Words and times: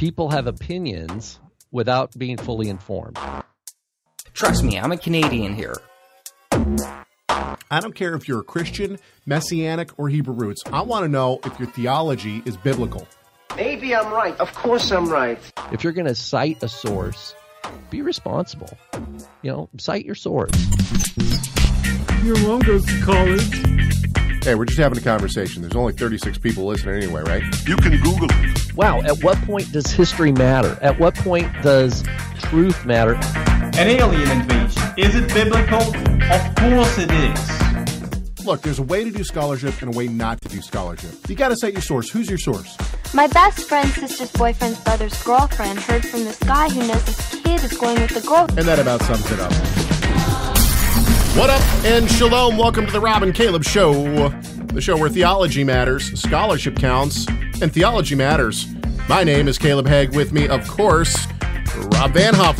people 0.00 0.30
have 0.30 0.46
opinions 0.46 1.38
without 1.72 2.16
being 2.16 2.38
fully 2.38 2.70
informed. 2.70 3.18
Trust 4.32 4.64
me, 4.64 4.78
I'm 4.78 4.92
a 4.92 4.96
Canadian 4.96 5.54
here. 5.54 5.74
I 7.70 7.80
don't 7.80 7.94
care 7.94 8.14
if 8.14 8.26
you're 8.26 8.40
a 8.40 8.44
Christian, 8.44 8.98
Messianic, 9.26 9.90
or 9.98 10.08
Hebrew 10.08 10.32
roots. 10.32 10.62
I 10.72 10.80
want 10.80 11.04
to 11.04 11.08
know 11.10 11.38
if 11.44 11.60
your 11.60 11.68
theology 11.68 12.42
is 12.46 12.56
biblical. 12.56 13.06
Maybe 13.56 13.94
I'm 13.94 14.10
right. 14.10 14.34
Of 14.40 14.54
course 14.54 14.90
I'm 14.90 15.06
right. 15.06 15.38
If 15.70 15.84
you're 15.84 15.92
going 15.92 16.06
to 16.06 16.14
cite 16.14 16.62
a 16.62 16.68
source, 16.68 17.34
be 17.90 18.00
responsible. 18.00 18.70
You 19.42 19.50
know, 19.50 19.68
cite 19.76 20.06
your 20.06 20.14
source. 20.14 20.50
Your 22.24 22.38
mom 22.48 22.60
goes 22.60 22.86
to 22.86 23.02
college. 23.02 24.44
Hey, 24.44 24.54
we're 24.54 24.64
just 24.64 24.78
having 24.78 24.96
a 24.96 25.02
conversation. 25.02 25.60
There's 25.60 25.76
only 25.76 25.92
36 25.92 26.38
people 26.38 26.64
listening 26.64 27.02
anyway, 27.02 27.20
right? 27.20 27.42
You 27.68 27.76
can 27.76 28.00
Google 28.00 28.28
it. 28.30 28.59
Wow, 28.76 29.00
at 29.02 29.22
what 29.24 29.36
point 29.42 29.72
does 29.72 29.90
history 29.90 30.30
matter? 30.30 30.78
At 30.80 30.98
what 31.00 31.14
point 31.16 31.50
does 31.62 32.04
truth 32.38 32.86
matter? 32.86 33.14
An 33.76 33.88
alien 33.88 34.30
invasion. 34.30 34.82
Is 34.96 35.14
it 35.16 35.28
biblical? 35.34 35.80
Of 35.80 36.54
course 36.54 36.98
it 36.98 37.10
is. 37.10 38.46
Look, 38.46 38.62
there's 38.62 38.78
a 38.78 38.84
way 38.84 39.02
to 39.04 39.10
do 39.10 39.24
scholarship 39.24 39.82
and 39.82 39.92
a 39.92 39.96
way 39.98 40.06
not 40.06 40.40
to 40.42 40.48
do 40.48 40.62
scholarship. 40.62 41.28
You 41.28 41.34
got 41.34 41.48
to 41.48 41.56
cite 41.56 41.72
your 41.72 41.82
source. 41.82 42.10
Who's 42.10 42.28
your 42.28 42.38
source? 42.38 42.76
My 43.12 43.26
best 43.26 43.68
friend's 43.68 43.94
sister's 43.94 44.30
boyfriend's 44.32 44.78
brother's 44.84 45.20
girlfriend 45.24 45.80
heard 45.80 46.06
from 46.06 46.24
this 46.24 46.38
guy 46.38 46.68
who 46.70 46.86
knows 46.86 47.04
his 47.06 47.40
kid 47.42 47.64
is 47.64 47.76
going 47.76 48.00
with 48.00 48.14
the 48.14 48.26
girl. 48.26 48.46
And 48.56 48.68
that 48.68 48.78
about 48.78 49.02
sums 49.02 49.30
it 49.32 49.40
up. 49.40 49.52
What 51.36 51.50
up 51.50 51.62
and 51.84 52.08
shalom? 52.10 52.56
Welcome 52.56 52.86
to 52.86 52.92
the 52.92 53.00
Rob 53.00 53.24
and 53.24 53.34
Caleb 53.34 53.64
Show, 53.64 54.28
the 54.28 54.80
show 54.80 54.96
where 54.96 55.08
theology 55.08 55.64
matters, 55.64 56.20
scholarship 56.20 56.76
counts, 56.76 57.26
and 57.62 57.72
theology 57.72 58.14
matters. 58.14 58.66
My 59.08 59.22
name 59.22 59.46
is 59.46 59.58
Caleb 59.58 59.86
Hegg. 59.86 60.14
With 60.14 60.32
me, 60.32 60.48
of 60.48 60.66
course, 60.66 61.26
Rob 61.92 62.12
Van 62.12 62.32
Hoff. 62.34 62.56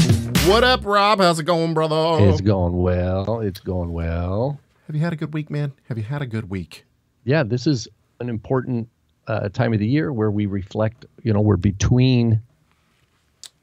What 0.47 0.63
up, 0.63 0.85
Rob? 0.85 1.21
How's 1.21 1.39
it 1.39 1.45
going, 1.45 1.73
brother? 1.73 2.19
It's 2.29 2.41
going 2.41 2.77
well. 2.77 3.41
It's 3.41 3.61
going 3.61 3.93
well. 3.93 4.61
Have 4.87 4.97
you 4.97 5.03
had 5.03 5.13
a 5.13 5.17
good 5.17 5.33
week, 5.33 5.49
man? 5.49 5.73
Have 5.89 5.97
you 5.97 6.05
had 6.05 6.21
a 6.21 6.27
good 6.27 6.51
week? 6.51 6.85
Yeah, 7.25 7.45
this 7.45 7.67
is 7.67 7.89
an 8.21 8.29
important 8.29 8.89
uh, 9.27 9.49
time 9.49 9.73
of 9.73 9.79
the 9.79 9.87
year 9.87 10.13
where 10.13 10.31
we 10.31 10.47
reflect. 10.47 11.07
You 11.23 11.33
know, 11.33 11.41
we're 11.41 11.57
between, 11.57 12.43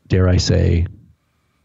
dare 0.08 0.28
I 0.28 0.38
say, 0.38 0.88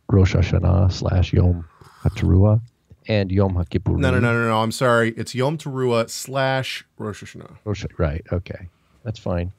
Rosh 0.09 0.35
Hashanah 0.35 0.93
slash 0.93 1.33
Yom 1.33 1.67
HaTeruah 2.03 2.61
and 3.09 3.31
Yom 3.31 3.55
HaKippur. 3.55 3.97
No, 3.97 4.11
no, 4.11 4.21
no, 4.21 4.33
no, 4.33 4.49
no. 4.49 4.63
I'm 4.63 4.73
sorry. 4.73 5.15
It's 5.17 5.35
Yom 5.35 5.57
Teruah 5.57 6.11
slash 6.11 6.85
Rosh 6.99 7.23
Hashanah. 7.23 7.57
Rosh, 7.65 7.87
right. 7.97 8.23
Okay. 8.33 8.69
That's 9.05 9.19
fine. 9.19 9.53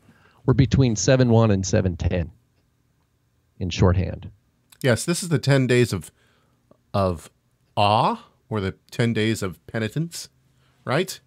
We're 0.46 0.54
between 0.54 0.96
7 0.96 1.30
1 1.30 1.52
and 1.52 1.66
7 1.66 1.96
10 1.98 2.32
in 3.60 3.70
shorthand. 3.70 4.30
Yes, 4.82 5.06
this 5.06 5.24
is 5.24 5.30
the 5.30 5.40
10 5.40 5.68
days 5.68 5.94
of 5.94 6.12
of 6.94 7.30
awe 7.76 8.26
or 8.50 8.60
the 8.62 8.76
10 8.92 9.14
days 9.14 9.42
of 9.42 9.66
penitence, 9.68 10.30
right? 10.86 11.20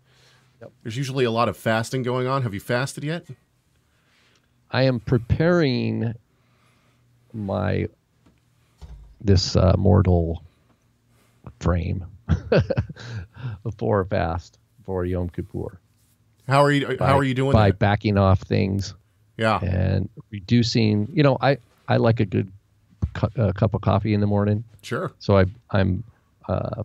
Yep. 0.61 0.73
There's 0.83 0.97
usually 0.97 1.25
a 1.25 1.31
lot 1.31 1.49
of 1.49 1.57
fasting 1.57 2.03
going 2.03 2.27
on. 2.27 2.43
Have 2.43 2.55
you 2.55 2.61
fasted 2.61 3.03
yet? 3.05 3.27
I 4.71 4.83
am 4.83 5.01
preparing 5.01 6.15
my 7.33 7.89
this 9.21 9.57
uh, 9.57 9.75
mortal 9.79 10.43
frame 11.61 12.05
for 13.79 14.01
a 14.01 14.07
fast 14.07 14.59
for 14.85 15.05
Yom 15.05 15.29
Kippur. 15.31 15.81
How 16.47 16.63
are 16.63 16.71
you 16.71 16.97
By- 16.97 17.07
how 17.07 17.19
are 17.19 17.25
you 17.25 17.35
doing 17.35 17.53
by 17.53 17.71
that? 17.71 17.79
backing 17.79 18.19
off 18.19 18.41
things 18.41 18.95
Yeah. 19.37 19.59
and 19.63 20.09
reducing? 20.31 21.09
You 21.13 21.23
know, 21.23 21.37
I 21.41 21.59
I 21.89 21.97
like 21.99 22.21
a 22.21 22.25
good 22.27 22.51
cu- 23.15 23.29
uh, 23.41 23.53
cup 23.53 23.75
of 23.75 23.81
coffee 23.83 24.15
in 24.15 24.21
the 24.21 24.27
morning, 24.27 24.65
Sure. 24.83 25.13
so 25.19 25.37
I 25.39 25.45
I'm 25.71 26.03
uh, 26.49 26.83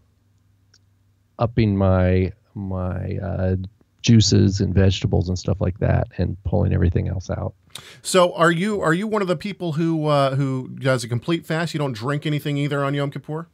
upping 1.40 1.76
my 1.78 2.32
my 2.56 3.18
uh, 3.18 3.56
juices 4.02 4.60
and 4.62 4.74
vegetables 4.74 5.30
and 5.30 5.38
stuff 5.38 5.62
like 5.62 5.78
that, 5.80 6.08
and 6.18 6.38
pulling 6.44 6.74
everything 6.74 7.08
else 7.08 7.30
out. 7.30 7.54
So, 8.02 8.34
are 8.34 8.52
you 8.52 8.82
are 8.82 8.94
you 8.94 9.08
one 9.08 9.22
of 9.22 9.28
the 9.28 9.36
people 9.38 9.74
who 9.74 10.08
uh, 10.08 10.36
who 10.36 10.68
does 10.70 11.04
a 11.04 11.08
complete 11.08 11.46
fast? 11.46 11.74
You 11.74 11.78
don't 11.80 11.94
drink 11.94 12.26
anything 12.26 12.58
either 12.58 12.84
on 12.84 12.94
Yom 12.94 13.12
Kippur? 13.12 13.48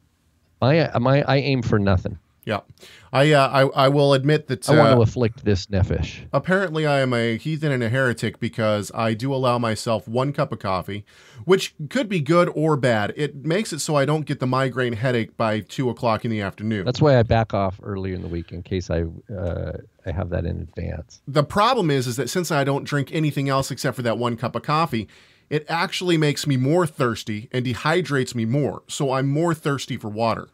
I 0.60 0.98
my 0.98 1.22
I 1.22 1.36
aim 1.36 1.62
for 1.62 1.78
nothing. 1.78 2.18
Yeah. 2.48 2.60
I 3.12 3.32
uh, 3.32 3.48
I 3.48 3.84
I 3.84 3.88
will 3.88 4.14
admit 4.14 4.46
that 4.46 4.66
I 4.70 4.78
want 4.78 4.88
uh, 4.88 4.94
to 4.94 5.00
afflict 5.02 5.44
this 5.44 5.66
nefesh. 5.66 6.26
apparently 6.32 6.86
I 6.86 7.00
am 7.00 7.12
a 7.12 7.36
heathen 7.36 7.70
and 7.70 7.82
a 7.82 7.90
heretic 7.90 8.40
because 8.40 8.90
I 8.94 9.12
do 9.12 9.34
allow 9.34 9.58
myself 9.58 10.08
one 10.08 10.32
cup 10.32 10.50
of 10.50 10.58
coffee, 10.58 11.04
which 11.44 11.74
could 11.90 12.08
be 12.08 12.20
good 12.20 12.50
or 12.54 12.78
bad. 12.78 13.12
It 13.16 13.44
makes 13.44 13.74
it 13.74 13.80
so 13.80 13.96
I 13.96 14.06
don't 14.06 14.24
get 14.24 14.40
the 14.40 14.46
migraine 14.46 14.94
headache 14.94 15.36
by 15.36 15.60
two 15.60 15.90
o'clock 15.90 16.24
in 16.24 16.30
the 16.30 16.40
afternoon. 16.40 16.86
That's 16.86 17.02
why 17.02 17.18
I 17.18 17.22
back 17.22 17.52
off 17.52 17.80
earlier 17.82 18.14
in 18.14 18.22
the 18.22 18.28
week 18.28 18.50
in 18.50 18.62
case 18.62 18.88
I 18.88 19.04
uh, 19.30 19.72
I 20.06 20.10
have 20.10 20.30
that 20.30 20.46
in 20.46 20.60
advance. 20.60 21.20
the 21.28 21.44
problem 21.44 21.90
is 21.90 22.06
is 22.06 22.16
that 22.16 22.30
since 22.30 22.50
I 22.50 22.64
don't 22.64 22.84
drink 22.84 23.10
anything 23.12 23.50
else 23.50 23.70
except 23.70 23.94
for 23.94 24.02
that 24.02 24.16
one 24.16 24.38
cup 24.38 24.56
of 24.56 24.62
coffee, 24.62 25.06
it 25.50 25.66
actually 25.68 26.16
makes 26.16 26.46
me 26.46 26.56
more 26.56 26.86
thirsty 26.86 27.50
and 27.52 27.66
dehydrates 27.66 28.34
me 28.34 28.46
more. 28.46 28.84
So 28.88 29.12
I'm 29.12 29.28
more 29.28 29.52
thirsty 29.54 29.98
for 29.98 30.08
water. 30.08 30.48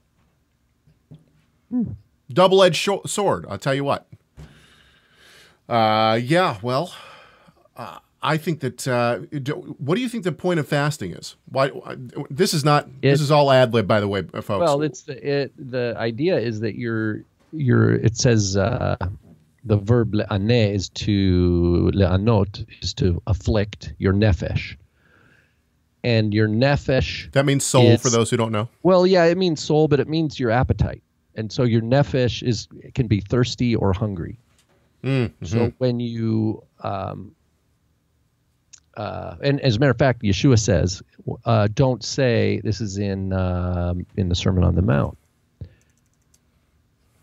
Double-edged 2.33 2.77
sho- 2.77 3.03
sword, 3.07 3.45
I'll 3.49 3.59
tell 3.59 3.75
you 3.75 3.85
what. 3.85 4.07
Uh, 5.69 6.19
yeah, 6.23 6.59
well, 6.63 6.95
uh, 7.77 7.99
I 8.23 8.37
think 8.37 8.61
that. 8.61 8.87
Uh, 8.89 9.19
do, 9.43 9.53
what 9.79 9.95
do 9.97 10.01
you 10.01 10.09
think 10.09 10.25
the 10.25 10.33
point 10.33 10.59
of 10.61 10.67
fasting 10.69 11.13
is? 11.13 11.37
Why? 11.51 11.71
This 12.31 12.55
is 12.55 12.65
not. 12.65 12.89
this 13.03 13.21
is 13.21 13.31
all 13.31 13.51
ad 13.51 13.73
lib, 13.75 13.87
by 13.87 14.01
the 14.01 14.09
way, 14.09 14.23
folks. 14.23 14.49
Well, 14.49 14.83
it's 14.83 15.03
the 15.03 15.43
it, 15.43 15.53
the 15.71 15.95
idea 15.99 16.39
is 16.39 16.61
that 16.61 16.77
you're 16.77 17.23
you're 17.53 17.93
it 17.95 18.17
says 18.17 18.57
uh, 18.57 18.97
the 19.65 19.77
verb 19.77 20.13
le'aneh 20.13 20.75
is 20.75 20.89
to 20.91 21.91
le'anot 21.95 22.67
is 22.83 22.93
to 22.95 23.23
afflict 23.27 23.93
your 23.99 24.13
nefesh, 24.13 24.77
and 26.03 26.33
your 26.35 26.49
nefesh. 26.49 27.31
that 27.33 27.45
means 27.47 27.65
soul 27.65 27.85
it's- 27.85 28.03
for 28.03 28.11
those 28.11 28.29
who 28.31 28.37
don't 28.37 28.53
know. 28.53 28.69
Well, 28.83 29.07
yeah, 29.07 29.25
it 29.25 29.39
means 29.39 29.63
soul, 29.63 29.89
but 29.89 29.99
it 30.01 30.09
means 30.09 30.39
your 30.41 30.51
appetite, 30.51 31.03
and 31.37 31.51
so 31.51 31.65
your 31.65 31.83
nefesh 31.83 32.43
is 32.43 32.69
can 32.95 33.07
be 33.07 33.21
thirsty 33.21 33.75
or 33.75 33.93
hungry. 33.93 34.39
Mm, 35.03 35.33
So 35.43 35.73
when 35.79 36.01
you, 36.01 36.63
um, 36.81 37.35
uh, 38.97 39.37
and 39.43 39.61
as 39.61 39.77
a 39.77 39.79
matter 39.79 39.91
of 39.91 39.99
fact, 39.99 40.23
Yeshua 40.23 40.59
says, 40.59 41.03
uh, 41.45 41.69
"Don't 41.75 42.03
say 42.03 42.61
this 42.65 42.81
is 42.81 42.97
in 42.99 43.33
um, 43.33 44.07
in 44.17 44.29
the 44.29 44.35
Sermon 44.35 44.65
on 44.65 44.75
the 44.75 44.83
Mount." 44.83 45.19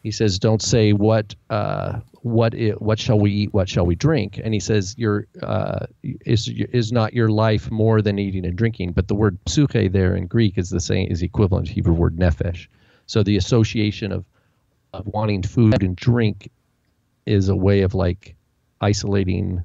He 0.04 0.12
says, 0.12 0.38
"Don't 0.40 0.62
say 0.62 0.94
what 0.94 1.34
uh, 1.50 2.00
what 2.22 2.54
what 2.80 3.00
shall 3.00 3.20
we 3.20 3.32
eat, 3.32 3.54
what 3.54 3.70
shall 3.70 3.86
we 3.86 3.96
drink," 3.96 4.40
and 4.44 4.54
he 4.54 4.60
says, 4.60 4.96
"Your 4.98 5.28
uh, 5.42 5.86
is 6.04 6.48
is 6.50 6.92
not 6.92 7.14
your 7.14 7.30
life 7.30 7.72
more 7.72 8.02
than 8.02 8.20
eating 8.20 8.46
and 8.46 8.56
drinking?" 8.56 8.92
But 8.92 9.08
the 9.08 9.16
word 9.16 9.38
psuche 9.46 9.92
there 9.92 10.16
in 10.16 10.28
Greek 10.28 10.58
is 10.58 10.70
the 10.70 10.80
same 10.80 11.10
is 11.10 11.22
equivalent 11.22 11.68
to 11.68 11.74
Hebrew 11.74 11.94
word 11.94 12.18
nefesh. 12.18 12.68
So 13.12 13.24
the 13.24 13.36
association 13.36 14.14
of 14.14 14.24
of 14.94 15.06
wanting 15.06 15.44
food 15.44 15.84
and 15.84 15.98
drink 15.98 16.50
is 17.26 17.50
a 17.50 17.56
way 17.56 17.82
of 17.82 17.94
like 17.94 18.36
isolating 18.80 19.62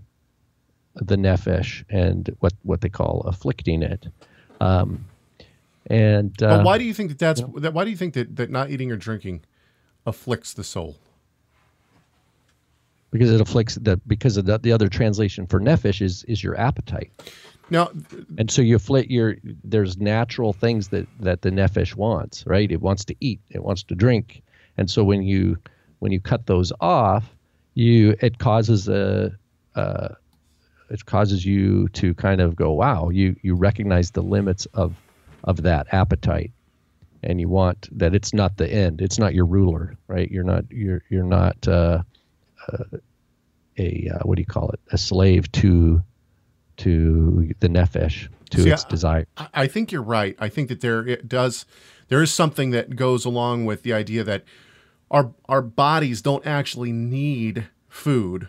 the 0.96 1.14
nefesh 1.14 1.84
and 1.88 2.28
what 2.40 2.54
what 2.64 2.80
they 2.80 2.88
call 2.88 3.20
afflicting 3.20 3.84
it. 3.84 4.08
Um, 4.60 5.04
and 5.86 6.42
uh, 6.42 6.56
But 6.56 6.64
why 6.64 6.76
do 6.76 6.82
you 6.82 6.92
think 6.92 7.10
that 7.10 7.20
that's 7.20 7.42
that? 7.58 7.72
Why 7.72 7.84
do 7.84 7.90
you 7.90 7.96
think 7.96 8.14
that, 8.14 8.34
that 8.34 8.50
not 8.50 8.70
eating 8.70 8.90
or 8.90 8.96
drinking 8.96 9.44
afflicts 10.04 10.52
the 10.52 10.64
soul? 10.64 10.96
because 13.12 13.30
it 13.30 13.40
afflicts 13.40 13.76
the 13.76 13.96
because 14.06 14.36
of 14.36 14.46
the, 14.46 14.58
the 14.58 14.72
other 14.72 14.88
translation 14.88 15.46
for 15.46 15.60
nefesh 15.60 16.02
is 16.02 16.24
is 16.24 16.42
your 16.42 16.58
appetite, 16.58 17.10
Now, 17.68 17.90
and 18.38 18.50
so 18.50 18.62
you 18.62 18.76
afflict 18.76 19.10
your 19.10 19.36
there's 19.64 19.98
natural 19.98 20.52
things 20.52 20.88
that 20.88 21.08
that 21.20 21.42
the 21.42 21.50
nefesh 21.50 21.96
wants, 21.96 22.46
right? 22.46 22.70
It 22.70 22.80
wants 22.80 23.04
to 23.06 23.16
eat, 23.20 23.40
it 23.50 23.62
wants 23.62 23.82
to 23.84 23.94
drink, 23.94 24.42
and 24.76 24.88
so 24.88 25.02
when 25.02 25.22
you 25.22 25.58
when 25.98 26.12
you 26.12 26.20
cut 26.20 26.46
those 26.46 26.72
off, 26.80 27.24
you 27.74 28.14
it 28.20 28.38
causes 28.38 28.88
a 28.88 29.32
uh, 29.74 30.08
it 30.90 31.04
causes 31.04 31.44
you 31.44 31.88
to 31.88 32.14
kind 32.14 32.40
of 32.40 32.54
go, 32.54 32.72
wow, 32.72 33.08
you 33.08 33.34
you 33.42 33.54
recognize 33.54 34.12
the 34.12 34.22
limits 34.22 34.66
of 34.66 34.94
of 35.42 35.62
that 35.62 35.88
appetite, 35.92 36.52
and 37.22 37.40
you 37.40 37.48
want 37.48 37.88
that 37.98 38.14
it's 38.14 38.32
not 38.32 38.56
the 38.56 38.72
end, 38.72 39.00
it's 39.00 39.18
not 39.18 39.34
your 39.34 39.46
ruler, 39.46 39.96
right? 40.06 40.30
You're 40.30 40.44
not 40.44 40.64
you're 40.70 41.02
you're 41.08 41.24
not 41.24 41.66
uh, 41.66 42.02
uh, 42.68 42.84
a 43.76 44.10
uh, 44.14 44.18
what 44.22 44.36
do 44.36 44.42
you 44.42 44.46
call 44.46 44.70
it? 44.70 44.80
A 44.92 44.98
slave 44.98 45.50
to 45.52 46.02
to 46.78 47.52
the 47.60 47.68
nefesh, 47.68 48.28
to 48.50 48.62
See, 48.62 48.70
its 48.70 48.84
I- 48.84 48.88
desire. 48.88 49.26
I- 49.36 49.48
I 49.54 49.66
think 49.66 49.92
you're 49.92 50.02
right. 50.02 50.36
I 50.38 50.48
think 50.48 50.68
that 50.68 50.80
there 50.80 51.06
it 51.06 51.28
does 51.28 51.64
there 52.08 52.22
is 52.22 52.32
something 52.32 52.70
that 52.70 52.94
goes 52.96 53.24
along 53.24 53.64
with 53.64 53.82
the 53.82 53.92
idea 53.92 54.22
that 54.24 54.44
our 55.10 55.32
our 55.48 55.62
bodies 55.62 56.22
don't 56.22 56.46
actually 56.46 56.92
need 56.92 57.66
food 57.88 58.48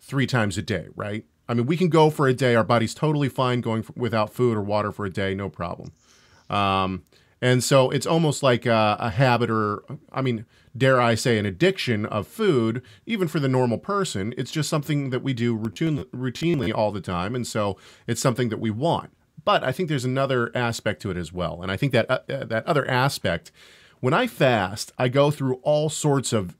three 0.00 0.26
times 0.26 0.58
a 0.58 0.62
day, 0.62 0.88
right? 0.94 1.24
I 1.48 1.54
mean, 1.54 1.66
we 1.66 1.76
can 1.76 1.88
go 1.88 2.10
for 2.10 2.26
a 2.26 2.34
day. 2.34 2.54
Our 2.54 2.64
body's 2.64 2.94
totally 2.94 3.28
fine 3.28 3.60
going 3.60 3.80
f 3.80 3.90
without 3.96 4.32
food 4.32 4.56
or 4.56 4.62
water 4.62 4.92
for 4.92 5.04
a 5.06 5.10
day, 5.10 5.34
no 5.34 5.48
problem. 5.48 5.92
Um, 6.50 7.02
and 7.40 7.62
so 7.62 7.90
it's 7.90 8.06
almost 8.06 8.42
like 8.42 8.66
a, 8.66 8.96
a 8.98 9.10
habit, 9.10 9.50
or 9.50 9.84
I 10.12 10.22
mean, 10.22 10.46
dare 10.76 11.00
I 11.00 11.14
say, 11.14 11.38
an 11.38 11.46
addiction 11.46 12.06
of 12.06 12.26
food, 12.26 12.82
even 13.06 13.28
for 13.28 13.40
the 13.40 13.48
normal 13.48 13.78
person. 13.78 14.34
It's 14.36 14.50
just 14.50 14.68
something 14.68 15.10
that 15.10 15.22
we 15.22 15.32
do 15.34 15.54
routine, 15.54 16.04
routinely 16.14 16.72
all 16.74 16.90
the 16.92 17.00
time, 17.00 17.34
and 17.34 17.46
so 17.46 17.76
it's 18.06 18.20
something 18.20 18.48
that 18.48 18.60
we 18.60 18.70
want. 18.70 19.10
But 19.44 19.62
I 19.62 19.72
think 19.72 19.88
there's 19.88 20.04
another 20.04 20.50
aspect 20.54 21.02
to 21.02 21.10
it 21.10 21.16
as 21.16 21.32
well, 21.32 21.60
and 21.62 21.70
I 21.70 21.76
think 21.76 21.92
that 21.92 22.10
uh, 22.10 22.20
uh, 22.28 22.44
that 22.44 22.66
other 22.66 22.88
aspect, 22.88 23.52
when 24.00 24.14
I 24.14 24.26
fast, 24.26 24.92
I 24.98 25.08
go 25.08 25.30
through 25.30 25.56
all 25.62 25.90
sorts 25.90 26.32
of 26.32 26.56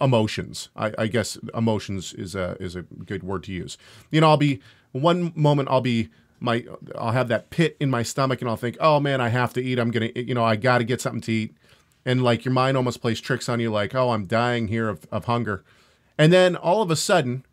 emotions. 0.00 0.68
I, 0.76 0.92
I 0.98 1.06
guess 1.06 1.38
emotions 1.54 2.12
is 2.12 2.34
a 2.34 2.56
is 2.60 2.76
a 2.76 2.82
good 2.82 3.22
word 3.22 3.44
to 3.44 3.52
use. 3.52 3.78
You 4.10 4.20
know, 4.20 4.28
I'll 4.28 4.36
be 4.36 4.60
one 4.92 5.32
moment 5.34 5.68
I'll 5.70 5.80
be 5.80 6.10
my 6.44 6.64
I'll 6.96 7.12
have 7.12 7.28
that 7.28 7.50
pit 7.50 7.76
in 7.80 7.90
my 7.90 8.02
stomach 8.02 8.40
and 8.40 8.48
I'll 8.48 8.56
think, 8.56 8.76
oh 8.80 9.00
man, 9.00 9.20
I 9.20 9.28
have 9.30 9.52
to 9.54 9.62
eat. 9.62 9.78
I'm 9.78 9.90
gonna 9.90 10.10
you 10.14 10.34
know 10.34 10.44
I 10.44 10.56
got 10.56 10.78
to 10.78 10.84
get 10.84 11.00
something 11.00 11.22
to 11.22 11.32
eat, 11.32 11.56
and 12.04 12.22
like 12.22 12.44
your 12.44 12.54
mind 12.54 12.76
almost 12.76 13.00
plays 13.00 13.20
tricks 13.20 13.48
on 13.48 13.60
you, 13.60 13.70
like 13.70 13.94
oh 13.94 14.10
I'm 14.10 14.26
dying 14.26 14.68
here 14.68 14.88
of, 14.88 15.06
of 15.10 15.24
hunger, 15.24 15.64
and 16.16 16.32
then 16.32 16.54
all 16.54 16.82
of 16.82 16.90
a 16.90 16.96
sudden, 16.96 17.44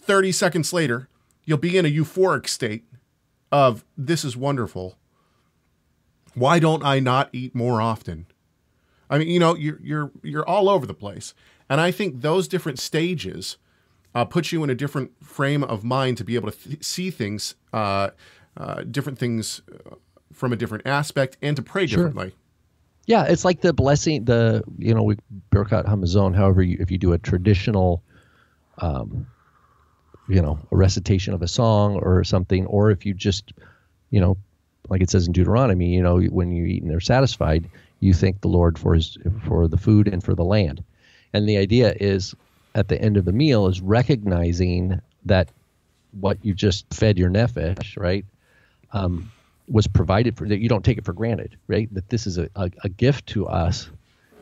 thirty 0.00 0.32
seconds 0.32 0.72
later, 0.72 1.08
you'll 1.44 1.58
be 1.58 1.78
in 1.78 1.86
a 1.86 1.90
euphoric 1.90 2.48
state 2.48 2.84
of 3.50 3.84
this 3.96 4.24
is 4.24 4.36
wonderful. 4.36 4.98
Why 6.34 6.58
don't 6.58 6.84
I 6.84 7.00
not 7.00 7.30
eat 7.32 7.54
more 7.54 7.80
often? 7.80 8.26
I 9.10 9.18
mean, 9.18 9.28
you 9.28 9.40
know, 9.40 9.54
you're 9.54 9.80
you're 9.82 10.10
you're 10.22 10.48
all 10.48 10.68
over 10.68 10.86
the 10.86 10.94
place. 10.94 11.34
And 11.70 11.80
I 11.80 11.90
think 11.90 12.20
those 12.20 12.48
different 12.48 12.78
stages 12.78 13.58
uh, 14.14 14.24
put 14.24 14.52
you 14.52 14.64
in 14.64 14.70
a 14.70 14.74
different 14.74 15.12
frame 15.24 15.62
of 15.62 15.84
mind 15.84 16.16
to 16.18 16.24
be 16.24 16.34
able 16.34 16.50
to 16.50 16.58
th- 16.58 16.84
see 16.84 17.10
things, 17.10 17.54
uh, 17.72 18.10
uh, 18.56 18.82
different 18.82 19.18
things 19.18 19.62
uh, 19.72 19.94
from 20.32 20.52
a 20.52 20.56
different 20.56 20.86
aspect, 20.86 21.36
and 21.42 21.56
to 21.56 21.62
pray 21.62 21.86
Sure. 21.86 22.04
differently. 22.06 22.34
Yeah, 23.06 23.24
it's 23.24 23.44
like 23.44 23.62
the 23.62 23.72
blessing, 23.72 24.24
the 24.24 24.62
you 24.76 24.92
know, 24.92 25.02
we 25.02 25.16
Birkat 25.50 25.86
Hamazon. 25.86 26.36
However, 26.36 26.62
you, 26.62 26.76
if 26.78 26.90
you 26.90 26.98
do 26.98 27.12
a 27.14 27.18
traditional, 27.18 28.02
um, 28.78 29.26
you 30.28 30.42
know, 30.42 30.58
a 30.70 30.76
recitation 30.76 31.32
of 31.32 31.40
a 31.40 31.48
song 31.48 31.96
or 31.96 32.22
something, 32.22 32.66
or 32.66 32.90
if 32.90 33.06
you 33.06 33.14
just, 33.14 33.52
you 34.10 34.20
know, 34.20 34.36
like 34.90 35.00
it 35.00 35.08
says 35.08 35.26
in 35.26 35.32
Deuteronomy, 35.32 35.94
you 35.94 36.02
know, 36.02 36.20
when 36.20 36.52
you 36.52 36.66
eat 36.66 36.82
and 36.82 36.90
they're 36.90 37.00
satisfied, 37.00 37.70
you 38.00 38.12
thank 38.12 38.42
the 38.42 38.48
Lord 38.48 38.78
for 38.78 38.94
his 38.94 39.16
for 39.46 39.68
the 39.68 39.78
food 39.78 40.06
and 40.06 40.22
for 40.22 40.34
the 40.34 40.44
land. 40.44 40.84
And 41.32 41.48
the 41.48 41.56
idea 41.56 41.94
is, 41.98 42.34
at 42.78 42.88
the 42.88 43.00
end 43.00 43.16
of 43.16 43.24
the 43.24 43.32
meal, 43.32 43.66
is 43.66 43.80
recognizing 43.80 45.00
that 45.24 45.50
what 46.12 46.38
you 46.42 46.54
just 46.54 46.86
fed 46.94 47.18
your 47.18 47.30
nefesh, 47.30 47.98
right? 47.98 48.24
um, 48.92 49.30
was 49.68 49.86
provided 49.86 50.36
for 50.36 50.48
that 50.48 50.58
you 50.58 50.68
don't 50.68 50.84
take 50.84 50.98
it 50.98 51.04
for 51.04 51.12
granted 51.12 51.56
right 51.66 51.92
that 51.92 52.08
this 52.08 52.26
is 52.26 52.38
a, 52.38 52.48
a, 52.56 52.70
a 52.84 52.88
gift 52.88 53.26
to 53.26 53.46
us 53.46 53.90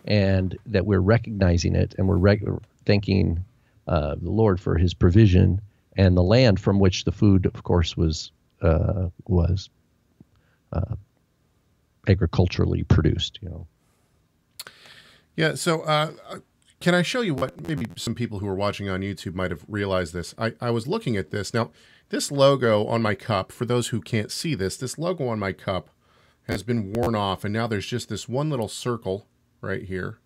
and 0.05 0.57
that 0.67 0.87
we're 0.87 1.01
recognizing 1.01 1.75
it 1.75 1.95
and 1.99 2.07
we're 2.07 2.59
thanking 2.85 3.45
uh, 3.89 4.15
the 4.15 4.31
lord 4.31 4.61
for 4.61 4.77
his 4.77 4.95
provision 4.95 5.61
and 5.97 6.17
the 6.17 6.23
land 6.23 6.61
from 6.61 6.79
which 6.79 7.05
the 7.05 7.13
food 7.13 7.47
of 7.47 7.63
course 7.65 7.97
was 7.97 8.31
uh, 8.63 9.09
was 9.27 9.69
uh, 10.73 10.95
agriculturally 12.07 12.85
produced 12.85 13.39
you 13.43 13.49
know 13.49 13.67
Yeah. 15.37 15.55
So, 15.55 15.83
uh, 15.83 16.13
can 16.81 16.95
I 16.95 17.03
show 17.03 17.21
you 17.21 17.35
what 17.35 17.67
maybe 17.67 17.87
some 17.97 18.15
people 18.15 18.39
who 18.39 18.49
are 18.49 18.55
watching 18.55 18.89
on 18.89 19.01
YouTube 19.01 19.35
might 19.35 19.51
have 19.51 19.65
realized 19.69 20.13
this? 20.13 20.35
I, 20.37 20.53
I 20.61 20.71
was 20.71 20.87
looking 20.87 21.17
at 21.17 21.31
this. 21.31 21.55
Now, 21.55 21.71
this 22.11 22.31
logo 22.31 22.87
on 22.87 23.03
my 23.03 23.15
cup, 23.15 23.51
for 23.51 23.65
those 23.65 23.89
who 23.89 24.01
can't 24.01 24.31
see 24.31 24.55
this, 24.55 24.77
this 24.77 24.99
logo 24.99 25.27
on 25.29 25.39
my 25.39 25.53
cup 25.53 25.91
has 26.47 26.63
been 26.63 26.93
worn 26.93 27.15
off, 27.15 27.45
and 27.45 27.53
now 27.53 27.67
there's 27.67 27.87
just 27.87 28.09
this 28.09 28.29
one 28.29 28.51
little 28.51 28.69
circle 28.69 29.27
right 29.61 29.83
here. 29.83 30.19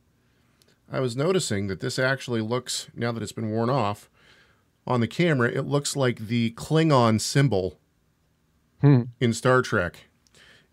I 0.91 1.01
was 1.01 1.17
noticing 1.17 1.69
that 1.69 1.81
this 1.81 1.99
actually 1.99 2.41
looks, 2.41 2.89
now 2.95 3.13
that 3.13 3.23
it's 3.23 3.33
been 3.33 3.51
worn 3.51 3.71
off, 3.71 4.11
on 4.87 5.01
the 5.01 5.09
camera, 5.09 5.49
it 5.49 5.67
looks 5.67 5.95
like 5.95 6.19
the 6.19 6.51
Klingon 6.53 7.21
symbol 7.21 7.79
hmm. 8.81 9.03
in 9.21 9.33
Star 9.33 9.63
Trek. 9.63 10.09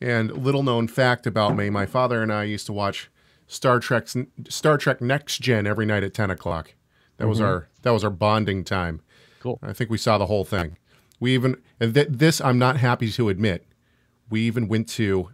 And 0.02 0.32
little 0.32 0.64
known 0.64 0.88
fact 0.88 1.26
about 1.26 1.56
me, 1.56 1.70
my 1.70 1.86
father 1.86 2.22
and 2.22 2.32
I 2.32 2.44
used 2.44 2.66
to 2.68 2.74
watch 2.74 3.10
Star 3.48 3.80
Trek 3.80 4.08
Star 4.50 4.78
Trek 4.78 5.02
Next 5.02 5.40
Gen 5.42 5.66
every 5.66 5.86
night 5.86 6.04
at 6.04 6.14
ten 6.14 6.30
o'clock. 6.30 6.74
That 7.18 7.28
was 7.28 7.42
our 7.42 7.68
that 7.82 7.92
was 7.92 8.04
our 8.04 8.10
bonding 8.10 8.64
time. 8.64 9.02
Cool. 9.40 9.60
I 9.64 9.74
think 9.74 9.90
we 9.90 9.98
saw 9.98 10.18
the 10.18 10.26
whole 10.28 10.44
thing. 10.46 10.78
We 11.20 11.34
even 11.34 11.58
and 11.80 11.94
th- 11.94 12.08
this 12.12 12.42
I'm 12.42 12.60
not 12.60 12.78
happy 12.78 13.10
to 13.12 13.30
admit. 13.30 13.66
We 14.30 14.42
even 14.42 14.68
went 14.68 14.88
to 14.90 15.30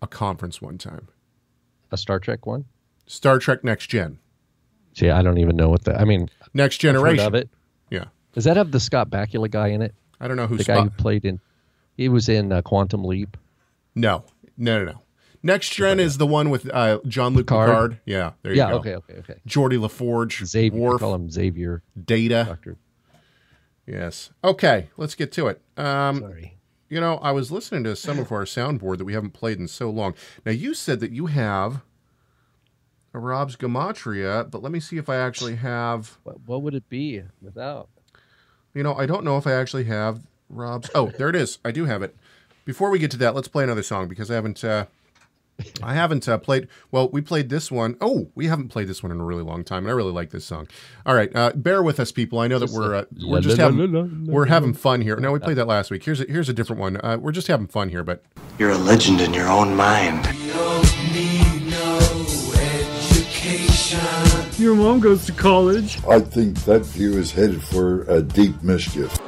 a 0.00 0.06
conference 0.06 0.62
one 0.62 0.78
time. 0.78 1.08
a 1.92 1.96
star 1.98 2.18
trek 2.20 2.46
one 2.46 2.64
Star 3.06 3.38
Trek 3.40 3.64
Next 3.64 3.88
Gen. 3.88 4.18
see 4.94 5.10
i 5.10 5.20
don't 5.20 5.36
even 5.38 5.56
know 5.56 5.68
what 5.68 5.84
that 5.84 6.00
i 6.00 6.04
mean 6.04 6.30
Next 6.54 6.78
Generation. 6.78 7.26
of 7.26 7.34
it 7.34 7.50
Yeah. 7.90 8.04
does 8.32 8.44
that 8.44 8.56
have 8.56 8.70
the 8.70 8.80
scott 8.80 9.10
bakula 9.10 9.50
guy 9.50 9.68
in 9.68 9.82
it 9.82 9.94
I 10.20 10.26
don't 10.28 10.36
know 10.38 10.46
who 10.46 10.56
the 10.56 10.64
guy 10.64 10.80
who 10.82 10.90
played 10.90 11.24
in 11.26 11.38
he 11.96 12.08
was 12.08 12.28
in 12.30 12.50
uh, 12.52 12.62
quantum 12.62 13.04
leap 13.04 13.36
No. 13.94 14.24
No, 14.56 14.78
no, 14.78 14.92
no. 14.92 15.02
Next 15.42 15.70
Gen 15.70 15.98
is 16.00 16.18
the 16.18 16.26
one 16.26 16.50
with 16.50 16.68
uh, 16.72 16.98
Jean-Luc 17.06 17.46
Picard? 17.46 17.68
Picard. 17.68 18.00
Yeah, 18.04 18.32
there 18.42 18.52
you 18.52 18.58
yeah 18.58 18.70
go. 18.70 18.76
okay 18.76 18.94
okay 18.96 19.14
okay 19.14 19.34
Geordi 19.48 19.80
La 19.80 19.88
Forge, 19.88 20.44
xavier 20.44 20.78
we 20.78 20.86
Worf, 20.86 21.00
call 21.00 21.14
him 21.14 21.30
xavier 21.30 21.82
Data. 22.04 22.44
doctor 22.46 22.76
Yes. 23.86 24.30
Okay, 24.44 24.88
let's 24.96 25.14
get 25.14 25.32
to 25.32 25.48
it. 25.48 25.60
Um, 25.76 26.20
sorry 26.20 26.58
You 26.88 27.00
know, 27.00 27.16
I 27.18 27.32
was 27.32 27.50
listening 27.50 27.84
to 27.84 27.96
some 27.96 28.18
of 28.18 28.30
our 28.30 28.44
soundboard 28.44 28.98
that 28.98 29.04
we 29.04 29.14
haven't 29.14 29.32
played 29.32 29.58
in 29.58 29.66
so 29.66 29.90
long. 29.90 30.14
Now, 30.44 30.52
you 30.52 30.74
said 30.74 31.00
that 31.00 31.10
you 31.10 31.26
have 31.26 31.80
a 33.12 33.18
Rob's 33.18 33.56
Gematria, 33.56 34.48
but 34.48 34.62
let 34.62 34.70
me 34.70 34.78
see 34.78 34.96
if 34.96 35.08
I 35.08 35.16
actually 35.16 35.56
have. 35.56 36.18
what, 36.22 36.40
what 36.46 36.62
would 36.62 36.74
it 36.74 36.88
be 36.88 37.22
without 37.42 37.88
You 38.74 38.82
know, 38.84 38.94
I 38.94 39.06
don't 39.06 39.24
know 39.24 39.36
if 39.38 39.46
I 39.46 39.52
actually 39.52 39.84
have 39.84 40.20
Rob's. 40.48 40.90
Oh, 40.94 41.10
there 41.18 41.28
it 41.28 41.36
is. 41.36 41.58
I 41.64 41.72
do 41.72 41.86
have 41.86 42.02
it. 42.02 42.14
Before 42.64 42.90
we 42.90 42.98
get 43.00 43.10
to 43.12 43.16
that, 43.16 43.34
let's 43.34 43.48
play 43.48 43.64
another 43.64 43.82
song 43.82 44.06
because 44.06 44.30
I 44.30 44.34
haven't. 44.34 44.62
Uh, 44.62 44.86
I 45.82 45.94
haven't 45.94 46.28
uh, 46.28 46.38
played. 46.38 46.68
Well, 46.90 47.08
we 47.10 47.20
played 47.20 47.48
this 47.48 47.70
one. 47.70 47.96
Oh, 48.00 48.30
we 48.34 48.46
haven't 48.46 48.68
played 48.68 48.88
this 48.88 49.02
one 49.02 49.12
in 49.12 49.20
a 49.20 49.24
really 49.24 49.42
long 49.42 49.64
time, 49.64 49.84
and 49.84 49.90
I 49.90 49.94
really 49.94 50.12
like 50.12 50.30
this 50.30 50.44
song. 50.44 50.68
All 51.06 51.14
right, 51.14 51.34
uh, 51.34 51.52
bear 51.54 51.82
with 51.82 52.00
us, 52.00 52.12
people. 52.12 52.38
I 52.38 52.46
know 52.48 52.58
that 52.58 52.70
we're 52.70 52.94
uh, 52.94 53.04
we're 53.26 53.40
just 53.40 53.56
having 53.58 54.26
we're 54.26 54.46
having 54.46 54.74
fun 54.74 55.00
here. 55.00 55.16
No, 55.16 55.32
we 55.32 55.38
played 55.38 55.56
that 55.56 55.66
last 55.66 55.90
week. 55.90 56.04
Here's 56.04 56.20
a, 56.20 56.24
here's 56.24 56.48
a 56.48 56.52
different 56.52 56.80
one. 56.80 56.96
Uh, 56.98 57.18
we're 57.20 57.32
just 57.32 57.46
having 57.48 57.66
fun 57.66 57.88
here, 57.88 58.02
but 58.04 58.22
You're 58.58 58.70
a 58.70 58.78
legend 58.78 59.20
in 59.20 59.32
your 59.34 59.48
own 59.48 59.74
mind. 59.76 60.26
Your 64.58 64.74
mom 64.74 65.00
goes 65.00 65.24
to 65.24 65.32
college. 65.32 65.98
I 66.06 66.20
think 66.20 66.58
that 66.64 66.80
view 66.84 67.16
is 67.16 67.32
headed 67.32 67.62
for 67.62 68.02
a 68.02 68.20
deep 68.22 68.62
mischief. 68.62 69.18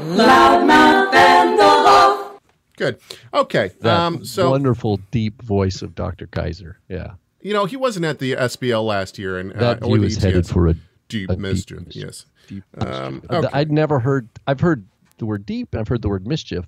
Good. 2.85 3.01
Okay. 3.33 3.71
that 3.81 3.99
Um. 4.01 4.25
So 4.25 4.51
wonderful 4.51 4.99
deep 5.11 5.41
voice 5.43 5.83
of 5.83 5.95
dr 5.95 6.27
kaiser 6.29 6.79
yeah 6.89 7.13
you 7.41 7.53
know 7.53 7.65
he 7.65 7.77
wasn't 7.77 8.05
at 8.05 8.19
the 8.21 8.33
SBL 8.35 8.85
last 8.87 9.19
year, 9.19 9.39
and 9.39 9.53
uh, 9.53 9.59
that 9.59 9.83
view 9.85 9.99
the 9.99 10.07
is 10.07 10.23
headed 10.23 10.47
for 10.47 10.69
a 10.69 10.75
deep 11.09 11.29
a 11.29 11.33
deep 11.35 11.41
mischief. 11.41 11.81
mischief. 11.87 12.05
Yes. 12.05 12.27
deep 12.47 12.65
Um, 12.79 13.15
mischief. 13.15 13.31
okay. 13.33 13.49
I'd 13.53 13.73
never 13.73 13.99
heard. 13.99 14.29
I've 14.47 14.61
heard 14.61 14.87
the 15.19 15.27
word 15.27 15.45
deep 15.45 15.73
and 15.73 15.81
I've 15.81 15.89
heard 15.89 16.03
the 16.03 16.09
word 16.09 16.25
mischief. 16.27 16.65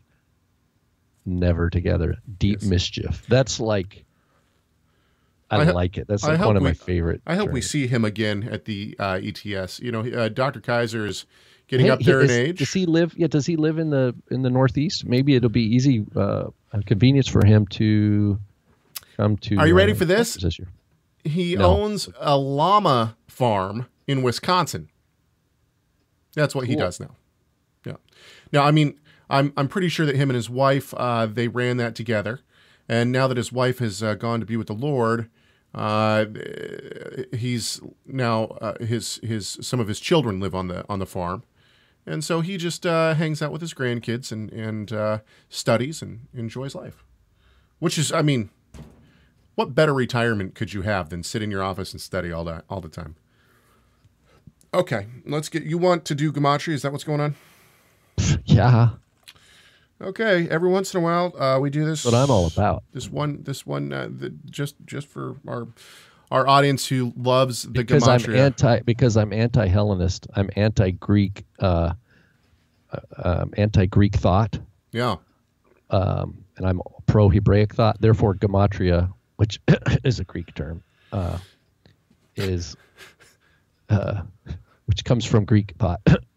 Never 1.27 1.71
together. 1.71 2.17
Deep 2.39 2.59
Yes. 2.61 2.69
mischief. 2.69 3.25
That's 3.29 3.61
like. 3.61 4.05
I, 5.51 5.59
I 5.61 5.65
like 5.71 5.97
it. 5.97 6.09
That's 6.09 6.25
like 6.25 6.41
one 6.41 6.57
of 6.57 6.63
we- 6.63 6.71
my 6.71 6.75
favorite. 6.75 7.23
I 7.27 7.37
hope 7.37 7.51
we 7.53 7.61
see 7.61 7.87
him 7.87 8.05
again 8.05 8.49
at 8.51 8.65
the 8.65 8.97
uh, 8.99 9.21
ETS. 9.23 9.79
You 9.79 9.93
know, 9.93 10.01
uh, 10.01 10.29
Dr. 10.29 10.61
Kaiser 10.61 11.07
is 11.07 11.25
getting 11.69 11.87
Hey, 11.87 11.91
up 11.93 11.99
he- 12.01 12.05
there 12.07 12.21
in 12.23 12.31
age. 12.31 12.59
Does 12.59 12.73
he 12.73 12.87
live? 12.87 13.15
Yeah. 13.17 13.27
Does 13.29 13.47
he 13.47 13.57
live 13.57 13.79
in 13.79 13.91
the 13.91 14.15
in 14.31 14.43
the 14.43 14.51
Northeast? 14.51 15.07
Maybe 15.07 15.35
it'll 15.35 15.49
be 15.51 15.63
easy, 15.63 16.05
uh, 16.17 16.45
convenience 16.87 17.29
for 17.29 17.45
him 17.47 17.67
to 17.69 18.39
come 19.17 19.37
to. 19.39 19.57
Are 19.59 19.67
you 19.67 19.75
ready 19.77 19.93
uh, 19.93 19.97
for 19.97 20.05
this? 20.05 20.33
Texas 20.35 20.59
year. 20.59 20.69
he 21.25 21.57
No. 21.57 21.65
owns 21.77 22.09
a 22.21 22.37
llama 22.37 23.17
farm 23.29 23.87
in 24.07 24.23
Wisconsin. 24.23 24.89
That's 26.35 26.55
what 26.55 26.67
he 26.67 26.75
does 26.77 26.99
now. 27.01 27.15
Yeah. 27.87 27.95
Now, 28.53 28.65
I 28.65 28.71
mean, 28.73 28.99
I'm 29.31 29.53
I'm 29.57 29.69
pretty 29.69 29.89
sure 29.89 30.05
that 30.07 30.17
him 30.17 30.31
and 30.31 30.35
his 30.37 30.51
wife 30.51 30.93
uh, 30.97 31.27
they 31.27 31.49
ran 31.49 31.77
that 31.79 31.95
together, 31.95 32.41
and 32.89 33.13
now 33.13 33.27
that 33.29 33.37
his 33.37 33.53
wife 33.53 33.79
has 33.79 34.03
uh, 34.03 34.15
gone 34.15 34.41
to 34.41 34.47
be 34.47 34.57
with 34.57 34.67
the 34.67 34.75
Lord, 34.75 35.31
uh, 35.75 36.27
he's 37.33 37.81
now 38.07 38.45
uh, 38.61 38.75
his 38.85 39.21
his 39.23 39.59
some 39.61 39.79
of 39.81 39.87
his 39.89 40.01
children 40.01 40.41
live 40.41 40.55
on 40.55 40.69
the 40.69 40.85
on 40.89 40.99
the 40.99 41.07
farm, 41.07 41.45
and 42.07 42.25
so 42.25 42.41
he 42.41 42.57
just 42.57 42.85
uh, 42.87 43.15
hangs 43.15 43.43
out 43.43 43.53
with 43.53 43.61
his 43.61 43.75
grandkids 43.75 44.33
and 44.33 44.51
and 44.53 44.93
uh, 44.93 45.19
studies 45.49 46.03
and 46.03 46.27
enjoys 46.35 46.75
life, 46.75 47.05
which 47.79 47.99
is, 47.99 48.13
I 48.13 48.23
mean, 48.23 48.51
what 49.55 49.75
better 49.75 49.95
retirement 49.95 50.55
could 50.55 50.73
you 50.73 50.83
have 50.83 51.09
than 51.11 51.23
sit 51.23 51.43
in 51.43 51.51
your 51.51 51.63
office 51.63 51.93
and 51.93 52.01
study 52.01 52.33
all 52.33 52.45
that 52.45 52.65
all 52.69 52.81
the 52.81 52.89
time? 52.89 53.17
Okay, 54.73 55.07
let's 55.25 55.49
get. 55.49 55.63
You 55.63 55.79
want 55.79 56.05
to 56.07 56.15
do 56.15 56.33
gematria? 56.33 56.75
Is 56.75 56.83
that 56.83 56.93
what's 56.93 57.05
going 57.05 57.21
on? 57.21 57.37
Yeah, 58.45 58.91
Okay, 60.01 60.49
every 60.51 60.69
once 60.69 60.93
in 60.93 61.01
a 61.01 61.03
while, 61.03 61.35
uh, 61.41 61.59
we 61.61 61.71
do 61.71 61.85
this. 61.85 62.05
what 62.05 62.15
I'm 62.15 62.31
all 62.31 62.47
about. 62.47 62.83
This 62.93 63.09
one, 63.09 63.43
this 63.45 63.65
one, 63.65 63.93
uh, 63.93 64.09
the, 64.11 64.35
just 64.51 64.75
just 64.85 65.07
for 65.07 65.37
our 65.47 65.69
our 66.35 66.49
audience 66.49 66.85
who 66.85 67.13
loves 67.17 67.63
the 67.63 67.71
Because 67.71 68.09
I'm 68.09 68.35
anti 68.35 68.81
because 68.81 69.17
I'm 69.17 69.33
anti 69.33 69.69
Hellenist. 69.69 70.27
I'm 70.35 70.51
anti 70.57 70.91
Greek 70.91 71.45
uh, 71.61 71.95
uh, 72.91 72.99
um, 73.23 73.55
anti 73.57 73.87
Greek 73.87 74.17
thought. 74.17 74.59
yeah. 74.91 75.17
um, 75.91 76.45
and 76.57 76.67
I'm 76.67 76.81
pro 77.07 77.29
Hebraic 77.29 77.75
thought. 77.75 78.01
Therefore, 78.01 78.35
gematria, 78.35 79.13
which 79.37 79.61
is 80.05 80.19
a 80.19 80.25
Greek 80.25 80.53
term, 80.57 80.83
uh, 81.13 81.39
is 82.35 82.77
uh, 83.89 84.23
which 84.87 85.05
comes 85.05 85.25
from 85.25 85.45
Greek 85.45 85.75
thought. 85.79 86.01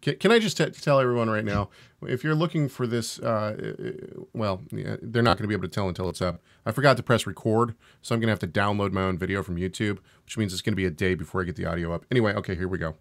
Can, 0.00 0.16
can 0.16 0.30
I 0.30 0.38
just 0.38 0.56
t- 0.56 0.70
tell 0.70 1.00
everyone 1.00 1.28
right 1.28 1.44
now, 1.44 1.70
if 2.06 2.22
you're 2.22 2.34
looking 2.34 2.68
for 2.68 2.86
this, 2.86 3.18
uh, 3.18 3.74
uh, 3.78 4.22
well, 4.32 4.62
yeah, 4.70 4.96
they're 5.02 5.22
not 5.22 5.36
going 5.36 5.42
to 5.44 5.48
be 5.48 5.54
able 5.54 5.68
to 5.68 5.74
tell 5.74 5.88
until 5.88 6.08
it's 6.08 6.22
up. 6.22 6.40
I 6.64 6.70
forgot 6.70 6.96
to 6.98 7.02
press 7.02 7.26
record, 7.26 7.74
so 8.00 8.14
I'm 8.14 8.20
going 8.20 8.28
to 8.28 8.32
have 8.32 8.38
to 8.40 8.46
download 8.46 8.92
my 8.92 9.02
own 9.02 9.18
video 9.18 9.42
from 9.42 9.56
YouTube, 9.56 9.98
which 10.24 10.38
means 10.38 10.52
it's 10.52 10.62
going 10.62 10.72
to 10.72 10.76
be 10.76 10.84
a 10.84 10.90
day 10.90 11.14
before 11.14 11.40
I 11.40 11.44
get 11.44 11.56
the 11.56 11.66
audio 11.66 11.92
up. 11.92 12.04
Anyway, 12.12 12.32
okay, 12.34 12.54
here 12.54 12.68
we 12.68 12.78
go. 12.78 12.94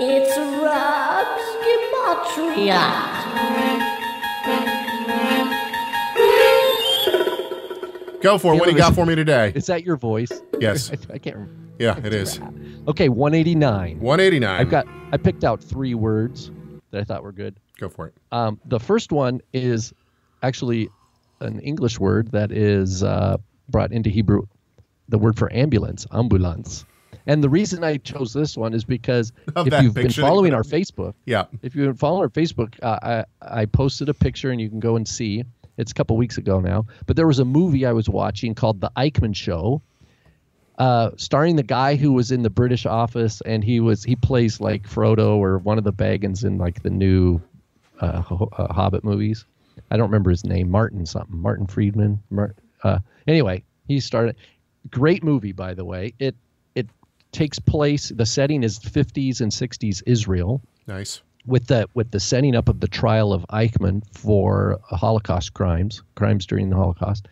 It's 0.00 0.36
Rob's 0.36 1.42
Gematria. 2.34 3.20
Go 8.20 8.36
for 8.36 8.54
it. 8.54 8.58
What 8.58 8.66
do 8.66 8.72
you 8.72 8.78
got 8.78 8.94
for 8.94 9.06
me 9.06 9.14
today? 9.14 9.52
is 9.54 9.66
that 9.66 9.84
your 9.84 9.96
voice? 9.96 10.30
Yes. 10.58 10.90
I, 10.90 10.94
I 11.14 11.18
can't 11.18 11.36
remember. 11.36 11.69
Yeah, 11.80 11.98
it 12.04 12.12
is. 12.12 12.38
Okay, 12.86 13.08
189. 13.08 13.98
189. 14.00 14.60
I've 14.60 14.70
got. 14.70 14.86
I 15.12 15.16
picked 15.16 15.42
out 15.44 15.62
three 15.64 15.94
words 15.94 16.50
that 16.90 17.00
I 17.00 17.04
thought 17.04 17.22
were 17.22 17.32
good. 17.32 17.56
Go 17.78 17.88
for 17.88 18.06
it. 18.08 18.14
Um, 18.32 18.60
the 18.66 18.78
first 18.78 19.10
one 19.12 19.40
is 19.52 19.92
actually 20.42 20.88
an 21.40 21.58
English 21.60 21.98
word 21.98 22.30
that 22.32 22.52
is 22.52 23.02
uh, 23.02 23.38
brought 23.70 23.92
into 23.92 24.10
Hebrew, 24.10 24.46
the 25.08 25.18
word 25.18 25.38
for 25.38 25.50
ambulance, 25.52 26.06
ambulance. 26.12 26.84
And 27.26 27.42
the 27.42 27.48
reason 27.48 27.82
I 27.82 27.96
chose 27.96 28.32
this 28.32 28.56
one 28.56 28.74
is 28.74 28.84
because 28.84 29.32
if 29.56 29.82
you've 29.82 29.94
been 29.94 30.06
picture 30.06 30.20
following 30.22 30.52
our. 30.54 30.62
Facebook, 30.62 31.14
Yeah. 31.26 31.44
if 31.62 31.74
you've 31.74 31.86
been 31.86 31.94
following 31.96 32.22
our 32.22 32.28
Facebook, 32.28 32.74
uh, 32.82 33.24
I 33.40 33.60
I 33.62 33.64
posted 33.66 34.08
a 34.10 34.14
picture 34.14 34.50
and 34.50 34.60
you 34.60 34.68
can 34.68 34.80
go 34.80 34.96
and 34.96 35.08
see. 35.08 35.44
It's 35.78 35.92
a 35.92 35.94
couple 35.94 36.18
weeks 36.18 36.36
ago 36.36 36.60
now, 36.60 36.84
but 37.06 37.16
there 37.16 37.26
was 37.26 37.38
a 37.38 37.44
movie 37.44 37.86
I 37.86 37.92
was 37.92 38.06
watching 38.06 38.54
called 38.54 38.82
The 38.82 38.90
Eichmann 38.98 39.34
Show, 39.34 39.80
uh, 40.80 41.10
starring 41.16 41.56
the 41.56 41.62
guy 41.62 41.94
who 41.94 42.10
was 42.12 42.30
in 42.32 42.42
the 42.42 42.48
British 42.50 42.86
office, 42.86 43.42
and 43.42 43.62
he 43.62 43.80
was 43.80 44.02
he 44.02 44.16
plays 44.16 44.60
like 44.60 44.88
Frodo 44.88 45.36
or 45.36 45.58
one 45.58 45.76
of 45.76 45.84
the 45.84 45.92
Baggins 45.92 46.42
in 46.42 46.56
like 46.56 46.82
the 46.82 46.88
new 46.90 47.40
uh, 48.00 48.22
uh, 48.56 48.72
Hobbit 48.72 49.04
movies. 49.04 49.44
I 49.90 49.98
don't 49.98 50.08
remember 50.08 50.30
his 50.30 50.44
name, 50.44 50.70
Martin 50.70 51.04
something, 51.04 51.36
Martin 51.38 51.66
Friedman. 51.66 52.18
Uh, 52.82 52.98
anyway, 53.28 53.62
he 53.88 54.00
started. 54.00 54.36
Great 54.90 55.22
movie, 55.22 55.52
by 55.52 55.74
the 55.74 55.84
way. 55.84 56.14
It 56.18 56.34
it 56.74 56.88
takes 57.32 57.58
place. 57.58 58.08
The 58.08 58.24
setting 58.24 58.62
is 58.62 58.78
50s 58.78 59.42
and 59.42 59.52
60s 59.52 60.02
Israel 60.06 60.62
Nice. 60.86 61.20
with 61.44 61.66
the 61.66 61.88
with 61.92 62.10
the 62.10 62.20
setting 62.20 62.56
up 62.56 62.70
of 62.70 62.80
the 62.80 62.88
trial 62.88 63.34
of 63.34 63.44
Eichmann 63.50 64.02
for 64.16 64.80
Holocaust 64.84 65.52
crimes, 65.52 66.02
crimes 66.14 66.46
during 66.46 66.70
the 66.70 66.76
Holocaust, 66.76 67.28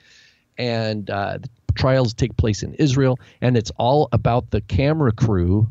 and 0.59 1.09
uh, 1.09 1.39
the 1.39 1.49
trials 1.75 2.15
take 2.15 2.37
place 2.37 2.63
in 2.63 2.75
Israel, 2.75 3.19
and 3.41 3.57
it's 3.57 3.71
all 3.79 4.09
about 4.13 4.51
the 4.51 4.61
camera 4.61 5.13
crew 5.13 5.69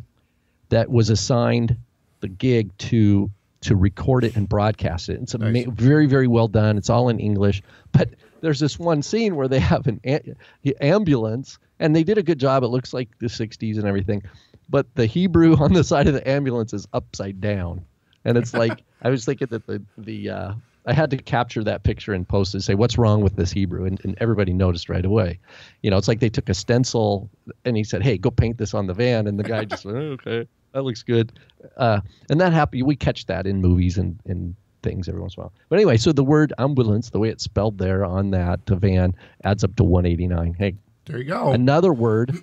that 0.69 0.89
was 0.89 1.09
assigned 1.09 1.77
the 2.19 2.27
gig 2.27 2.75
to 2.77 3.29
to 3.61 3.75
record 3.75 4.23
it 4.23 4.35
and 4.35 4.47
broadcast 4.47 5.09
it. 5.09 5.19
It's 5.21 5.35
ama- 5.35 5.65
very 5.71 6.07
very 6.07 6.27
well 6.27 6.47
done. 6.47 6.77
It's 6.77 6.89
all 6.89 7.09
in 7.09 7.19
English, 7.19 7.61
but 7.91 8.09
there's 8.41 8.59
this 8.59 8.77
one 8.77 9.01
scene 9.01 9.35
where 9.35 9.47
they 9.47 9.59
have 9.59 9.87
an 9.87 9.99
a- 10.05 10.35
ambulance, 10.81 11.57
and 11.79 11.95
they 11.95 12.03
did 12.03 12.17
a 12.17 12.23
good 12.23 12.39
job. 12.39 12.63
It 12.63 12.67
looks 12.67 12.93
like 12.93 13.09
the 13.19 13.27
'60s 13.27 13.77
and 13.77 13.85
everything, 13.85 14.23
but 14.69 14.85
the 14.95 15.05
Hebrew 15.05 15.55
on 15.59 15.73
the 15.73 15.83
side 15.83 16.07
of 16.07 16.13
the 16.13 16.27
ambulance 16.27 16.73
is 16.73 16.87
upside 16.93 17.41
down, 17.41 17.83
and 18.25 18.37
it's 18.37 18.53
like 18.53 18.83
I 19.01 19.09
was 19.09 19.25
thinking 19.25 19.47
that 19.51 19.65
the 19.65 19.81
the 19.97 20.29
uh, 20.29 20.53
I 20.87 20.93
had 20.93 21.11
to 21.11 21.17
capture 21.17 21.63
that 21.65 21.83
picture 21.83 22.13
and 22.13 22.27
post 22.27 22.53
it 22.53 22.57
and 22.57 22.63
say 22.63 22.73
what's 22.73 22.97
wrong 22.97 23.21
with 23.21 23.35
this 23.35 23.51
Hebrew, 23.51 23.85
and, 23.85 23.99
and 24.03 24.17
everybody 24.19 24.53
noticed 24.53 24.87
right 24.89 25.05
away. 25.05 25.37
You 25.83 25.91
know, 25.91 25.97
it's 25.97 26.07
like 26.07 26.21
they 26.21 26.29
took 26.29 26.47
a 26.49 26.53
stencil 26.53 27.29
and 27.65 27.75
he 27.75 27.83
said, 27.83 28.01
"Hey, 28.01 28.17
go 28.17 28.31
paint 28.31 28.57
this 28.57 28.73
on 28.73 28.87
the 28.87 28.93
van," 28.93 29.27
and 29.27 29.37
the 29.37 29.43
guy 29.43 29.65
just 29.65 29.85
went, 29.85 29.97
"Oh, 29.97 30.11
"Okay, 30.13 30.47
that 30.71 30.83
looks 30.83 31.03
good," 31.03 31.33
uh, 31.75 31.99
and 32.29 32.39
that 32.39 32.53
happened. 32.53 32.83
we 32.83 32.95
catch 32.95 33.25
that 33.25 33.45
in 33.45 33.61
movies 33.61 33.97
and 33.97 34.17
and 34.25 34.55
things 34.81 35.09
every 35.09 35.19
once 35.19 35.35
in 35.35 35.41
a 35.41 35.43
while. 35.43 35.53
But 35.69 35.75
anyway, 35.75 35.97
so 35.97 36.13
the 36.13 36.23
word 36.23 36.53
ambulance, 36.57 37.09
the 37.09 37.19
way 37.19 37.29
it's 37.29 37.43
spelled 37.43 37.77
there 37.77 38.05
on 38.05 38.31
that 38.31 38.61
van, 38.67 39.13
adds 39.43 39.63
up 39.63 39.75
to 39.75 39.83
189. 39.83 40.53
Hey, 40.53 40.75
There 41.05 41.17
you 41.17 41.25
go. 41.25 41.51
Another 41.51 41.93
word. 41.93 42.37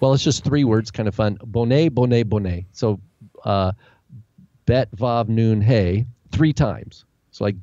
Well, 0.00 0.14
it's 0.14 0.24
just 0.24 0.42
three 0.42 0.64
words, 0.64 0.90
kind 0.90 1.08
of 1.08 1.14
fun. 1.14 1.38
Bonnet, 1.44 1.94
bonnet, 1.94 2.28
bonnet. 2.28 2.64
So, 2.72 2.98
uh, 3.44 3.70
bet, 4.66 4.90
vav, 4.96 5.28
noon, 5.28 5.60
hey, 5.60 6.06
three 6.32 6.52
times. 6.52 7.04
So, 7.30 7.44
like, 7.44 7.54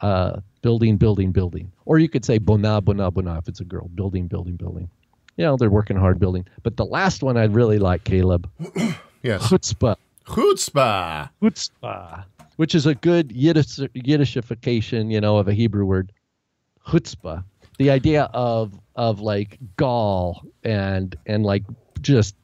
uh, 0.00 0.40
building, 0.62 0.96
building, 0.96 1.32
building. 1.32 1.70
Or 1.84 1.98
you 1.98 2.08
could 2.08 2.24
say 2.24 2.38
bona, 2.38 2.80
bona, 2.80 3.10
bona 3.10 3.38
if 3.38 3.48
it's 3.48 3.60
a 3.60 3.64
girl. 3.64 3.88
Building, 3.94 4.26
building, 4.26 4.56
building. 4.56 4.88
You 5.36 5.44
know, 5.44 5.56
they're 5.56 5.70
working 5.70 5.96
hard 5.96 6.18
building. 6.18 6.46
But 6.62 6.76
the 6.76 6.84
last 6.84 7.22
one 7.22 7.36
I'd 7.36 7.54
really 7.54 7.78
like, 7.78 8.04
Caleb. 8.04 8.48
yes. 9.22 9.48
Chutzpah. 9.48 9.96
Chutzpah. 10.26 11.30
Chutzpah. 11.42 12.24
Which 12.56 12.74
is 12.74 12.86
a 12.86 12.94
good 12.94 13.32
Yiddish, 13.32 13.76
Yiddishification, 13.76 15.10
you 15.10 15.20
know, 15.20 15.38
of 15.38 15.48
a 15.48 15.54
Hebrew 15.54 15.84
word. 15.84 16.12
Chutzpah. 16.86 17.44
The 17.78 17.90
idea 17.90 18.30
of 18.32 18.78
of 18.94 19.20
like 19.20 19.58
gall 19.76 20.42
and 20.62 21.16
and 21.26 21.44
like 21.44 21.64
just 22.00 22.36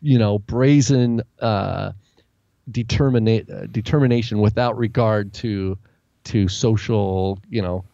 you 0.00 0.18
know 0.18 0.38
brazen 0.38 1.22
uh, 1.40 1.90
determinate 2.70 3.50
uh, 3.50 3.66
determination 3.66 4.38
without 4.38 4.76
regard 4.78 5.32
to 5.34 5.76
to 6.30 6.48
social 6.48 7.38
you 7.50 7.60
know 7.62 7.84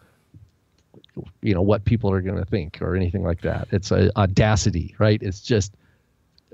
you 1.43 1.55
know 1.55 1.63
what 1.63 1.85
people 1.85 2.11
are 2.11 2.21
going 2.21 2.37
to 2.37 2.45
think 2.45 2.81
or 2.83 2.95
anything 2.95 3.23
like 3.23 3.41
that. 3.41 3.69
It's 3.73 3.91
a 3.91 4.11
audacity, 4.19 4.95
right? 4.99 5.21
It's 5.23 5.41
just 5.41 5.73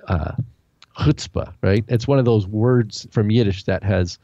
uh, 0.06 0.32
chutzpah, 0.98 1.52
right? 1.62 1.84
It's 1.88 2.06
one 2.06 2.20
of 2.20 2.24
those 2.24 2.46
words 2.46 3.06
from 3.10 3.30
Yiddish 3.30 3.64
that 3.64 3.82
has 3.82 4.18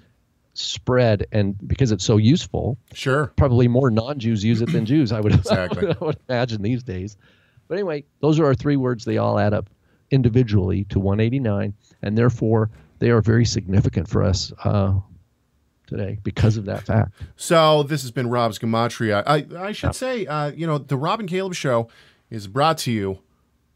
spread, 0.54 1.26
and 1.32 1.56
because 1.66 1.90
it's 1.90 2.04
so 2.04 2.16
useful, 2.18 2.78
Sure. 2.94 3.32
probably 3.36 3.66
more 3.66 3.90
non-Jews 3.90 4.44
use 4.44 4.60
it 4.62 4.70
than 4.70 4.84
Jews. 4.92 5.10
I 5.10 5.20
would, 5.20 5.34
Exactly. 5.34 5.88
I 5.88 5.96
would 6.04 6.18
imagine 6.28 6.62
these 6.62 6.84
days. 6.84 7.16
But 7.66 7.74
anyway, 7.74 8.04
those 8.20 8.38
are 8.38 8.46
our 8.46 8.54
three 8.54 8.76
words. 8.76 9.04
They 9.04 9.18
all 9.18 9.38
add 9.40 9.52
up 9.54 9.68
individually 10.12 10.84
to 10.90 11.00
189, 11.00 11.74
and 12.02 12.16
therefore 12.16 12.70
they 13.00 13.10
are 13.10 13.20
very 13.20 13.44
significant 13.44 14.08
for 14.08 14.22
us 14.22 14.52
uh, 14.64 14.94
today 15.88 16.18
because 16.22 16.56
of 16.56 16.64
that 16.66 16.84
fact. 16.84 17.12
So 17.36 17.82
this 17.82 18.02
has 18.02 18.10
been 18.10 18.30
Rob's 18.30 18.58
Gematria. 18.58 19.22
I, 19.26 19.46
I 19.58 19.72
should 19.72 19.94
say, 19.94 20.26
uh, 20.26 20.52
you 20.52 20.66
know, 20.66 20.78
the 20.78 20.96
Rob 20.96 21.20
and 21.20 21.28
Caleb 21.28 21.54
Show 21.54 21.88
is 22.30 22.46
brought 22.46 22.78
to 22.78 22.92
you 22.92 23.20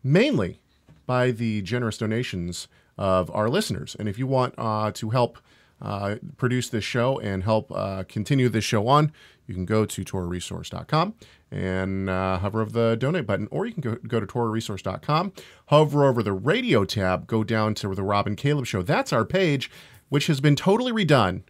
mainly 0.05 0.61
by 1.07 1.31
the 1.31 1.63
generous 1.63 1.99
donations 1.99 2.69
of 2.99 3.31
our 3.35 3.49
listeners. 3.49 3.97
And 3.99 4.09
if 4.09 4.19
you 4.19 4.27
want 4.27 4.55
uh, 4.59 4.93
to 4.93 5.11
help 5.11 5.39
uh, 5.81 6.17
produce 6.37 6.69
this 6.69 6.85
show 6.85 7.19
and 7.19 7.43
help 7.43 7.73
uh, 7.75 8.05
continue 8.09 8.49
this 8.49 8.65
show 8.65 8.87
on, 8.87 9.13
you 9.47 9.55
can 9.55 9.65
go 9.65 9.85
to 9.85 10.05
TorahResource.com 10.05 11.15
and 11.51 12.09
uh, 12.09 12.39
hover 12.39 12.63
over 12.63 12.71
the 12.71 12.97
donate 12.97 13.27
button, 13.27 13.49
or 13.51 13.67
you 13.67 13.73
can 13.73 13.81
go, 13.81 13.97
go 14.07 14.21
to 14.21 14.27
TorahResource.com, 14.27 15.33
hover 15.67 16.05
over 16.05 16.23
the 16.23 16.33
radio 16.33 16.85
tab, 16.85 17.27
go 17.27 17.43
down 17.43 17.75
to 17.75 17.95
the 17.95 18.03
Rob 18.03 18.27
and 18.27 18.37
Caleb 18.37 18.67
Show. 18.67 18.83
That's 18.83 19.13
our 19.13 19.25
page, 19.25 19.71
which 20.09 20.29
has 20.29 20.41
been 20.41 20.57
totally 20.57 20.93
redone 20.93 21.43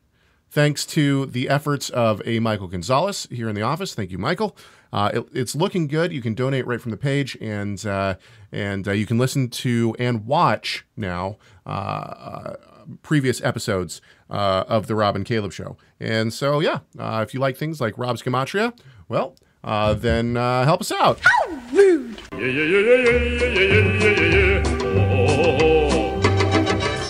thanks 0.52 0.84
to 0.86 1.26
the 1.26 1.48
efforts 1.48 1.88
of 1.90 2.22
a 2.26 2.38
Michael 2.38 2.68
Gonzalez 2.68 3.26
here 3.30 3.48
in 3.48 3.54
the 3.54 3.62
office. 3.62 3.94
Thank 3.94 4.10
you, 4.10 4.18
Michael. 4.18 4.56
Uh, 4.92 5.10
it- 5.14 5.28
it's 5.32 5.54
looking 5.54 5.86
good. 5.88 6.12
You 6.12 6.20
can 6.20 6.34
donate 6.34 6.66
right 6.66 6.80
from 6.80 6.90
the 6.90 6.96
page, 6.98 7.36
and 7.40 7.84
uh, 7.86 8.16
and 8.52 8.86
uh, 8.86 8.92
you 8.92 9.06
can 9.06 9.16
listen 9.18 9.48
to 9.48 9.96
and 9.98 10.26
watch 10.26 10.84
now 10.96 11.38
uh, 11.66 11.70
uh, 11.70 12.56
previous 13.02 13.42
episodes 13.42 14.02
uh, 14.28 14.64
of 14.68 14.86
the 14.88 14.94
Rob 14.94 15.16
and 15.16 15.24
Caleb 15.24 15.52
Show. 15.52 15.78
And 15.98 16.32
so, 16.32 16.60
yeah, 16.60 16.80
uh, 16.98 17.24
if 17.26 17.32
you 17.32 17.40
like 17.40 17.56
things 17.56 17.80
like 17.80 17.96
Rob's 17.96 18.22
Gematria, 18.22 18.78
well, 19.08 19.34
uh, 19.64 19.94
then 19.94 20.36
uh, 20.36 20.64
help 20.64 20.82
us 20.82 20.92
out. 20.92 21.18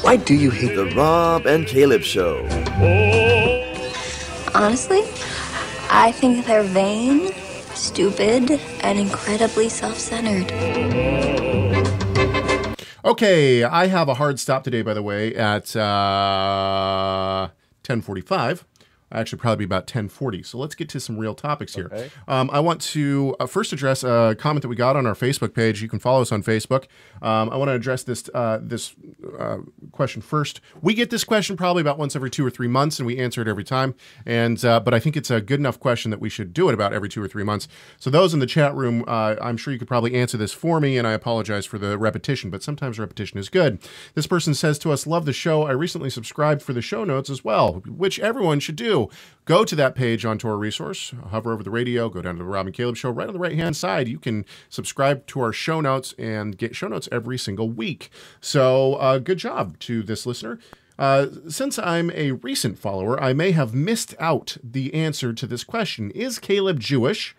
Why 0.03 0.17
do 0.17 0.35
you 0.35 0.51
hate 0.51 0.75
the 0.75 0.87
Rob 0.97 1.47
and 1.47 1.67
Caleb 1.67 2.03
show? 2.03 2.47
Honestly, 4.55 5.03
I 5.91 6.13
think 6.13 6.47
they're 6.47 6.63
vain, 6.63 7.33
stupid, 7.75 8.51
and 8.81 8.99
incredibly 8.99 9.69
self 9.69 9.99
centered. 9.99 10.51
Okay, 13.05 13.65
I 13.65 13.89
have 13.89 14.09
a 14.09 14.15
hard 14.15 14.39
stop 14.39 14.63
today, 14.63 14.83
by 14.83 14.95
the 14.95 15.03
way, 15.03 15.35
at 15.35 15.75
uh, 15.75 17.49
1045. 17.85 18.65
Actually, 19.13 19.39
probably 19.39 19.65
be 19.65 19.69
about 19.69 19.83
1040. 19.83 20.43
So 20.43 20.59
let's 20.59 20.75
get 20.75 20.89
to 20.91 21.01
some 21.01 21.19
real 21.19 21.35
topics 21.35 21.75
here. 21.75 21.91
Okay. 21.93 22.11
Um, 22.27 22.49
I 22.53 22.61
want 22.61 22.81
to 22.81 23.37
uh, 23.39 23.47
first 23.47 23.73
address 23.73 24.03
a 24.03 24.35
comment 24.39 24.63
that 24.63 24.69
we 24.69 24.77
got 24.77 24.97
on 24.97 25.07
our 25.07 25.15
Facebook 25.15 25.55
page. 25.55 25.83
You 25.83 25.89
can 25.89 25.99
follow 25.99 26.23
us 26.23 26.33
on 26.33 26.43
Facebook. 26.43 26.87
Um, 27.21 27.51
I 27.51 27.57
want 27.57 27.69
to 27.69 27.75
address 27.75 28.03
this 28.05 28.29
uh, 28.35 28.59
this 28.63 28.95
uh, 29.39 29.59
question 29.93 30.23
first. 30.23 30.61
We 30.81 30.95
get 30.95 31.11
this 31.11 31.25
question 31.25 31.57
probably 31.57 31.83
about 31.83 31.99
once 31.99 32.17
every 32.17 32.31
two 32.31 32.47
or 32.47 32.51
three 32.51 32.69
months, 32.69 32.99
and 32.99 33.07
we 33.07 33.19
answer 33.19 33.43
it 33.43 33.49
every 33.49 33.65
time. 33.65 33.95
And 34.25 34.65
uh, 34.65 34.81
but 34.81 34.95
I 34.95 34.99
think 34.99 35.17
it's 35.17 35.31
a 35.31 35.41
good 35.41 35.61
enough 35.61 35.79
question 35.79 36.11
that 36.11 36.21
we 36.21 36.31
should 36.31 36.55
do 36.55 36.69
it 36.71 36.75
about 36.75 36.95
every 36.95 37.09
two 37.09 37.23
or 37.23 37.29
three 37.29 37.45
months. 37.45 37.69
So 37.99 38.09
those 38.09 38.33
in 38.33 38.41
the 38.41 38.47
chat 38.47 38.75
room, 38.75 39.05
uh, 39.07 39.37
I'm 39.43 39.59
sure 39.59 39.73
you 39.73 39.79
could 39.79 39.89
probably 39.89 40.15
answer 40.15 40.39
this 40.39 40.53
for 40.53 40.81
me, 40.81 40.97
and 40.97 41.07
I 41.07 41.13
apologize 41.13 41.67
for 41.67 41.79
the 41.79 41.99
repetition, 41.99 42.49
but 42.49 42.63
sometimes 42.63 42.99
repetition 42.99 43.39
is 43.39 43.51
good. 43.51 43.79
This 44.15 44.27
person 44.27 44.55
says 44.55 44.79
to 44.81 44.91
us, 44.91 45.07
"Love 45.07 45.27
the 45.27 45.33
show. 45.35 45.65
I 45.65 45.73
recently 45.73 46.09
subscribed 46.09 46.63
for 46.63 46.73
the 46.73 46.83
show 46.83 47.05
notes 47.05 47.29
as 47.29 47.45
well, 47.45 47.83
which 47.87 48.19
everyone 48.19 48.59
should 48.61 48.77
do." 48.77 49.02
Go 49.45 49.65
to 49.65 49.75
that 49.75 49.95
page 49.95 50.25
on 50.25 50.39
Torah 50.39 50.57
Resource, 50.57 51.13
hover 51.31 51.53
over 51.53 51.63
the 51.63 51.71
radio, 51.71 52.09
go 52.09 52.23
down 52.23 52.37
to 52.37 52.39
the 52.39 52.45
Rob 52.45 52.67
and 52.67 52.75
Caleb 52.75 52.97
Show. 52.97 53.11
Right 53.11 53.27
on 53.27 53.33
the 53.33 53.41
right 53.41 53.57
hand 53.57 53.77
side, 53.77 54.09
you 54.09 54.19
can 54.19 54.45
subscribe 54.69 55.27
to 55.29 55.41
our 55.41 55.53
show 55.53 55.81
notes 55.81 56.15
and 56.19 56.57
get 56.57 56.77
show 56.77 56.89
notes 56.89 57.09
every 57.11 57.39
single 57.39 57.69
week. 57.69 58.11
So, 58.41 58.95
uh, 58.95 59.19
good 59.19 59.39
job 59.39 59.79
to 59.81 60.03
this 60.03 60.27
listener. 60.27 60.59
Uh, 60.99 61.27
since 61.49 61.79
I'm 61.79 62.11
a 62.13 62.33
recent 62.33 62.79
follower, 62.79 63.21
I 63.21 63.33
may 63.33 63.51
have 63.53 63.75
missed 63.75 64.15
out 64.21 64.57
the 64.63 64.95
answer 64.95 65.33
to 65.33 65.47
this 65.47 65.65
question 65.65 66.11
Is 66.13 66.39
Caleb 66.39 66.79
Jewish? 66.79 67.35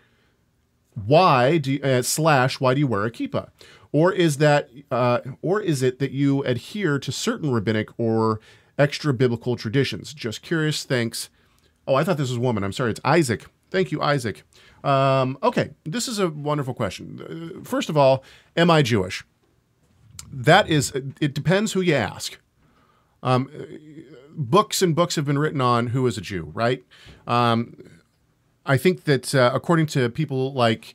Why 0.94 1.58
do 1.58 1.72
you, 1.72 1.80
uh, 1.82 2.02
slash 2.02 2.60
why 2.60 2.74
do 2.74 2.80
you 2.80 2.86
wear 2.86 3.04
a 3.04 3.10
kippah? 3.10 3.48
Or 3.92 4.12
is 4.12 4.38
that 4.38 4.70
uh, 4.90 5.20
or 5.40 5.60
is 5.60 5.82
it 5.82 5.98
that 6.00 6.10
you 6.10 6.42
adhere 6.42 6.98
to 6.98 7.12
certain 7.12 7.52
rabbinic 7.52 7.88
or 7.96 8.40
extra 8.78 9.14
biblical 9.14 9.56
traditions? 9.56 10.12
Just 10.12 10.42
curious. 10.42 10.84
Thanks. 10.84 11.30
Oh, 11.86 11.94
I 11.94 12.04
thought 12.04 12.16
this 12.16 12.30
was 12.30 12.38
woman. 12.38 12.64
I'm 12.64 12.72
sorry. 12.72 12.90
It's 12.90 13.00
Isaac. 13.04 13.46
Thank 13.70 13.92
you, 13.92 14.00
Isaac. 14.00 14.44
Um, 14.82 15.38
okay, 15.42 15.70
this 15.84 16.08
is 16.08 16.18
a 16.18 16.28
wonderful 16.28 16.74
question. 16.74 17.54
Uh, 17.58 17.64
First 17.64 17.88
of 17.88 17.96
all, 17.96 18.22
am 18.56 18.70
I 18.70 18.82
Jewish? 18.82 19.24
That 20.32 20.68
is, 20.68 20.92
it 21.20 21.34
depends 21.34 21.72
who 21.72 21.80
you 21.80 21.94
ask. 21.94 22.38
Um, 23.22 23.48
books 24.30 24.82
and 24.82 24.94
books 24.94 25.16
have 25.16 25.24
been 25.24 25.38
written 25.38 25.60
on 25.60 25.88
who 25.88 26.06
is 26.06 26.18
a 26.18 26.20
Jew, 26.20 26.50
right? 26.54 26.84
Um, 27.26 28.00
I 28.66 28.76
think 28.76 29.04
that 29.04 29.34
uh, 29.34 29.50
according 29.54 29.86
to 29.86 30.08
people 30.10 30.52
like 30.52 30.94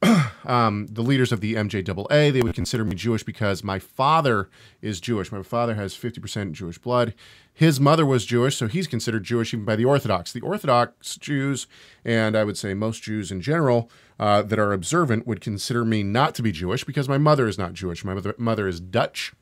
um, 0.44 0.86
the 0.86 1.02
leaders 1.02 1.32
of 1.32 1.40
the 1.40 1.54
MJAA, 1.54 2.32
they 2.32 2.40
would 2.40 2.54
consider 2.54 2.84
me 2.84 2.94
Jewish 2.94 3.22
because 3.22 3.64
my 3.64 3.78
father 3.78 4.48
is 4.80 5.00
Jewish. 5.00 5.32
My 5.32 5.42
father 5.42 5.74
has 5.74 5.94
50% 5.94 6.52
Jewish 6.52 6.78
blood. 6.78 7.14
His 7.52 7.80
mother 7.80 8.06
was 8.06 8.24
Jewish, 8.24 8.56
so 8.56 8.68
he's 8.68 8.86
considered 8.86 9.24
Jewish 9.24 9.52
even 9.52 9.64
by 9.64 9.74
the 9.74 9.84
Orthodox. 9.84 10.32
The 10.32 10.40
Orthodox 10.40 11.16
Jews, 11.16 11.66
and 12.04 12.36
I 12.36 12.44
would 12.44 12.56
say 12.56 12.74
most 12.74 13.02
Jews 13.02 13.32
in 13.32 13.40
general 13.40 13.90
uh, 14.20 14.42
that 14.42 14.58
are 14.58 14.72
observant, 14.72 15.26
would 15.26 15.40
consider 15.40 15.84
me 15.84 16.04
not 16.04 16.34
to 16.36 16.42
be 16.42 16.52
Jewish 16.52 16.84
because 16.84 17.08
my 17.08 17.18
mother 17.18 17.48
is 17.48 17.58
not 17.58 17.72
Jewish. 17.72 18.04
My 18.04 18.14
mother, 18.14 18.34
mother 18.38 18.68
is 18.68 18.78
Dutch. 18.78 19.32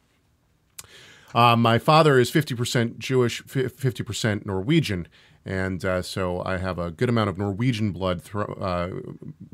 Uh, 1.34 1.54
my 1.54 1.78
father 1.78 2.18
is 2.18 2.30
50% 2.30 2.96
Jewish, 2.96 3.42
50% 3.44 4.46
Norwegian. 4.46 5.06
And 5.46 5.84
uh, 5.84 6.02
so 6.02 6.42
I 6.44 6.56
have 6.56 6.76
a 6.80 6.90
good 6.90 7.08
amount 7.08 7.30
of 7.30 7.38
Norwegian 7.38 7.92
blood 7.92 8.20
uh, 8.34 8.88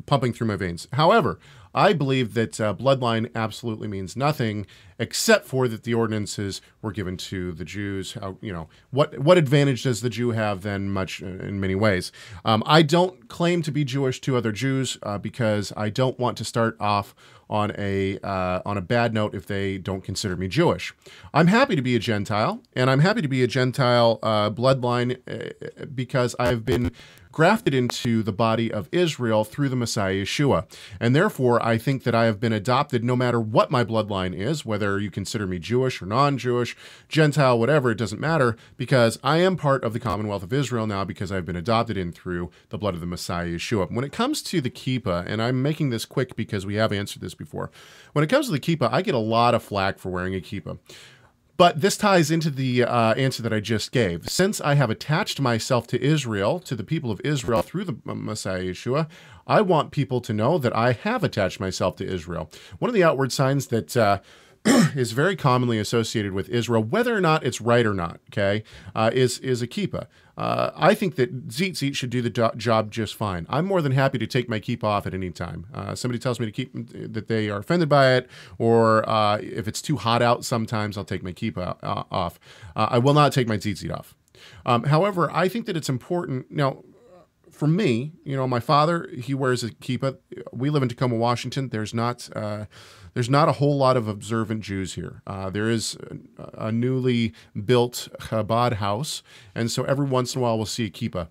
pumping 0.07 0.33
through 0.33 0.47
my 0.47 0.57
veins. 0.57 0.89
However, 0.95 1.39
I 1.75 1.93
believe 1.93 2.33
that 2.33 2.59
uh, 2.61 2.75
bloodline 2.75 3.31
absolutely 3.35 3.89
means 3.89 4.17
nothing, 4.17 4.67
except 4.99 5.47
for 5.47 5.69
that 5.69 5.85
the 5.85 5.93
ordinances 5.95 6.63
were 6.81 6.93
given 6.93 7.17
to 7.19 7.53
the 7.53 7.65
Jews. 7.65 8.15
How 8.15 8.37
you 8.41 8.53
know 8.53 8.69
what 8.91 9.19
what 9.19 9.39
advantage 9.39 9.83
does 9.83 10.01
the 10.01 10.11
Jew 10.11 10.31
have 10.31 10.63
then? 10.63 10.91
Much 10.91 11.23
uh, 11.23 11.27
in 11.27 11.61
many 11.61 11.75
ways. 11.75 12.11
Um, 12.45 12.63
I 12.65 12.83
don't 12.83 13.29
claim 13.29 13.63
to 13.63 13.71
be 13.71 13.85
Jewish 13.85 14.21
to 14.23 14.37
other 14.37 14.53
Jews 14.53 14.99
uh, 15.03 15.19
because 15.19 15.73
I 15.77 15.91
don't 15.91 16.19
want 16.19 16.39
to 16.39 16.45
start 16.45 16.77
off 16.81 17.15
on 17.53 17.71
a 17.77 18.19
uh, 18.25 18.63
on 18.65 18.79
a 18.79 18.81
bad 18.81 19.13
note 19.13 19.35
if 19.35 19.47
they 19.47 19.77
don't 19.77 20.03
consider 20.03 20.37
me 20.37 20.49
Jewish. 20.49 20.95
I'm 21.35 21.49
happy 21.49 21.77
to 21.77 21.83
be 21.83 21.95
a 21.95 21.99
Gentile, 21.99 22.63
and 22.75 22.91
I'm 22.91 23.01
happy 23.01 23.21
to 23.21 23.29
be 23.29 23.43
a 23.43 23.47
Gentile 23.47 24.19
uh, 24.23 24.51
bloodline 24.51 25.19
uh, 25.29 25.85
because 25.95 26.35
I've 26.41 26.65
been 26.65 26.93
grafted 27.33 27.75
into 27.75 28.23
the 28.23 28.33
body 28.33 28.71
of 28.73 28.89
Israel 28.93 29.43
through 29.43 29.71
the 29.71 29.77
Messiah 29.77 30.23
Yeshua. 30.23 30.67
And 31.01 31.17
therefore, 31.17 31.65
I 31.65 31.79
think 31.79 32.05
that 32.05 32.15
I 32.15 32.27
have 32.27 32.39
been 32.39 32.53
adopted 32.53 33.03
no 33.03 33.17
matter 33.17 33.41
what 33.41 33.71
my 33.71 33.83
bloodline 33.85 34.35
is, 34.35 34.65
whether 34.65 35.01
you 35.01 35.11
consider 35.11 35.47
me 35.47 35.59
Jewish 35.59 36.01
or 36.03 36.07
non 36.07 36.39
Jewish, 36.39 36.77
Gentile, 37.09 37.59
whatever, 37.59 37.91
it 37.91 37.99
doesn't 37.99 38.21
matter, 38.21 38.57
because 38.77 39.19
I 39.25 39.39
am 39.39 39.57
part 39.57 39.83
of 39.83 39.95
the 39.95 40.01
Commonwealth 40.01 40.43
of 40.43 40.53
Israel 40.53 40.87
now 40.87 41.05
because 41.05 41.33
I've 41.33 41.47
been 41.47 41.57
adopted 41.57 41.97
in 41.97 42.13
through 42.13 42.51
the 42.69 42.79
blood 42.79 42.95
of 42.95 43.01
the 43.01 43.07
Messiah 43.07 43.47
Yeshua. 43.47 43.91
When 43.91 44.05
it 44.05 44.13
comes 44.13 44.43
to 44.43 44.61
the 44.61 44.71
kippah, 44.71 45.25
and 45.27 45.43
I'm 45.43 45.63
making 45.63 45.91
this 45.91 46.05
quick 46.05 46.37
because 46.37 46.67
we 46.67 46.75
have 46.75 46.93
answered 46.93 47.23
this 47.23 47.35
before, 47.35 47.71
when 48.13 48.23
it 48.23 48.29
comes 48.29 48.47
to 48.47 48.53
the 48.53 48.61
kippah, 48.61 48.93
I 48.93 49.03
get 49.03 49.15
a 49.15 49.19
lot 49.19 49.55
of 49.55 49.63
flack 49.63 49.99
for 49.99 50.11
wearing 50.11 50.35
a 50.35 50.41
kippah. 50.41 50.79
But 51.63 51.81
this 51.81 51.97
ties 51.97 52.33
into 52.33 52.51
the 52.51 52.83
uh, 52.83 53.15
answer 53.15 53.41
that 53.41 53.53
I 53.53 53.61
just 53.61 53.93
gave. 53.93 54.29
Since 54.29 54.61
I 54.61 54.75
have 54.75 54.91
attached 54.91 55.41
myself 55.41 55.87
to 55.87 56.03
Israel, 56.03 56.59
to 56.59 56.75
the 56.75 56.83
people 56.83 57.13
of 57.13 57.21
Israel 57.23 57.63
through 57.63 57.85
the 57.85 57.97
Messiah 58.05 58.65
Yeshua, 58.65 59.09
I 59.47 59.61
want 59.61 59.93
people 59.93 60.21
to 60.23 60.33
know 60.33 60.59
that 60.59 60.75
I 60.75 60.91
have 60.91 61.23
attached 61.23 61.61
myself 61.61 61.95
to 61.99 62.05
Israel. 62.05 62.51
One 62.81 62.89
of 62.89 62.97
the 62.97 63.05
outward 63.05 63.31
signs 63.31 63.69
that 63.69 63.97
uh, 63.97 64.19
is 64.65 65.13
very 65.13 65.37
commonly 65.37 65.79
associated 65.79 66.33
with 66.33 66.49
Israel, 66.49 66.83
whether 66.83 67.17
or 67.17 67.21
not 67.21 67.47
it's 67.47 67.61
right 67.61 67.87
or 67.87 67.95
not, 67.95 68.19
okay, 68.33 68.65
uh, 68.97 69.13
is 69.13 69.39
is 69.39 69.63
a 69.63 69.69
kippah. 69.69 70.07
Uh, 70.37 70.71
I 70.75 70.95
think 70.95 71.17
that 71.17 71.49
Tzitzit 71.49 71.95
should 71.95 72.11
do 72.11 72.23
the 72.23 72.31
do- 72.31 72.51
job 72.57 72.91
just 72.91 73.15
fine. 73.15 73.47
I'm 73.49 73.67
more 73.67 73.83
than 73.83 73.93
happy 73.93 74.19
to 74.19 74.27
take 74.27 74.49
my 74.49 74.61
kippah 74.61 74.85
off 74.85 75.07
at 75.07 75.15
any 75.15 75.31
time. 75.31 75.67
Uh, 75.75 75.95
somebody 75.95 76.19
tells 76.19 76.41
me 76.41 76.47
to 76.47 76.53
keep 76.53 76.73
that 77.13 77.29
they 77.29 77.51
are 77.51 77.59
offended 77.59 77.89
by 77.89 78.15
it, 78.15 78.29
or 78.59 79.09
uh, 79.09 79.39
if 79.39 79.69
it's 79.69 79.83
too 79.83 79.97
hot 79.97 80.23
out, 80.23 80.45
sometimes 80.45 80.97
I'll 80.97 81.05
take 81.05 81.23
my 81.23 81.33
kippah 81.33 81.77
uh, 81.83 82.05
off. 82.11 82.41
Uh, 82.75 82.89
I 82.91 82.99
will 82.99 83.15
not 83.15 83.33
take 83.33 83.47
my 83.47 83.59
Tzitzit 83.59 83.93
off. 83.93 84.15
Um, 84.65 84.85
however, 84.85 85.31
I 85.33 85.49
think 85.49 85.67
that 85.67 85.77
it's 85.77 85.89
important 85.89 86.51
now 86.51 86.83
for 87.51 87.69
me, 87.69 88.13
you 88.25 88.35
know, 88.35 88.49
my 88.49 88.59
father 88.59 89.09
he 89.17 89.35
wears 89.35 89.63
a 89.63 89.71
kippah. 89.71 90.17
We 90.53 90.71
live 90.71 90.83
in 90.83 90.89
Tacoma, 90.89 91.17
Washington. 91.17 91.69
There's 91.69 91.95
not 91.95 92.29
uh, 92.35 92.65
there's 93.15 93.31
not 93.31 93.49
a 93.49 93.53
whole 93.53 93.77
lot 93.77 93.97
of 93.97 94.09
observant 94.09 94.63
Jews 94.63 94.95
here. 94.95 95.23
Uh, 95.27 95.51
there 95.51 95.69
is 95.69 95.97
a, 96.39 96.67
a 96.67 96.73
newly 96.73 97.33
built 97.65 98.09
Chabad 98.21 98.75
house, 98.75 99.23
and 99.55 99.71
so 99.71 99.85
every 99.85 100.07
once 100.07 100.35
in 100.35 100.41
a 100.41 100.43
while 100.43 100.57
we'll 100.57 100.67
see 100.67 100.87
a 100.87 100.91
kippah. 100.91 101.29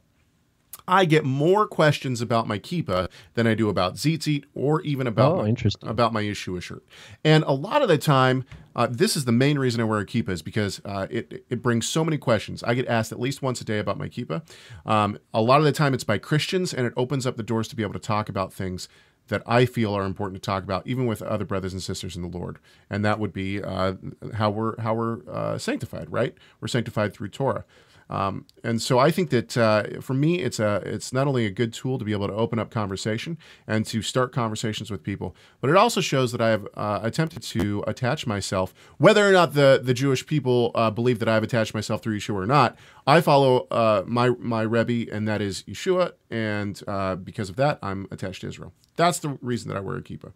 I 0.88 1.06
get 1.06 1.24
more 1.24 1.68
questions 1.68 2.22
about 2.22 2.48
my 2.48 2.60
kippah 2.60 3.10
than 3.36 3.48
I 3.48 3.54
do 3.54 3.70
about 3.70 3.96
tzitzit 3.96 4.46
or 4.54 4.82
even 4.82 5.08
about 5.08 5.34
Oh, 5.34 5.44
my, 5.44 5.56
about 5.84 6.12
my 6.12 6.22
Yeshua 6.22 6.62
shirt. 6.62 6.84
And 7.24 7.44
a 7.46 7.54
lot 7.54 7.82
of 7.82 7.88
the 7.88 7.98
time, 7.98 8.44
uh, 8.76 8.88
this 8.90 9.16
is 9.16 9.26
the 9.26 9.32
main 9.32 9.58
reason 9.60 9.80
I 9.80 9.84
wear 9.86 10.00
a 10.00 10.06
kippah 10.06 10.30
is 10.30 10.42
because 10.42 10.82
uh, 10.84 11.08
it 11.10 11.46
it 11.50 11.62
brings 11.62 11.88
so 11.88 12.04
many 12.04 12.18
questions. 12.18 12.64
I 12.64 12.74
get 12.74 12.88
asked 12.88 13.12
at 13.12 13.20
least 13.20 13.42
once 13.42 13.62
a 13.62 13.64
day 13.64 13.80
about 13.80 13.98
my 13.98 14.10
kippah. 14.10 14.42
Um, 14.86 15.18
a 15.34 15.42
lot 15.42 15.60
of 15.60 15.66
the 15.66 15.72
time, 15.72 15.94
it's 15.94 16.04
by 16.04 16.18
Christians, 16.18 16.74
and 16.74 16.86
it 16.86 16.94
opens 16.98 17.26
up 17.26 17.38
the 17.38 17.44
doors 17.44 17.68
to 17.70 17.76
be 17.76 17.84
able 17.84 17.94
to 17.94 18.00
talk 18.00 18.28
about 18.28 18.52
things 18.52 18.90
that 19.28 19.44
I 19.46 19.66
feel 19.66 19.96
are 19.96 20.06
important 20.06 20.42
to 20.42 20.46
talk 20.46 20.64
about, 20.64 20.86
even 20.86 21.06
with 21.06 21.22
other 21.22 21.46
brothers 21.46 21.74
and 21.74 21.82
sisters 21.82 22.16
in 22.16 22.22
the 22.22 22.28
Lord. 22.28 22.60
And 22.90 23.04
that 23.06 23.20
would 23.20 23.34
be 23.34 23.62
uh, 23.64 23.94
how 24.34 24.50
we're 24.50 24.80
how 24.82 24.94
we're 24.94 25.20
uh, 25.30 25.58
sanctified, 25.58 26.12
right? 26.12 26.36
We're 26.60 26.68
sanctified 26.68 27.14
through 27.14 27.30
Torah. 27.30 27.66
Um, 28.12 28.46
and 28.62 28.82
so 28.82 29.00
I 29.00 29.10
think 29.10 29.30
that 29.30 29.58
uh, 29.58 30.02
for 30.02 30.14
me, 30.14 30.40
it's 30.40 30.60
a 30.60 30.82
it's 30.86 31.14
not 31.14 31.28
only 31.28 31.46
a 31.46 31.50
good 31.50 31.74
tool 31.74 31.98
to 31.98 32.04
be 32.04 32.12
able 32.12 32.28
to 32.28 32.34
open 32.34 32.60
up 32.60 32.70
conversation 32.70 33.38
and 33.66 33.86
to 33.86 34.02
start 34.02 34.34
conversations 34.34 34.92
with 34.92 35.02
people, 35.02 35.34
but 35.62 35.70
it 35.70 35.78
also 35.78 36.02
shows 36.02 36.34
that 36.34 36.42
I 36.42 36.50
have 36.50 36.68
uh, 36.76 37.00
attempted 37.02 37.42
to 37.44 37.86
attach 37.88 38.28
myself, 38.28 38.74
whether 38.98 39.28
or 39.28 39.32
not 39.32 39.54
the 39.54 39.80
the 39.82 39.94
Jewish 39.94 40.28
people 40.28 40.72
uh, 40.76 40.92
believe 40.92 41.20
that 41.20 41.30
I've 41.30 41.44
attached 41.44 41.74
myself 41.74 42.04
through 42.04 42.18
Yeshua 42.20 42.36
or 42.36 42.46
not. 42.46 42.78
I 43.08 43.22
follow 43.22 43.68
uh, 43.72 44.04
my 44.06 44.30
my 44.32 44.64
Rebbe, 44.64 45.10
and 45.10 45.26
that 45.30 45.42
is 45.42 45.64
Yeshua, 45.64 46.12
and 46.30 46.82
uh, 46.88 47.16
because 47.16 47.50
of 47.50 47.56
that, 47.56 47.80
I'm 47.82 48.08
attached 48.12 48.42
to 48.42 48.50
Israel. 48.50 48.74
That's 48.96 49.20
the 49.20 49.38
reason 49.42 49.70
that 49.70 49.78
I 49.78 49.82
wear 49.82 49.98
a 49.98 50.02
kippah. 50.02 50.34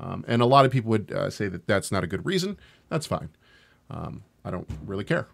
Um, 0.00 0.24
and 0.26 0.42
a 0.42 0.46
lot 0.46 0.64
of 0.64 0.72
people 0.72 0.90
would 0.90 1.12
uh, 1.12 1.30
say 1.30 1.48
that 1.48 1.66
that's 1.66 1.92
not 1.92 2.02
a 2.02 2.06
good 2.06 2.24
reason. 2.26 2.58
That's 2.88 3.06
fine. 3.06 3.30
Um, 3.90 4.24
I 4.44 4.50
don't 4.50 4.68
really 4.84 5.04
care. 5.04 5.28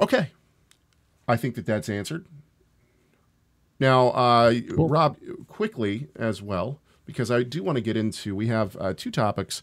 Okay. 0.00 0.30
I 1.26 1.36
think 1.36 1.54
that 1.56 1.66
that's 1.66 1.88
answered. 1.88 2.26
Now, 3.80 4.08
uh, 4.08 4.54
Rob, 4.70 5.16
quickly 5.46 6.08
as 6.16 6.42
well, 6.42 6.80
because 7.04 7.30
I 7.30 7.42
do 7.42 7.62
want 7.62 7.76
to 7.76 7.82
get 7.82 7.96
into, 7.96 8.34
we 8.34 8.48
have 8.48 8.76
uh, 8.80 8.94
two 8.96 9.10
topics. 9.10 9.62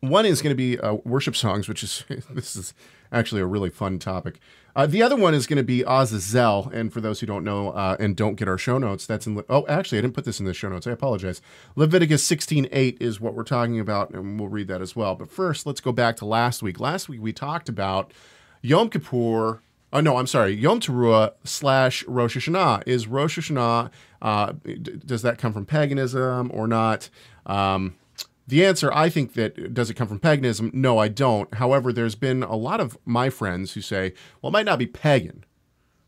One 0.00 0.24
is 0.24 0.40
going 0.40 0.52
to 0.52 0.56
be 0.56 0.78
uh, 0.78 0.94
worship 1.04 1.36
songs, 1.36 1.68
which 1.68 1.82
is, 1.82 2.04
this 2.30 2.56
is 2.56 2.72
actually 3.12 3.40
a 3.40 3.46
really 3.46 3.70
fun 3.70 3.98
topic. 3.98 4.38
Uh, 4.78 4.86
the 4.86 5.02
other 5.02 5.16
one 5.16 5.34
is 5.34 5.48
going 5.48 5.56
to 5.56 5.64
be 5.64 5.82
Azazel. 5.82 6.70
And 6.72 6.92
for 6.92 7.00
those 7.00 7.18
who 7.18 7.26
don't 7.26 7.42
know 7.42 7.70
uh, 7.70 7.96
and 7.98 8.14
don't 8.14 8.36
get 8.36 8.46
our 8.46 8.56
show 8.56 8.78
notes, 8.78 9.06
that's 9.06 9.26
in, 9.26 9.34
Le- 9.34 9.44
oh, 9.48 9.66
actually, 9.68 9.98
I 9.98 10.02
didn't 10.02 10.14
put 10.14 10.24
this 10.24 10.38
in 10.38 10.46
the 10.46 10.54
show 10.54 10.68
notes. 10.68 10.86
I 10.86 10.92
apologize. 10.92 11.42
Leviticus 11.74 12.24
16.8 12.24 13.02
is 13.02 13.20
what 13.20 13.34
we're 13.34 13.42
talking 13.42 13.80
about, 13.80 14.10
and 14.10 14.38
we'll 14.38 14.48
read 14.48 14.68
that 14.68 14.80
as 14.80 14.94
well. 14.94 15.16
But 15.16 15.32
first, 15.32 15.66
let's 15.66 15.80
go 15.80 15.90
back 15.90 16.14
to 16.18 16.24
last 16.24 16.62
week. 16.62 16.78
Last 16.78 17.08
week, 17.08 17.20
we 17.20 17.32
talked 17.32 17.68
about 17.68 18.12
Yom 18.62 18.88
Kippur 18.88 19.62
Oh 19.90 20.00
no, 20.00 20.18
I'm 20.18 20.26
sorry. 20.26 20.52
Yom 20.52 20.80
Teruah 20.80 21.32
slash 21.44 22.04
Rosh 22.06 22.36
Hashanah 22.36 22.82
is 22.86 23.06
Rosh 23.06 23.38
Hashanah. 23.38 23.90
Uh, 24.20 24.52
d- 24.62 25.00
does 25.04 25.22
that 25.22 25.38
come 25.38 25.54
from 25.54 25.64
paganism 25.64 26.50
or 26.52 26.68
not? 26.68 27.08
Um, 27.46 27.96
the 28.48 28.64
answer, 28.64 28.90
I 28.94 29.10
think 29.10 29.34
that 29.34 29.74
does 29.74 29.90
it 29.90 29.94
come 29.94 30.08
from 30.08 30.20
paganism? 30.20 30.70
No, 30.72 30.96
I 30.96 31.08
don't. 31.08 31.52
However, 31.54 31.92
there's 31.92 32.14
been 32.14 32.42
a 32.42 32.56
lot 32.56 32.80
of 32.80 32.96
my 33.04 33.28
friends 33.28 33.74
who 33.74 33.82
say, 33.82 34.14
well, 34.40 34.48
it 34.48 34.54
might 34.54 34.64
not 34.64 34.78
be 34.78 34.86
pagan. 34.86 35.44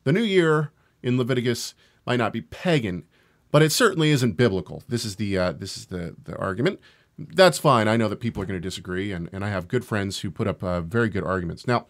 The 0.05 0.13
new 0.13 0.23
year 0.23 0.73
in 1.03 1.19
Leviticus 1.19 1.75
might 2.07 2.17
not 2.17 2.33
be 2.33 2.41
pagan, 2.41 3.05
but 3.51 3.61
it 3.61 3.73
certainly 3.73 4.09
isn't 4.11 4.39
biblical. 4.39 4.83
This 4.89 5.05
is 5.05 5.17
the 5.17 5.37
uh, 5.37 5.53
this 5.53 5.77
is 5.77 5.87
the 5.87 6.17
the 6.25 6.35
argument. 6.39 6.81
That's 7.19 7.59
fine. 7.59 7.89
I 7.89 7.99
know 7.99 8.09
that 8.09 8.21
people 8.21 8.43
are 8.43 8.47
going 8.47 8.57
to 8.57 8.67
disagree, 8.67 9.13
and, 9.13 9.29
and 9.35 9.45
I 9.45 9.51
have 9.51 9.69
good 9.69 9.85
friends 9.85 10.21
who 10.21 10.31
put 10.31 10.47
up 10.47 10.65
uh, 10.65 10.81
very 10.81 11.11
good 11.11 11.23
arguments. 11.23 11.67
Now, 11.67 11.87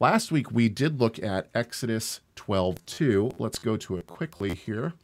last 0.00 0.32
week 0.32 0.50
we 0.50 0.68
did 0.68 1.00
look 1.00 1.22
at 1.22 1.48
Exodus 1.54 2.18
12:2. 2.34 3.34
Let's 3.38 3.60
go 3.60 3.76
to 3.76 3.98
it 3.98 4.08
quickly 4.08 4.56
here. 4.56 4.94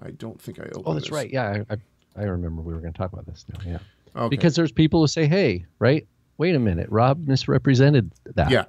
I 0.00 0.12
don't 0.12 0.40
think 0.40 0.60
I 0.60 0.66
opened. 0.66 0.84
Oh, 0.86 0.94
that's 0.94 1.06
this. 1.06 1.12
right. 1.12 1.32
Yeah, 1.32 1.64
I, 1.68 1.74
I, 1.74 2.22
I 2.22 2.24
remember 2.26 2.62
we 2.62 2.72
were 2.72 2.80
going 2.80 2.92
to 2.92 2.98
talk 2.98 3.12
about 3.12 3.26
this 3.26 3.44
now. 3.52 3.58
Yeah. 3.66 3.78
Okay. 4.16 4.28
Because 4.28 4.56
there's 4.56 4.72
people 4.72 5.00
who 5.00 5.06
say, 5.06 5.26
"Hey, 5.26 5.66
right? 5.78 6.06
Wait 6.38 6.54
a 6.54 6.58
minute, 6.58 6.88
Rob 6.90 7.26
misrepresented 7.26 8.12
that." 8.34 8.50
Yeah. 8.50 8.64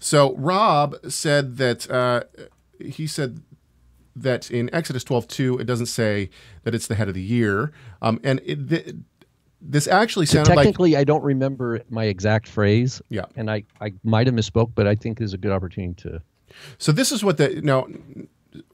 So 0.00 0.34
Rob 0.36 0.96
said 1.08 1.56
that 1.58 1.90
uh, 1.90 2.24
he 2.80 3.06
said 3.06 3.42
that 4.16 4.50
in 4.50 4.72
Exodus 4.74 5.04
12:2 5.04 5.60
it 5.60 5.64
doesn't 5.64 5.86
say 5.86 6.30
that 6.64 6.74
it's 6.74 6.86
the 6.86 6.94
head 6.94 7.08
of 7.08 7.14
the 7.14 7.22
year, 7.22 7.72
um, 8.02 8.20
and 8.24 8.40
it, 8.44 8.68
th- 8.68 8.94
this 9.60 9.86
actually 9.88 10.26
So 10.26 10.38
sounded 10.38 10.54
like 10.56 10.64
technically, 10.66 10.96
I 10.96 11.04
don't 11.04 11.22
remember 11.22 11.82
my 11.90 12.04
exact 12.04 12.48
phrase. 12.48 13.02
Yeah. 13.08 13.24
And 13.36 13.50
I, 13.50 13.64
I 13.80 13.92
might 14.04 14.26
have 14.26 14.34
misspoke, 14.34 14.72
but 14.74 14.86
I 14.86 14.94
think 14.94 15.18
there's 15.18 15.34
a 15.34 15.38
good 15.38 15.52
opportunity 15.52 15.94
to. 16.02 16.22
So 16.78 16.92
this 16.92 17.12
is 17.12 17.24
what 17.24 17.36
the 17.38 17.60
now 17.62 17.86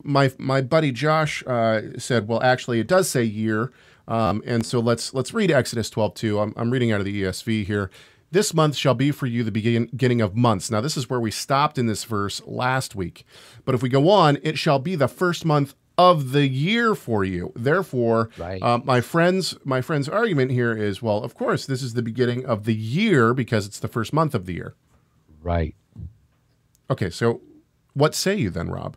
my 0.03 0.33
my 0.39 0.61
buddy 0.61 0.93
Josh 0.93 1.43
uh, 1.47 1.99
said. 1.99 2.29
Well, 2.29 2.43
actually, 2.43 2.81
it 2.81 2.87
does 2.87 3.09
say 3.09 3.25
year, 3.25 3.73
um, 4.09 4.43
and 4.47 4.65
so 4.67 4.81
let's 4.81 5.15
let's 5.15 5.33
read 5.35 5.51
Exodus 5.51 5.91
twelve 5.91 6.15
two. 6.15 6.39
I'm, 6.41 6.53
I'm 6.57 6.71
reading 6.71 6.93
out 6.93 7.01
of 7.01 7.05
the 7.07 7.23
ESV 7.23 7.65
here. 7.67 7.91
This 8.31 8.53
month 8.53 8.75
shall 8.77 8.95
be 8.95 9.13
for 9.13 9.27
you 9.27 9.45
the 9.45 9.53
begin- 9.53 9.87
beginning 9.87 10.21
of 10.21 10.35
months. 10.37 10.69
Now, 10.71 10.81
this 10.81 10.97
is 10.97 11.09
where 11.09 11.21
we 11.21 11.31
stopped 11.31 11.79
in 11.79 11.87
this 11.87 12.03
verse 12.05 12.43
last 12.45 12.97
week. 12.97 13.25
But 13.65 13.77
if 13.77 13.83
we 13.83 13.89
go 13.89 14.09
on, 14.11 14.39
it 14.43 14.59
shall 14.59 14.81
be 14.81 14.97
the 14.97 15.07
first 15.07 15.45
month 15.45 15.75
of 15.97 16.33
the 16.33 16.49
year 16.49 16.97
for 16.97 17.23
you. 17.23 17.53
Therefore, 17.55 18.31
Right. 18.37 18.61
uh, 18.61 18.79
my 18.79 19.01
friends, 19.01 19.57
my 19.65 19.81
friend's 19.81 20.09
argument 20.09 20.51
here 20.51 20.77
is, 20.77 21.01
well, 21.01 21.23
of 21.23 21.37
course, 21.37 21.67
this 21.67 21.81
is 21.81 21.95
the 21.95 22.03
beginning 22.03 22.45
of 22.45 22.65
the 22.65 22.75
year 22.75 23.33
because 23.35 23.67
it's 23.67 23.79
the 23.79 23.87
first 23.87 24.13
month 24.13 24.35
of 24.35 24.47
the 24.47 24.55
year. 24.55 24.75
Right. 25.41 25.77
Okay, 26.91 27.11
so 27.11 27.41
what 27.93 28.17
say 28.17 28.35
you 28.35 28.51
then, 28.51 28.69
Rob? 28.69 28.97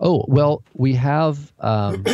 Oh 0.00 0.24
well, 0.28 0.62
we 0.74 0.94
have. 0.96 1.52
Um, 1.60 2.04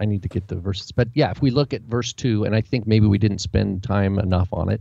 I 0.00 0.06
need 0.06 0.22
to 0.22 0.28
get 0.28 0.48
the 0.48 0.56
verses, 0.56 0.92
but 0.92 1.08
yeah, 1.14 1.30
if 1.30 1.42
we 1.42 1.50
look 1.50 1.72
at 1.72 1.82
verse 1.82 2.12
two, 2.12 2.44
and 2.44 2.54
I 2.54 2.60
think 2.60 2.86
maybe 2.86 3.06
we 3.06 3.18
didn't 3.18 3.40
spend 3.40 3.82
time 3.82 4.18
enough 4.18 4.48
on 4.52 4.68
it. 4.70 4.80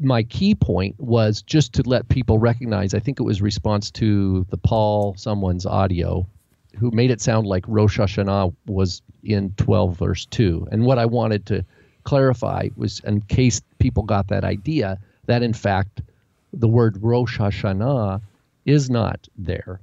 My 0.00 0.22
key 0.22 0.54
point 0.54 0.98
was 0.98 1.42
just 1.42 1.72
to 1.74 1.82
let 1.82 2.08
people 2.08 2.38
recognize. 2.38 2.94
I 2.94 2.98
think 2.98 3.20
it 3.20 3.24
was 3.24 3.40
response 3.40 3.90
to 3.92 4.44
the 4.50 4.56
Paul 4.56 5.14
someone's 5.16 5.66
audio, 5.66 6.26
who 6.76 6.90
made 6.90 7.10
it 7.10 7.20
sound 7.20 7.46
like 7.46 7.64
Rosh 7.66 7.98
Hashanah 7.98 8.54
was 8.66 9.02
in 9.22 9.52
twelve 9.56 9.96
verse 9.96 10.26
two, 10.26 10.66
and 10.70 10.84
what 10.84 10.98
I 10.98 11.06
wanted 11.06 11.46
to 11.46 11.64
clarify 12.04 12.68
was, 12.76 13.00
in 13.00 13.20
case 13.22 13.60
people 13.78 14.02
got 14.02 14.28
that 14.28 14.44
idea, 14.44 14.98
that 15.26 15.42
in 15.42 15.52
fact 15.52 16.02
the 16.52 16.68
word 16.68 16.98
Rosh 17.02 17.38
Hashanah 17.38 18.20
is 18.64 18.90
not 18.90 19.28
there 19.36 19.80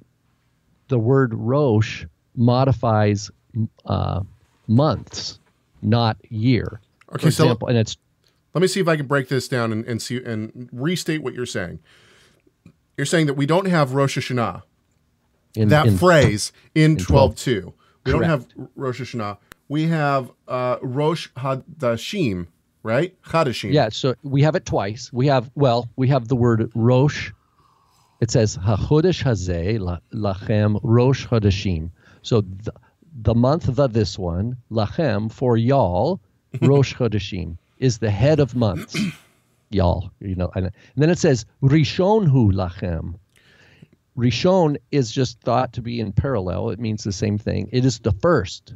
the 0.88 0.99
word 0.99 1.34
Rosh 1.34 2.05
modifies 2.36 3.31
uh, 3.86 4.22
months, 4.68 5.39
not 5.82 6.18
year. 6.30 6.82
Okay, 7.13 7.30
so- 7.30 7.44
example, 7.46 7.68
and 7.68 7.78
it's 7.78 7.98
Let 8.54 8.62
me 8.62 8.68
see 8.68 8.80
if 8.80 8.88
I 8.88 8.96
can 8.98 9.06
break 9.08 9.28
this 9.30 9.48
down 9.48 9.72
and, 9.72 9.86
and 9.86 10.02
see 10.02 10.24
and 10.24 10.70
restate 10.72 11.22
what 11.22 11.34
you're 11.34 11.46
saying. 11.46 11.80
You're 12.98 13.06
saying 13.06 13.26
that 13.28 13.34
we 13.34 13.46
don't 13.46 13.68
have 13.68 13.94
Rosh 13.94 14.18
Hashanah, 14.18 14.63
in 15.56 15.70
that 15.70 15.88
in- 15.88 15.98
phrase 15.98 16.52
in 16.74 16.91
in 16.91 16.98
12.2. 16.98 17.74
We 18.06 18.12
don't 18.12 18.24
have 18.24 18.48
Rosh 18.76 19.02
Hashanah. 19.02 19.38
We 19.68 19.88
have 19.88 20.32
uh, 20.48 20.78
Rosh 20.82 21.30
Hadashim, 21.38 22.48
right? 22.84 23.20
Hadashim. 23.24 23.74
Yeah, 23.74 23.89
so 23.89 24.13
we 24.22 24.44
have 24.44 24.56
it 24.56 24.63
twice. 24.65 25.12
We 25.12 25.28
have 25.28 25.50
well, 25.56 25.89
we 25.96 26.08
have 26.10 26.28
the 26.28 26.36
word 26.36 26.72
Rosh. 26.76 27.32
It 28.22 28.32
says 28.32 28.58
Hachodesh 28.58 29.24
Hazeh 29.24 29.80
la- 29.80 30.00
Lachem 30.13 30.80
Rosh 30.84 31.26
Chodeshim. 31.28 31.89
So 32.22 32.41
the, 32.41 32.72
the 33.15 33.34
month 33.34 33.80
of 33.80 33.93
this 33.93 34.19
one, 34.19 34.58
Lachem 34.69 35.32
for 35.32 35.56
y'all, 35.56 36.19
Rosh 36.62 36.93
Chodeshim 36.93 37.58
is 37.80 37.97
the 37.97 38.12
head 38.12 38.39
of 38.39 38.56
months, 38.56 38.97
y'all. 39.69 40.12
You 40.19 40.36
know, 40.36 40.51
and, 40.54 40.71
then 40.95 41.10
it 41.10 41.17
says 41.17 41.45
Rishon 41.63 42.28
Hu 42.28 42.51
Lachem. 42.51 43.15
Rishon 44.17 44.78
is 44.91 45.12
just 45.12 45.39
thought 45.41 45.73
to 45.73 45.82
be 45.82 45.99
in 45.99 46.13
parallel. 46.13 46.69
It 46.69 46.80
means 46.80 47.04
the 47.04 47.12
same 47.12 47.38
thing. 47.38 47.69
It 47.71 47.84
is 47.84 47.99
the 47.99 48.13
first. 48.13 48.73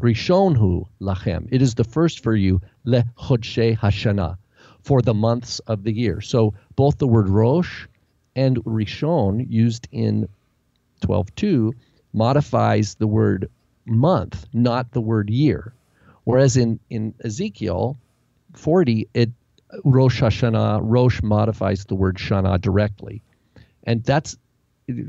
Rishon 0.00 0.56
hu 0.56 0.86
lachem. 1.00 1.48
It 1.50 1.62
is 1.62 1.74
the 1.74 1.84
first 1.84 2.22
for 2.22 2.36
you, 2.36 2.60
le 2.84 3.04
chodshe 3.18 3.76
hashana, 3.78 4.36
for 4.82 5.02
the 5.02 5.14
months 5.14 5.60
of 5.60 5.82
the 5.82 5.92
year. 5.92 6.20
So 6.20 6.54
both 6.76 6.98
the 6.98 7.06
word 7.06 7.28
rosh 7.28 7.86
and 8.36 8.58
rishon 8.64 9.46
used 9.48 9.88
in 9.90 10.28
12.2 11.02 11.72
modifies 12.14 12.94
the 12.94 13.06
word 13.06 13.50
month, 13.84 14.46
not 14.52 14.92
the 14.92 15.00
word 15.00 15.28
year. 15.28 15.74
Whereas 16.24 16.56
in, 16.56 16.80
in 16.88 17.14
Ezekiel 17.22 17.98
40, 18.54 19.08
it 19.12 19.30
Rosh 19.84 20.22
Hashanah, 20.22 20.80
Rosh 20.82 21.22
modifies 21.22 21.84
the 21.84 21.94
word 21.94 22.16
Shana 22.16 22.60
directly. 22.60 23.22
And 23.82 24.04
that's 24.04 24.36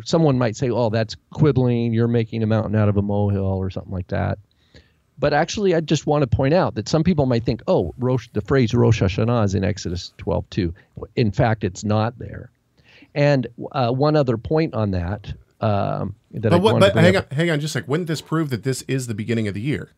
someone 0.03 0.37
might 0.37 0.55
say, 0.55 0.69
"Oh, 0.69 0.89
that's 0.89 1.15
quibbling. 1.31 1.93
You're 1.93 2.07
making 2.07 2.43
a 2.43 2.47
mountain 2.47 2.75
out 2.75 2.89
of 2.89 2.97
a 2.97 3.01
molehill, 3.01 3.45
or 3.45 3.69
something 3.69 3.93
like 3.93 4.07
that." 4.07 4.39
But 5.17 5.33
actually, 5.33 5.75
I 5.75 5.81
just 5.81 6.05
want 6.07 6.23
to 6.23 6.27
point 6.27 6.53
out 6.53 6.75
that 6.75 6.89
some 6.89 7.03
people 7.03 7.25
might 7.25 7.43
think, 7.43 7.61
"Oh, 7.67 7.93
Rosh, 7.97 8.27
the 8.33 8.41
phrase 8.41 8.73
Rosh 8.73 9.01
Hashanah 9.01 9.45
is 9.45 9.55
in 9.55 9.63
Exodus 9.63 10.13
12:2." 10.17 10.73
In 11.15 11.31
fact, 11.31 11.63
it's 11.63 11.83
not 11.83 12.17
there. 12.17 12.49
And 13.13 13.47
uh, 13.71 13.91
one 13.91 14.15
other 14.15 14.37
point 14.37 14.73
on 14.73 14.91
that 14.91 15.33
um, 15.61 16.15
that 16.41 16.53
I 16.53 16.57
But, 16.57 16.61
what, 16.63 16.73
wanted 16.73 16.85
but 16.87 16.93
bring 16.93 17.05
hang 17.05 17.15
up- 17.15 17.27
on, 17.31 17.37
hang 17.37 17.49
on 17.49 17.59
just 17.59 17.75
a 17.75 17.79
sec. 17.79 17.87
Wouldn't 17.87 18.07
this 18.07 18.21
prove 18.21 18.49
that 18.49 18.63
this 18.63 18.81
is 18.83 19.07
the 19.07 19.13
beginning 19.15 19.47
of 19.47 19.53
the 19.53 19.61
year? 19.61 19.91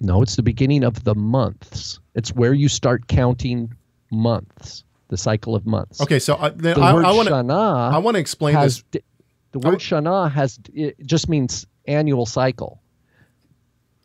No, 0.00 0.22
it's 0.22 0.36
the 0.36 0.42
beginning 0.42 0.84
of 0.84 1.04
the 1.04 1.14
months. 1.14 2.00
It's 2.14 2.34
where 2.34 2.52
you 2.52 2.68
start 2.68 3.06
counting 3.08 3.72
months, 4.10 4.84
the 5.08 5.16
cycle 5.16 5.54
of 5.54 5.66
months. 5.66 6.00
Okay, 6.00 6.18
so 6.18 6.34
uh, 6.34 6.50
then 6.54 6.74
the 6.76 6.82
I, 6.82 6.92
word 6.94 7.04
I 7.04 7.12
want 7.12 7.28
to 7.28 7.34
Shana 7.34 7.92
I 7.92 7.98
want 7.98 8.16
to 8.16 8.20
explain 8.20 8.54
has 8.54 8.84
this. 8.90 9.02
the 9.52 9.58
word 9.60 9.78
Shana 9.78 10.30
has 10.30 10.58
it 10.74 10.96
just 11.06 11.28
means 11.28 11.66
annual 11.86 12.26
cycle. 12.26 12.80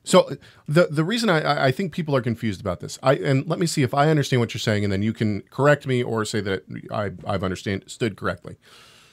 So 0.06 0.22
uh, 0.22 0.36
the 0.68 0.88
the 0.90 1.04
reason 1.04 1.30
I- 1.30 1.42
I, 1.42 1.66
I 1.68 1.72
think 1.72 1.92
people 1.92 2.16
are 2.16 2.22
confused 2.22 2.62
about 2.62 2.80
this, 2.80 2.98
I 3.04 3.14
and 3.16 3.48
let 3.48 3.60
me 3.60 3.66
see 3.66 3.84
if 3.84 3.94
I 3.94 4.10
understand 4.10 4.40
what 4.40 4.54
you're 4.54 4.60
saying, 4.60 4.84
and 4.84 4.94
then 4.94 5.02
you 5.02 5.12
can 5.12 5.42
correct 5.50 5.86
me 5.88 6.02
or 6.04 6.24
say 6.24 6.40
that 6.42 6.64
I, 6.92 7.12
I've 7.26 7.44
understood 7.44 8.16
correctly. 8.16 8.58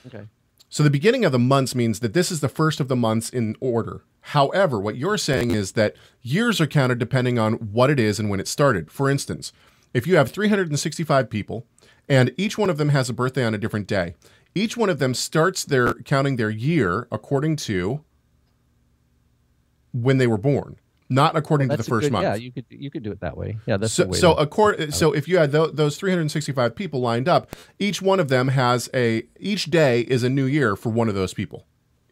Okay. 0.06 0.26
So 0.76 0.82
the 0.82 0.90
beginning 0.90 1.24
of 1.24 1.32
the 1.32 1.38
months 1.38 1.74
means 1.74 2.00
that 2.00 2.12
this 2.12 2.30
is 2.30 2.40
the 2.40 2.50
first 2.50 2.80
of 2.80 2.88
the 2.88 2.96
months 2.96 3.30
in 3.30 3.56
order. 3.60 4.02
However, 4.20 4.78
what 4.78 4.98
you're 4.98 5.16
saying 5.16 5.52
is 5.52 5.72
that 5.72 5.96
years 6.20 6.60
are 6.60 6.66
counted 6.66 6.98
depending 6.98 7.38
on 7.38 7.54
what 7.54 7.88
it 7.88 7.98
is 7.98 8.20
and 8.20 8.28
when 8.28 8.40
it 8.40 8.46
started. 8.46 8.90
For 8.90 9.08
instance, 9.08 9.54
if 9.94 10.06
you 10.06 10.16
have 10.16 10.30
365 10.30 11.30
people 11.30 11.66
and 12.10 12.30
each 12.36 12.58
one 12.58 12.68
of 12.68 12.76
them 12.76 12.90
has 12.90 13.08
a 13.08 13.14
birthday 13.14 13.42
on 13.42 13.54
a 13.54 13.58
different 13.58 13.86
day, 13.86 14.16
each 14.54 14.76
one 14.76 14.90
of 14.90 14.98
them 14.98 15.14
starts 15.14 15.64
their 15.64 15.94
counting 15.94 16.36
their 16.36 16.50
year 16.50 17.08
according 17.10 17.56
to 17.56 18.04
when 19.94 20.18
they 20.18 20.26
were 20.26 20.36
born, 20.36 20.76
not 21.08 21.36
according 21.36 21.68
to 21.68 21.76
the 21.76 21.82
first 21.82 22.06
good- 22.06 22.12
month. 22.12 22.24
Yeah, 22.24 22.34
you 22.34 22.52
could 22.52 22.64
you 22.68 22.90
could 22.90 23.02
do 23.02 23.12
it 23.12 23.20
that 23.20 23.36
way. 23.36 23.58
Yeah, 23.66 23.76
that's 23.76 23.92
so 23.92 24.04
the 24.04 24.08
way 24.10 24.18
so 24.18 24.88
so 24.90 25.12
if 25.12 25.28
you 25.28 25.38
had 25.38 25.52
tho- 25.52 25.70
those 25.70 25.96
365 25.96 26.74
people 26.74 27.00
lined 27.00 27.28
up, 27.28 27.54
each 27.78 28.02
one 28.02 28.20
of 28.20 28.28
them 28.28 28.48
has 28.48 28.90
a 28.94 29.24
each 29.38 29.66
day 29.66 30.00
is 30.02 30.22
a 30.22 30.30
new 30.30 30.46
year 30.46 30.76
for 30.76 30.90
one 30.90 31.08
of 31.08 31.14
those 31.14 31.34
people. 31.34 31.66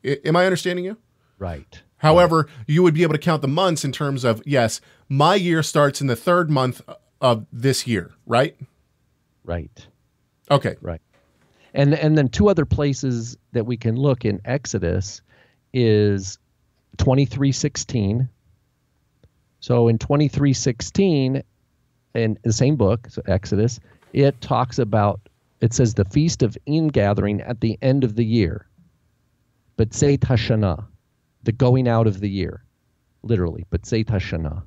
I, 0.05 0.19
am 0.25 0.37
I 0.37 0.45
understanding 0.45 0.85
you? 0.85 0.97
right. 1.39 1.83
However, 1.99 2.49
you 2.67 2.83
would 2.83 2.93
be 2.93 3.03
able 3.03 3.15
to 3.15 3.19
count 3.19 3.41
the 3.41 3.49
months 3.49 3.83
in 3.83 3.91
terms 3.91 4.25
of 4.25 4.43
yes, 4.45 4.83
my 5.09 5.37
year 5.37 5.63
starts 5.63 6.03
in 6.03 6.07
the 6.07 6.17
third 6.17 6.51
month 6.51 6.83
of 7.21 7.47
this 7.51 7.87
year, 7.87 8.13
right? 8.27 8.55
Right. 9.43 9.87
Okay. 10.51 10.77
Right. 10.83 11.01
And 11.73 11.95
and 11.95 12.17
then 12.17 12.29
two 12.29 12.49
other 12.49 12.67
places 12.67 13.39
that 13.53 13.65
we 13.65 13.77
can 13.79 13.97
look 13.97 14.25
in 14.27 14.41
Exodus 14.45 15.23
is 15.73 16.39
2316. 16.99 18.29
So 19.65 19.89
in 19.89 19.97
2316 19.97 21.43
in 22.15 22.39
the 22.43 22.53
same 22.53 22.77
book, 22.77 23.07
so 23.09 23.23
Exodus, 23.25 23.81
it 24.13 24.39
talks 24.43 24.79
about 24.79 25.23
it 25.63 25.73
says 25.73 25.95
the 25.95 26.05
feast 26.05 26.43
of 26.43 26.59
ingathering 26.67 27.41
at 27.41 27.63
the 27.63 27.79
end 27.81 28.05
of 28.05 28.15
the 28.15 28.27
year. 28.27 28.67
But 29.79 29.89
B'tzeit 29.89 30.19
Hashanah, 30.19 30.85
the 31.45 31.53
going 31.53 31.89
out 31.89 32.07
of 32.07 32.21
the 32.21 32.29
year, 32.29 32.63
literally. 33.23 33.65
But 33.71 33.85
B'tzeit 33.85 34.05
Hashanah, 34.05 34.65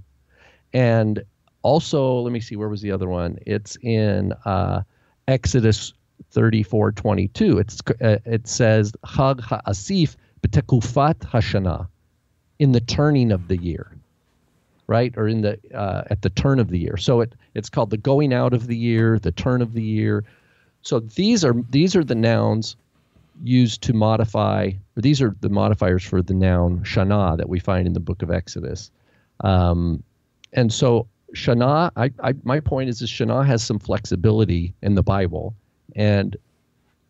and 0.74 1.24
also 1.62 2.22
let 2.22 2.34
me 2.34 2.40
see 2.40 2.56
where 2.56 2.68
was 2.68 2.82
the 2.82 2.92
other 2.92 3.08
one. 3.08 3.38
It's 3.46 3.78
in 3.84 4.34
uh, 4.46 4.82
Exodus 5.28 5.94
34, 6.32 6.94
22. 6.94 7.60
It's 7.60 7.82
uh, 8.02 8.18
it 8.26 8.48
says 8.48 8.94
Chag 9.06 9.42
Ha'asif 9.42 10.16
b'tekufat 10.42 11.20
Hashanah, 11.20 11.88
in 12.58 12.72
the 12.72 12.82
turning 12.82 13.32
of 13.32 13.48
the 13.48 13.58
year 13.58 13.97
right 14.88 15.14
or 15.18 15.28
in 15.28 15.42
the 15.42 15.60
uh, 15.74 16.04
at 16.10 16.22
the 16.22 16.30
turn 16.30 16.60
of 16.60 16.70
the 16.70 16.80
year. 16.80 16.98
So 16.98 17.22
it 17.22 17.34
it's 17.54 17.70
called 17.70 17.90
the 17.90 17.98
going 17.98 18.34
out 18.34 18.54
of 18.54 18.68
the 18.68 18.78
year 18.78 19.20
the 19.20 19.32
turn 19.32 19.62
of 19.62 19.74
the 19.74 19.84
year. 19.84 20.24
So 20.82 21.00
these 21.00 21.44
are 21.46 21.54
these 21.70 21.96
are 21.96 22.04
the 22.04 22.16
nouns 22.16 22.76
used 23.44 23.84
to 23.84 23.94
modify 23.94 24.72
or 24.96 25.02
these 25.02 25.22
are 25.22 25.36
the 25.42 25.50
modifiers 25.50 26.04
for 26.04 26.22
the 26.22 26.34
noun 26.34 26.80
shana 26.84 27.38
that 27.38 27.50
we 27.50 27.60
find 27.60 27.86
in 27.86 27.94
the 27.94 28.00
book 28.00 28.22
of 28.22 28.32
exodus. 28.32 28.90
Um, 29.42 30.02
and 30.54 30.74
so 30.74 31.08
shana 31.34 31.92
I, 31.96 32.12
I 32.24 32.34
my 32.44 32.60
point 32.62 32.90
is 32.90 33.00
that 33.00 33.08
shana 33.08 33.46
has 33.46 33.64
some 33.64 33.80
flexibility 33.80 34.74
in 34.82 34.96
the 34.96 35.04
bible. 35.04 35.54
And 35.96 36.38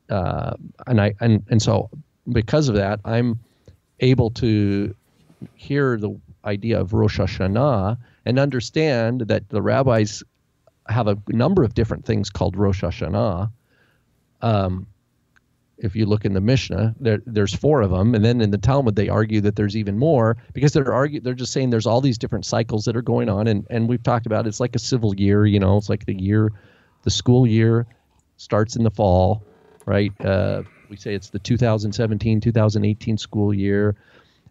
uh, 0.10 0.54
and 0.88 1.02
i 1.02 1.14
and, 1.20 1.44
and 1.50 1.62
so 1.62 1.90
because 2.32 2.70
of 2.70 2.76
that 2.76 3.00
i'm 3.06 3.38
able 4.00 4.30
to 4.30 4.94
hear 5.56 5.98
the 5.98 6.18
idea 6.48 6.80
of 6.80 6.94
Rosh 6.94 7.20
Hashanah 7.20 7.98
and 8.26 8.40
understand 8.40 9.22
that 9.22 9.50
the 9.50 9.62
rabbis 9.62 10.24
have 10.88 11.08
a 11.08 11.18
number 11.30 11.64
of 11.64 11.74
different 11.74 12.06
things 12.06 12.30
called 12.30 12.56
Rosh 12.56 12.84
Hashanah. 12.84 13.52
Um, 14.42 14.88
if 15.78 15.96
you 15.96 16.06
look 16.08 16.26
in 16.26 16.34
the 16.34 16.42
Mishnah, 16.42 16.96
there, 17.00 17.22
there's 17.26 17.54
four 17.54 17.82
of 17.82 17.92
them, 17.92 18.16
and 18.16 18.26
then 18.26 18.42
in 18.42 18.50
the 18.50 18.58
Talmud 18.58 18.96
they 18.96 19.10
argue 19.10 19.42
that 19.42 19.56
there's 19.56 19.78
even 19.78 20.00
more 20.00 20.38
because 20.54 20.74
they're 20.74 20.92
argue 20.92 21.20
they're 21.20 21.36
just 21.36 21.54
saying 21.54 21.70
there's 21.70 21.86
all 21.86 22.02
these 22.02 22.18
different 22.18 22.46
cycles 22.46 22.86
that 22.86 22.96
are 22.96 23.02
going 23.02 23.30
on, 23.30 23.48
and 23.48 23.68
and 23.70 23.88
we've 23.88 24.02
talked 24.02 24.26
about 24.26 24.46
it, 24.46 24.50
it's 24.50 24.60
like 24.60 24.76
a 24.76 24.80
civil 24.80 25.14
year, 25.16 25.46
you 25.46 25.60
know, 25.60 25.78
it's 25.78 25.90
like 25.90 26.06
the 26.06 26.20
year, 26.20 26.52
the 27.04 27.12
school 27.12 27.46
year 27.46 27.86
starts 28.38 28.76
in 28.76 28.84
the 28.84 28.90
fall, 28.90 29.44
right? 29.86 30.12
Uh, 30.26 30.64
we 30.90 30.96
say 30.96 31.14
it's 31.14 31.30
the 31.30 31.40
2017 31.40 32.42
2018 32.42 33.18
school 33.18 33.54
year, 33.54 33.96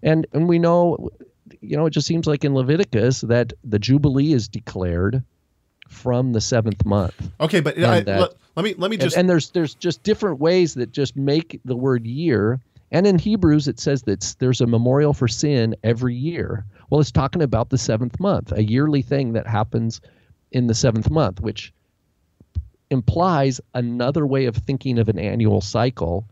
and 0.04 0.26
and 0.32 0.48
we 0.48 0.60
know 0.60 1.10
you 1.66 1.76
know, 1.76 1.86
it 1.86 1.90
just 1.90 2.06
seems 2.06 2.26
like 2.26 2.44
in 2.44 2.54
Leviticus 2.54 3.22
that 3.22 3.52
the 3.64 3.78
Jubilee 3.78 4.32
is 4.32 4.48
declared 4.48 5.22
from 5.88 6.32
the 6.32 6.40
seventh 6.40 6.84
month. 6.84 7.14
Okay, 7.40 7.60
but 7.60 7.78
I, 7.78 8.00
that, 8.00 8.20
let, 8.20 8.30
let, 8.56 8.64
me 8.64 8.74
let 8.76 8.90
me 8.90 8.96
just 8.96 9.16
and, 9.16 9.22
and, 9.22 9.30
there's 9.30 9.50
there's 9.50 9.74
just 9.74 10.02
different 10.02 10.40
ways 10.40 10.74
that 10.74 10.92
just 10.92 11.16
make 11.16 11.60
the 11.64 11.76
word 11.76 12.06
year. 12.06 12.60
And 12.92 13.06
in 13.06 13.18
Hebrews 13.18 13.68
it 13.68 13.80
says 13.80 14.02
that 14.02 14.36
there's 14.38 14.60
a 14.60 14.66
memorial 14.66 15.12
for 15.12 15.28
sin 15.28 15.74
every 15.82 16.14
year. 16.14 16.64
Well, 16.88 17.00
it's 17.00 17.10
talking 17.10 17.42
about 17.42 17.70
the 17.70 17.78
seventh 17.78 18.18
month, 18.20 18.52
a 18.52 18.62
yearly 18.62 19.02
thing 19.02 19.32
that 19.32 19.46
happens 19.46 20.00
in 20.52 20.68
the 20.68 20.74
seventh 20.74 21.10
month, 21.10 21.40
which 21.40 21.72
implies 22.90 23.60
another 23.74 24.26
way 24.26 24.46
of 24.46 24.56
thinking 24.56 24.98
of 24.98 25.08
an 25.08 25.18
annual 25.18 25.60
cycle 25.60 26.24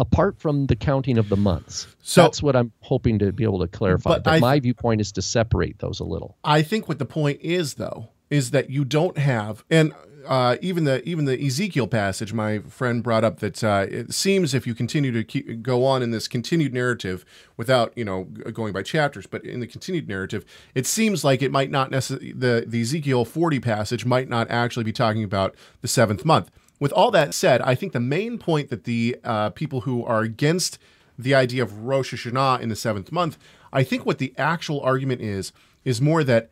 apart 0.00 0.40
from 0.40 0.66
the 0.66 0.74
counting 0.74 1.18
of 1.18 1.28
the 1.28 1.36
months. 1.36 1.86
So 2.02 2.22
that's 2.22 2.42
what 2.42 2.56
I'm 2.56 2.72
hoping 2.80 3.18
to 3.20 3.32
be 3.32 3.44
able 3.44 3.60
to 3.60 3.68
clarify. 3.68 4.10
But, 4.10 4.24
but 4.24 4.30
I, 4.32 4.38
my 4.40 4.58
viewpoint 4.58 5.00
is 5.00 5.12
to 5.12 5.22
separate 5.22 5.78
those 5.78 6.00
a 6.00 6.04
little. 6.04 6.38
I 6.42 6.62
think 6.62 6.88
what 6.88 6.98
the 6.98 7.04
point 7.04 7.40
is, 7.42 7.74
though, 7.74 8.08
is 8.30 8.50
that 8.50 8.70
you 8.70 8.84
don't 8.84 9.18
have, 9.18 9.62
and 9.70 9.92
uh, 10.26 10.56
even 10.62 10.84
the 10.84 11.06
even 11.06 11.26
the 11.26 11.46
Ezekiel 11.46 11.86
passage, 11.86 12.32
my 12.32 12.60
friend 12.60 13.02
brought 13.02 13.24
up 13.24 13.40
that 13.40 13.62
uh, 13.62 13.86
it 13.90 14.14
seems 14.14 14.54
if 14.54 14.66
you 14.66 14.74
continue 14.74 15.12
to 15.12 15.22
keep, 15.22 15.62
go 15.62 15.84
on 15.84 16.02
in 16.02 16.10
this 16.10 16.28
continued 16.28 16.72
narrative 16.72 17.24
without 17.56 17.92
you 17.96 18.04
know 18.04 18.24
going 18.24 18.72
by 18.72 18.82
chapters, 18.82 19.26
but 19.26 19.44
in 19.44 19.60
the 19.60 19.66
continued 19.66 20.08
narrative, 20.08 20.44
it 20.74 20.86
seems 20.86 21.24
like 21.24 21.42
it 21.42 21.50
might 21.50 21.70
not 21.70 21.90
necessarily 21.90 22.32
the 22.32 22.64
the 22.66 22.80
Ezekiel 22.80 23.24
forty 23.26 23.60
passage 23.60 24.06
might 24.06 24.28
not 24.28 24.50
actually 24.50 24.84
be 24.84 24.92
talking 24.92 25.24
about 25.24 25.54
the 25.82 25.88
seventh 25.88 26.24
month. 26.24 26.50
With 26.80 26.92
all 26.92 27.10
that 27.12 27.34
said, 27.34 27.60
I 27.60 27.74
think 27.74 27.92
the 27.92 28.00
main 28.00 28.38
point 28.38 28.70
that 28.70 28.84
the 28.84 29.18
uh, 29.22 29.50
people 29.50 29.82
who 29.82 30.04
are 30.04 30.22
against 30.22 30.78
the 31.18 31.34
idea 31.34 31.62
of 31.62 31.84
Rosh 31.84 32.14
Hashanah 32.14 32.60
in 32.60 32.70
the 32.70 32.76
seventh 32.76 33.12
month, 33.12 33.36
I 33.72 33.84
think 33.84 34.06
what 34.06 34.18
the 34.18 34.32
actual 34.38 34.80
argument 34.80 35.20
is, 35.20 35.52
is 35.84 36.00
more 36.00 36.24
that 36.24 36.50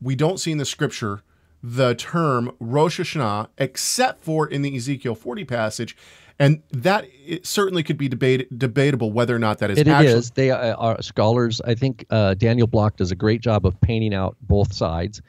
we 0.00 0.16
don't 0.16 0.40
see 0.40 0.50
in 0.50 0.58
the 0.58 0.64
scripture 0.64 1.22
the 1.62 1.94
term 1.94 2.52
Rosh 2.58 2.98
Hashanah 2.98 3.48
except 3.58 4.24
for 4.24 4.48
in 4.48 4.62
the 4.62 4.74
Ezekiel 4.74 5.14
40 5.14 5.44
passage. 5.44 5.96
And 6.38 6.62
that 6.70 7.04
certainly 7.42 7.82
could 7.82 7.98
be 7.98 8.08
debate, 8.08 8.58
debatable 8.58 9.12
whether 9.12 9.36
or 9.36 9.38
not 9.38 9.58
that 9.58 9.70
is. 9.70 9.76
It, 9.76 9.88
actually- 9.88 10.12
it 10.12 10.16
is. 10.16 10.30
They 10.30 10.50
uh, 10.50 10.74
are 10.76 11.02
scholars. 11.02 11.60
I 11.66 11.74
think 11.74 12.06
uh, 12.08 12.32
Daniel 12.32 12.66
Block 12.66 12.96
does 12.96 13.10
a 13.10 13.14
great 13.14 13.42
job 13.42 13.66
of 13.66 13.78
painting 13.82 14.14
out 14.14 14.36
both 14.40 14.72
sides. 14.72 15.20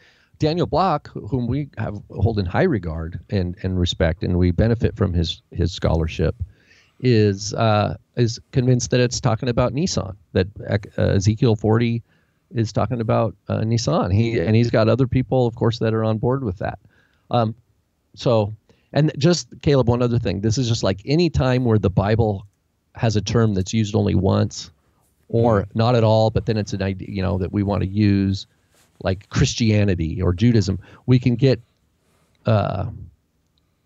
Daniel 0.41 0.65
Block, 0.65 1.07
whom 1.13 1.45
we 1.45 1.69
have 1.77 2.01
hold 2.09 2.39
in 2.39 2.47
high 2.47 2.63
regard 2.63 3.19
and, 3.29 3.55
and 3.61 3.79
respect, 3.79 4.23
and 4.23 4.39
we 4.39 4.49
benefit 4.49 4.97
from 4.97 5.13
his 5.13 5.43
his 5.51 5.71
scholarship, 5.71 6.35
is 6.99 7.53
uh, 7.53 7.95
is 8.15 8.39
convinced 8.51 8.89
that 8.89 8.99
it's 8.99 9.21
talking 9.21 9.49
about 9.49 9.71
Nissan. 9.71 10.15
That 10.33 10.47
uh, 10.97 11.01
Ezekiel 11.01 11.55
40 11.55 12.01
is 12.55 12.73
talking 12.73 13.01
about 13.01 13.35
uh, 13.49 13.63
Nisan. 13.63 14.09
He 14.09 14.39
and 14.39 14.55
he's 14.55 14.71
got 14.71 14.89
other 14.89 15.05
people, 15.05 15.45
of 15.45 15.55
course, 15.55 15.77
that 15.77 15.93
are 15.93 16.03
on 16.03 16.17
board 16.17 16.43
with 16.43 16.57
that. 16.57 16.79
Um, 17.29 17.53
so, 18.15 18.51
and 18.93 19.11
just 19.19 19.47
Caleb, 19.61 19.89
one 19.89 20.01
other 20.01 20.17
thing. 20.17 20.41
This 20.41 20.57
is 20.57 20.67
just 20.67 20.81
like 20.81 21.01
any 21.05 21.29
time 21.29 21.65
where 21.65 21.77
the 21.77 21.91
Bible 21.91 22.47
has 22.95 23.15
a 23.15 23.21
term 23.21 23.53
that's 23.53 23.73
used 23.73 23.93
only 23.93 24.15
once, 24.15 24.71
or 25.29 25.67
not 25.75 25.95
at 25.95 26.03
all, 26.03 26.31
but 26.31 26.47
then 26.47 26.57
it's 26.57 26.73
an 26.73 26.81
idea, 26.81 27.09
you 27.11 27.21
know, 27.21 27.37
that 27.37 27.51
we 27.51 27.61
want 27.61 27.83
to 27.83 27.87
use 27.87 28.47
like 29.03 29.29
Christianity 29.29 30.21
or 30.21 30.33
Judaism, 30.33 30.79
we 31.05 31.19
can 31.19 31.35
get 31.35 31.61
uh, 32.45 32.85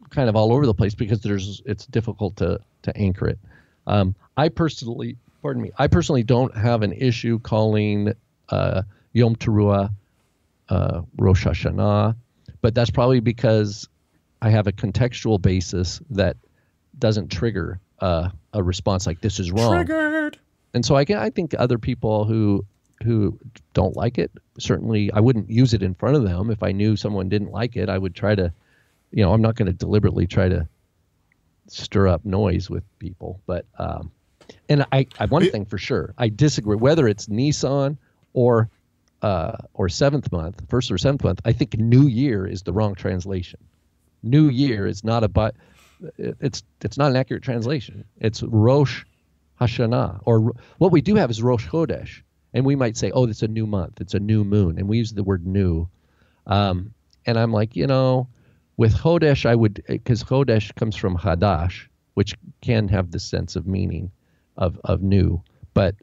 kind 0.10 0.30
of 0.30 0.36
all 0.36 0.52
over 0.54 0.66
the 0.66 0.74
place 0.74 0.96
because 0.96 1.22
there's 1.22 1.62
it's 1.66 1.86
difficult 1.86 2.38
to 2.38 2.60
to 2.84 2.98
anchor 2.98 3.28
it. 3.28 3.40
Um, 3.88 4.16
I 4.38 4.50
personally, 4.50 5.18
pardon 5.42 5.62
me, 5.62 5.72
I 5.78 5.88
personally 5.88 6.24
don't 6.24 6.56
have 6.56 6.82
an 6.82 6.94
issue 6.94 7.40
calling 7.40 8.14
uh, 8.50 8.84
Yom 9.14 9.36
Teruah 9.36 9.92
uh, 10.70 11.02
Rosh 11.18 11.46
Hashanah, 11.46 12.16
but 12.62 12.74
that's 12.74 12.90
probably 12.90 13.20
because 13.20 13.88
I 14.42 14.50
have 14.50 14.68
a 14.68 14.72
contextual 14.72 15.42
basis 15.42 16.02
that 16.12 16.38
doesn't 16.98 17.30
trigger 17.30 17.80
uh, 18.00 18.30
a 18.54 18.64
response 18.64 19.08
like 19.08 19.22
this 19.22 19.40
is 19.40 19.52
wrong. 19.52 19.74
Triggered. 19.74 20.40
And 20.74 20.86
so 20.86 20.96
I 20.96 21.06
can 21.06 21.18
I 21.18 21.30
think 21.30 21.56
other 21.58 21.78
people 21.78 22.26
who 22.26 22.66
who 23.04 23.38
don't 23.74 23.96
like 23.96 24.18
it. 24.18 24.32
Certainly, 24.60 25.12
I 25.12 25.20
wouldn't 25.20 25.50
use 25.50 25.74
it 25.74 25.84
in 25.84 25.94
front 25.94 26.16
of 26.16 26.24
them. 26.24 26.50
If 26.50 26.64
I 26.64 26.72
knew 26.72 26.96
someone 26.96 27.30
didn't 27.30 27.52
like 27.52 27.76
it, 27.76 27.90
I 27.90 27.98
would 27.98 28.16
try 28.16 28.36
to, 28.36 28.54
you 29.12 29.24
know, 29.24 29.34
I'm 29.34 29.42
not 29.42 29.56
going 29.56 29.68
to 29.68 29.74
deliberately 29.74 30.28
try 30.28 30.50
to 30.50 30.68
stir 31.68 32.08
up 32.08 32.26
noise 32.26 32.70
with 32.70 32.84
people. 33.00 33.42
But, 33.46 33.66
um, 33.78 34.12
and 34.70 34.86
I, 34.92 35.08
I 35.20 35.26
one 35.26 35.50
thing 35.50 35.66
for 35.66 35.78
sure, 35.78 36.14
I 36.18 36.30
disagree 36.30 36.76
whether 36.76 37.08
it's 37.08 37.28
Nissan 37.28 37.98
or 38.34 38.70
uh, 39.22 39.58
or 39.74 39.90
seventh 39.90 40.32
month, 40.32 40.62
first 40.70 40.92
or 40.92 40.98
seventh 40.98 41.24
month. 41.24 41.42
I 41.46 41.52
think 41.52 41.78
New 41.80 42.08
Year 42.08 42.46
is 42.46 42.62
the 42.62 42.74
wrong 42.74 42.94
translation. 42.96 43.60
New 44.22 44.50
Year 44.50 44.86
is 44.86 45.04
not 45.04 45.24
a 45.24 45.28
but. 45.28 45.56
It's 46.18 46.64
it's 46.82 46.98
not 46.98 47.10
an 47.10 47.16
accurate 47.16 47.42
translation. 47.42 48.04
It's 48.20 48.44
Rosh 48.44 49.04
Hashanah, 49.60 50.22
or 50.26 50.54
what 50.78 50.92
we 50.92 51.02
do 51.02 51.16
have 51.16 51.32
is 51.32 51.42
Rosh 51.42 51.68
Chodesh, 51.68 52.22
and 52.56 52.66
we 52.66 52.76
might 52.76 52.96
say, 52.96 53.12
"Oh, 53.12 53.28
it's 53.28 53.44
a 53.44 53.48
new 53.48 53.68
month. 53.68 54.00
It's 54.02 54.14
a 54.14 54.20
new 54.20 54.44
moon," 54.46 54.80
and 54.80 54.88
we 54.88 54.98
use 54.98 55.12
the 55.12 55.24
word 55.24 55.46
"new." 55.46 55.88
Um, 56.48 56.94
and 57.26 57.38
I'm 57.38 57.52
like, 57.52 57.76
you 57.76 57.86
know, 57.86 58.30
with 58.78 58.96
Hodesh, 58.96 59.46
I 59.46 59.54
would 59.54 59.84
because 59.88 60.24
Hodesh 60.24 60.74
comes 60.76 60.96
from 60.96 61.18
Hadash, 61.18 61.88
which 62.14 62.34
can 62.62 62.88
have 62.88 63.12
the 63.12 63.20
sense 63.20 63.58
of 63.58 63.68
meaning 63.68 64.10
of 64.58 64.80
of 64.86 65.04
new, 65.04 65.44
but 65.74 65.96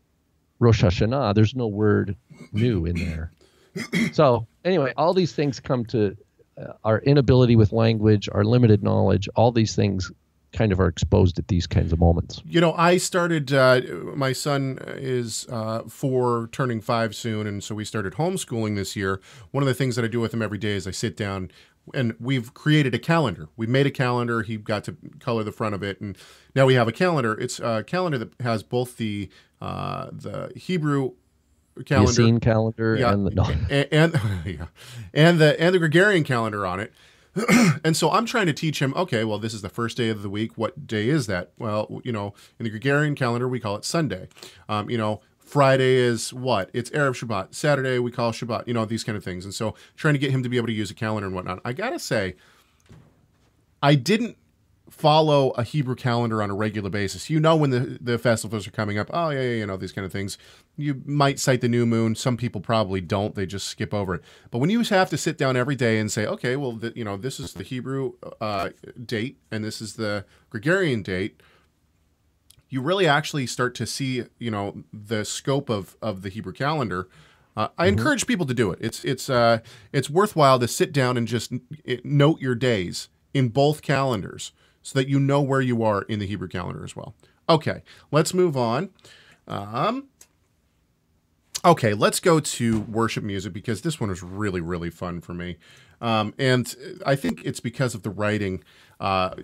Rosh 0.58 0.84
Hashanah, 0.84 1.34
there's 1.34 1.56
no 1.56 1.66
word 1.66 2.16
new 2.52 2.84
in 2.84 2.96
there. 2.96 3.32
so 4.12 4.46
anyway, 4.64 4.92
all 4.96 5.14
these 5.14 5.32
things 5.32 5.58
come 5.58 5.86
to 5.86 6.14
uh, 6.60 6.74
our 6.84 6.98
inability 7.00 7.56
with 7.56 7.72
language, 7.72 8.28
our 8.30 8.44
limited 8.44 8.82
knowledge, 8.82 9.26
all 9.34 9.52
these 9.52 9.74
things 9.74 10.12
kind 10.52 10.72
of 10.72 10.80
are 10.80 10.86
exposed 10.86 11.38
at 11.38 11.48
these 11.48 11.66
kinds 11.66 11.92
of 11.92 11.98
moments. 11.98 12.42
You 12.44 12.60
know, 12.60 12.74
I 12.74 12.98
started. 12.98 13.52
Uh, 13.52 13.80
my 14.14 14.32
son 14.32 14.78
is 14.86 15.46
uh, 15.50 15.82
four, 15.88 16.48
turning 16.52 16.80
five 16.80 17.14
soon, 17.14 17.46
and 17.46 17.62
so 17.64 17.74
we 17.74 17.84
started 17.84 18.14
homeschooling 18.14 18.76
this 18.76 18.94
year. 18.94 19.20
One 19.50 19.62
of 19.62 19.66
the 19.68 19.74
things 19.74 19.96
that 19.96 20.04
I 20.04 20.08
do 20.08 20.20
with 20.20 20.32
him 20.32 20.42
every 20.42 20.58
day 20.58 20.72
is 20.72 20.86
I 20.86 20.92
sit 20.92 21.16
down. 21.16 21.50
And 21.92 22.14
we've 22.20 22.54
created 22.54 22.94
a 22.94 22.98
calendar. 23.00 23.48
We 23.56 23.66
made 23.66 23.86
a 23.86 23.90
calendar. 23.90 24.42
He 24.42 24.56
got 24.56 24.84
to 24.84 24.96
color 25.18 25.42
the 25.42 25.50
front 25.50 25.74
of 25.74 25.82
it, 25.82 26.00
and 26.00 26.16
now 26.54 26.64
we 26.64 26.74
have 26.74 26.86
a 26.86 26.92
calendar. 26.92 27.34
It's 27.34 27.58
a 27.58 27.82
calendar 27.82 28.18
that 28.18 28.40
has 28.40 28.62
both 28.62 28.98
the 28.98 29.28
uh, 29.60 30.10
the 30.12 30.52
Hebrew 30.54 31.14
calendar, 31.84 32.12
the 32.12 32.40
calendar, 32.40 32.96
yeah, 32.96 33.12
and 33.12 33.26
the 33.26 33.42
and, 33.68 34.14
and, 34.14 34.20
yeah, 34.46 34.66
and 35.12 35.40
the 35.40 35.60
and 35.60 35.74
the 35.74 35.80
Gregorian 35.80 36.22
calendar 36.22 36.64
on 36.64 36.78
it. 36.78 36.92
and 37.84 37.96
so 37.96 38.10
I'm 38.10 38.26
trying 38.26 38.46
to 38.46 38.52
teach 38.52 38.80
him, 38.80 38.92
okay, 38.94 39.24
well, 39.24 39.38
this 39.38 39.54
is 39.54 39.62
the 39.62 39.68
first 39.68 39.96
day 39.96 40.08
of 40.08 40.22
the 40.22 40.28
week. 40.28 40.52
What 40.56 40.86
day 40.86 41.08
is 41.08 41.26
that? 41.26 41.52
Well, 41.58 42.00
you 42.04 42.12
know, 42.12 42.34
in 42.58 42.64
the 42.64 42.70
Gregorian 42.70 43.14
calendar, 43.14 43.48
we 43.48 43.60
call 43.60 43.76
it 43.76 43.84
Sunday. 43.84 44.28
Um, 44.68 44.90
you 44.90 44.98
know, 44.98 45.20
Friday 45.38 45.94
is 45.94 46.32
what? 46.32 46.70
It's 46.72 46.90
Erev 46.90 47.12
Shabbat. 47.12 47.54
Saturday, 47.54 47.98
we 47.98 48.10
call 48.10 48.32
Shabbat, 48.32 48.66
you 48.66 48.74
know, 48.74 48.84
these 48.84 49.04
kind 49.04 49.16
of 49.16 49.24
things. 49.24 49.44
And 49.44 49.54
so 49.54 49.74
trying 49.96 50.14
to 50.14 50.18
get 50.18 50.30
him 50.30 50.42
to 50.42 50.48
be 50.48 50.56
able 50.56 50.66
to 50.68 50.72
use 50.72 50.90
a 50.90 50.94
calendar 50.94 51.26
and 51.26 51.34
whatnot. 51.34 51.60
I 51.64 51.72
got 51.72 51.90
to 51.90 51.98
say, 51.98 52.36
I 53.82 53.94
didn't 53.94 54.36
follow 54.92 55.50
a 55.52 55.62
Hebrew 55.62 55.94
calendar 55.94 56.42
on 56.42 56.50
a 56.50 56.54
regular 56.54 56.90
basis. 56.90 57.30
You 57.30 57.40
know 57.40 57.56
when 57.56 57.70
the, 57.70 57.98
the 57.98 58.18
festivals 58.18 58.66
are 58.66 58.70
coming 58.70 58.98
up. 58.98 59.08
Oh, 59.12 59.30
yeah, 59.30 59.40
yeah, 59.40 59.54
you 59.54 59.66
know, 59.66 59.78
these 59.78 59.90
kind 59.90 60.04
of 60.04 60.12
things. 60.12 60.36
You 60.76 61.00
might 61.06 61.38
cite 61.38 61.62
the 61.62 61.68
new 61.68 61.86
moon. 61.86 62.14
Some 62.14 62.36
people 62.36 62.60
probably 62.60 63.00
don't. 63.00 63.34
They 63.34 63.46
just 63.46 63.66
skip 63.66 63.94
over 63.94 64.16
it. 64.16 64.22
But 64.50 64.58
when 64.58 64.68
you 64.68 64.82
have 64.82 65.08
to 65.08 65.16
sit 65.16 65.38
down 65.38 65.56
every 65.56 65.76
day 65.76 65.98
and 65.98 66.12
say, 66.12 66.26
okay, 66.26 66.56
well, 66.56 66.72
the, 66.72 66.92
you 66.94 67.04
know, 67.04 67.16
this 67.16 67.40
is 67.40 67.54
the 67.54 67.62
Hebrew 67.62 68.12
uh, 68.40 68.68
date 69.04 69.38
and 69.50 69.64
this 69.64 69.80
is 69.80 69.94
the 69.94 70.26
Gregorian 70.50 71.02
date, 71.02 71.42
you 72.68 72.82
really 72.82 73.06
actually 73.06 73.46
start 73.46 73.74
to 73.76 73.86
see, 73.86 74.24
you 74.38 74.50
know, 74.50 74.84
the 74.92 75.24
scope 75.24 75.70
of, 75.70 75.96
of 76.02 76.20
the 76.20 76.28
Hebrew 76.28 76.52
calendar. 76.52 77.08
Uh, 77.56 77.68
I 77.78 77.88
mm-hmm. 77.88 77.98
encourage 77.98 78.26
people 78.26 78.46
to 78.46 78.54
do 78.54 78.70
it. 78.72 78.78
It's 78.80 79.04
it's 79.04 79.28
uh, 79.28 79.58
it's 79.92 80.08
worthwhile 80.08 80.58
to 80.58 80.66
sit 80.66 80.90
down 80.90 81.18
and 81.18 81.28
just 81.28 81.52
note 82.02 82.40
your 82.40 82.54
days 82.54 83.08
in 83.34 83.48
both 83.48 83.82
calendars 83.82 84.52
so 84.82 84.98
that 84.98 85.08
you 85.08 85.18
know 85.18 85.40
where 85.40 85.60
you 85.60 85.82
are 85.82 86.02
in 86.02 86.18
the 86.18 86.26
Hebrew 86.26 86.48
calendar 86.48 86.84
as 86.84 86.96
well. 86.96 87.14
Okay, 87.48 87.82
let's 88.10 88.34
move 88.34 88.56
on. 88.56 88.90
Um, 89.46 90.08
okay, 91.64 91.94
let's 91.94 92.20
go 92.20 92.40
to 92.40 92.80
worship 92.80 93.24
music 93.24 93.52
because 93.52 93.82
this 93.82 94.00
one 94.00 94.10
was 94.10 94.22
really, 94.22 94.60
really 94.60 94.90
fun 94.90 95.20
for 95.20 95.34
me. 95.34 95.56
Um, 96.00 96.34
and 96.36 96.74
I 97.06 97.14
think 97.14 97.42
it's 97.44 97.60
because 97.60 97.94
of 97.94 98.02
the 98.02 98.10
writing. 98.10 98.64
Uh, 98.98 99.34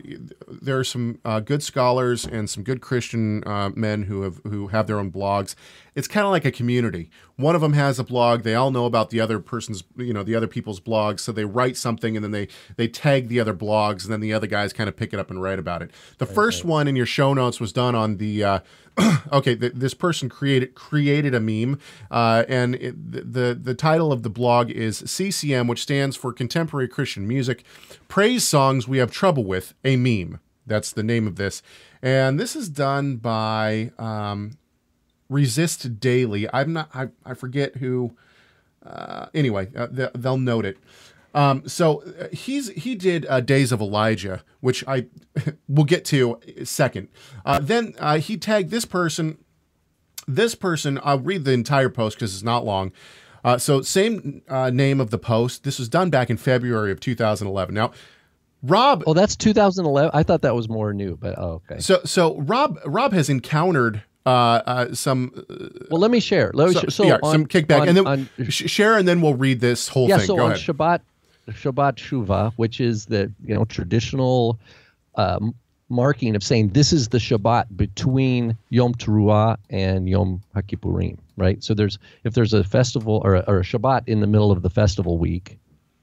there 0.48 0.79
are 0.79 0.85
some 0.85 1.20
uh, 1.24 1.40
good 1.40 1.62
scholars 1.62 2.24
and 2.24 2.51
some 2.51 2.64
good 2.64 2.81
Christian 2.81 3.46
uh, 3.46 3.70
men 3.70 4.05
who 4.05 4.22
have 4.22 4.40
who 4.44 4.68
have 4.68 4.87
their 4.87 4.98
own 4.98 5.11
blogs. 5.11 5.55
It's 5.98 6.06
kind 6.06 6.24
of 6.24 6.30
like 6.30 6.44
a 6.44 6.52
community. 6.52 7.11
One 7.34 7.56
of 7.56 7.61
them 7.61 7.72
has 7.72 7.98
a 7.98 8.04
blog. 8.04 8.44
They 8.44 8.54
all 8.54 8.70
know 8.70 8.87
about 8.87 9.11
the 9.11 9.18
other 9.18 9.40
person's, 9.40 9.82
you 9.96 10.12
know, 10.12 10.22
the 10.22 10.37
other 10.37 10.46
people's 10.46 10.78
blogs. 10.78 11.18
So 11.18 11.32
they 11.32 11.44
write 11.44 11.76
something 11.76 12.14
and 12.14 12.22
then 12.22 12.30
they 12.30 12.46
they 12.76 12.87
tag 12.87 13.26
the 13.26 13.40
other 13.40 13.52
blogs, 13.52 14.04
and 14.04 14.12
then 14.12 14.20
the 14.20 14.32
other 14.32 14.46
guys 14.46 14.72
kind 14.72 14.88
of 14.88 14.96
pick 14.96 15.12
it 15.12 15.18
up 15.18 15.28
and 15.28 15.42
write 15.42 15.58
about 15.58 15.82
it. 15.82 15.90
The 16.18 16.26
right, 16.26 16.34
first 16.37 16.62
right. 16.62 16.70
one 16.70 16.87
in 16.87 16.94
your 16.94 17.04
show 17.04 17.34
notes 17.34 17.58
was 17.58 17.72
done 17.72 17.96
on 17.96 18.18
the. 18.18 18.44
Uh, 18.44 18.61
okay, 19.32 19.56
th- 19.56 19.72
this 19.74 19.92
person 19.92 20.28
created 20.28 20.76
created 20.76 21.34
a 21.34 21.40
meme, 21.40 21.80
uh, 22.12 22.44
and 22.48 22.76
it, 22.76 22.94
the 23.34 23.58
the 23.61 23.74
title 23.74 24.12
of 24.12 24.22
the 24.22 24.30
blog 24.30 24.70
is 24.70 24.98
CCM, 24.98 25.66
which 25.66 25.82
stands 25.82 26.14
for 26.14 26.32
Contemporary 26.32 26.87
Christian 26.87 27.26
Music 27.26 27.64
Praise 28.06 28.46
Songs 28.46 28.87
We 28.87 28.98
Have 28.98 29.11
Trouble 29.11 29.44
with 29.44 29.74
a 29.84 29.96
meme. 29.96 30.38
That's 30.64 30.92
the 30.92 31.02
name 31.02 31.26
of 31.26 31.34
this. 31.34 31.61
And 32.00 32.38
this 32.38 32.54
is 32.54 32.68
done 32.68 33.16
by 33.16 33.90
um, 33.98 34.52
Resist 35.28 36.00
Daily. 36.00 36.48
I'm 36.52 36.72
not, 36.72 36.90
I, 36.94 37.08
I 37.24 37.34
forget 37.34 37.76
who. 37.76 38.16
Uh, 38.84 39.26
anyway, 39.34 39.68
uh, 39.76 40.08
they'll 40.14 40.38
note 40.38 40.64
it. 40.64 40.78
Um, 41.34 41.68
so 41.68 42.02
uh, 42.02 42.28
he's 42.32 42.68
he 42.70 42.94
did 42.94 43.26
uh, 43.28 43.40
Days 43.40 43.70
of 43.70 43.80
Elijah, 43.80 44.42
which 44.60 44.82
I 44.86 45.06
will 45.68 45.84
get 45.84 46.04
to 46.06 46.40
second. 46.64 47.08
Uh, 47.44 47.58
then 47.60 47.94
uh, 47.98 48.18
he 48.18 48.36
tagged 48.36 48.70
this 48.70 48.84
person. 48.84 49.38
This 50.26 50.54
person, 50.54 50.98
I'll 51.02 51.20
read 51.20 51.44
the 51.44 51.52
entire 51.52 51.88
post 51.88 52.16
because 52.16 52.34
it's 52.34 52.42
not 52.42 52.64
long. 52.64 52.92
Uh, 53.44 53.56
so 53.56 53.82
same 53.82 54.42
uh, 54.48 54.70
name 54.70 55.00
of 55.00 55.10
the 55.10 55.18
post. 55.18 55.64
This 55.64 55.78
was 55.78 55.88
done 55.88 56.10
back 56.10 56.28
in 56.28 56.36
February 56.36 56.92
of 56.92 57.00
2011. 57.00 57.74
Now 57.74 57.92
Rob. 58.62 59.04
Oh, 59.06 59.14
that's 59.14 59.36
2011. 59.36 60.10
I 60.12 60.22
thought 60.22 60.42
that 60.42 60.54
was 60.54 60.68
more 60.68 60.92
new, 60.92 61.16
but 61.16 61.38
oh, 61.38 61.62
okay. 61.70 61.80
So, 61.80 62.00
so 62.04 62.38
Rob, 62.40 62.78
Rob 62.84 63.12
has 63.12 63.28
encountered 63.28 64.02
uh, 64.28 64.62
uh, 64.66 64.94
some. 64.94 65.32
Uh, 65.48 65.68
well, 65.90 66.00
let 66.00 66.10
me 66.10 66.20
share. 66.20 66.50
Let 66.54 66.68
me 66.68 66.74
so, 66.74 66.88
so 66.88 67.04
yeah, 67.04 67.18
on, 67.22 67.32
some 67.32 67.46
kickback, 67.46 67.80
on, 67.80 67.88
and 67.88 67.96
then 67.96 68.06
on, 68.06 68.28
share, 68.48 68.96
and 68.96 69.06
then 69.06 69.20
we'll 69.20 69.34
read 69.34 69.60
this 69.60 69.88
whole 69.88 70.08
yeah, 70.08 70.18
thing. 70.18 70.26
So 70.26 70.36
Go 70.36 70.44
on 70.44 70.52
ahead. 70.52 70.62
Shabbat, 70.62 71.00
Shabbat 71.50 71.96
Shuva, 71.96 72.52
which 72.56 72.80
is 72.80 73.06
the 73.06 73.32
you 73.44 73.54
know 73.54 73.64
traditional 73.64 74.58
um, 75.14 75.54
marking 75.88 76.36
of 76.36 76.42
saying 76.42 76.68
this 76.68 76.92
is 76.92 77.08
the 77.08 77.18
Shabbat 77.18 77.76
between 77.76 78.56
Yom 78.70 78.94
Teruah 78.94 79.56
and 79.70 80.08
Yom 80.08 80.42
HaKippurim, 80.54 81.18
right? 81.36 81.62
So 81.64 81.74
there's 81.74 81.98
if 82.24 82.34
there's 82.34 82.52
a 82.52 82.64
festival 82.64 83.20
or 83.24 83.36
a, 83.36 83.44
or 83.46 83.58
a 83.60 83.64
Shabbat 83.64 84.02
in 84.06 84.20
the 84.20 84.26
middle 84.26 84.52
of 84.52 84.62
the 84.62 84.70
festival 84.70 85.18
week, 85.18 85.58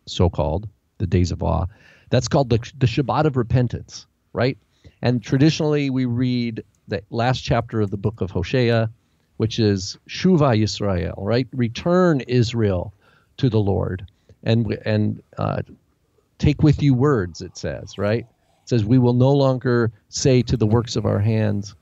so 0.06 0.30
called 0.30 0.68
the 0.98 1.08
days 1.08 1.32
of 1.32 1.44
awe 1.44 1.66
that's 2.10 2.28
called 2.28 2.50
the, 2.50 2.58
the 2.78 2.86
Shabbat 2.86 3.26
of 3.26 3.38
repentance, 3.38 4.06
right? 4.34 4.58
And 5.02 5.22
traditionally, 5.22 5.90
we 5.90 6.06
read 6.06 6.64
the 6.88 7.04
last 7.10 7.42
chapter 7.44 7.82
of 7.82 7.92
the 7.92 7.98
book 7.98 8.22
of 8.22 8.32
Hosea, 8.32 8.90
which 9.38 9.60
is 9.60 9.98
Shuva 10.08 10.60
Yisrael, 10.60 11.16
right? 11.18 11.48
Return 11.54 12.22
Israel 12.22 12.94
to 13.38 13.50
the 13.50 13.60
Lord, 13.60 14.06
and 14.44 14.72
and 14.86 15.22
uh, 15.38 15.62
take 16.38 16.64
with 16.64 16.82
you 16.82 16.94
words. 16.94 17.42
It 17.42 17.58
says, 17.58 17.98
right? 17.98 18.26
It 18.64 18.70
says, 18.70 18.84
we 18.84 18.98
will 18.98 19.14
no 19.14 19.32
longer 19.32 19.92
say 20.10 20.42
to 20.44 20.58
the 20.58 20.66
works 20.66 20.96
of 20.96 21.06
our 21.06 21.20
hands, 21.20 21.76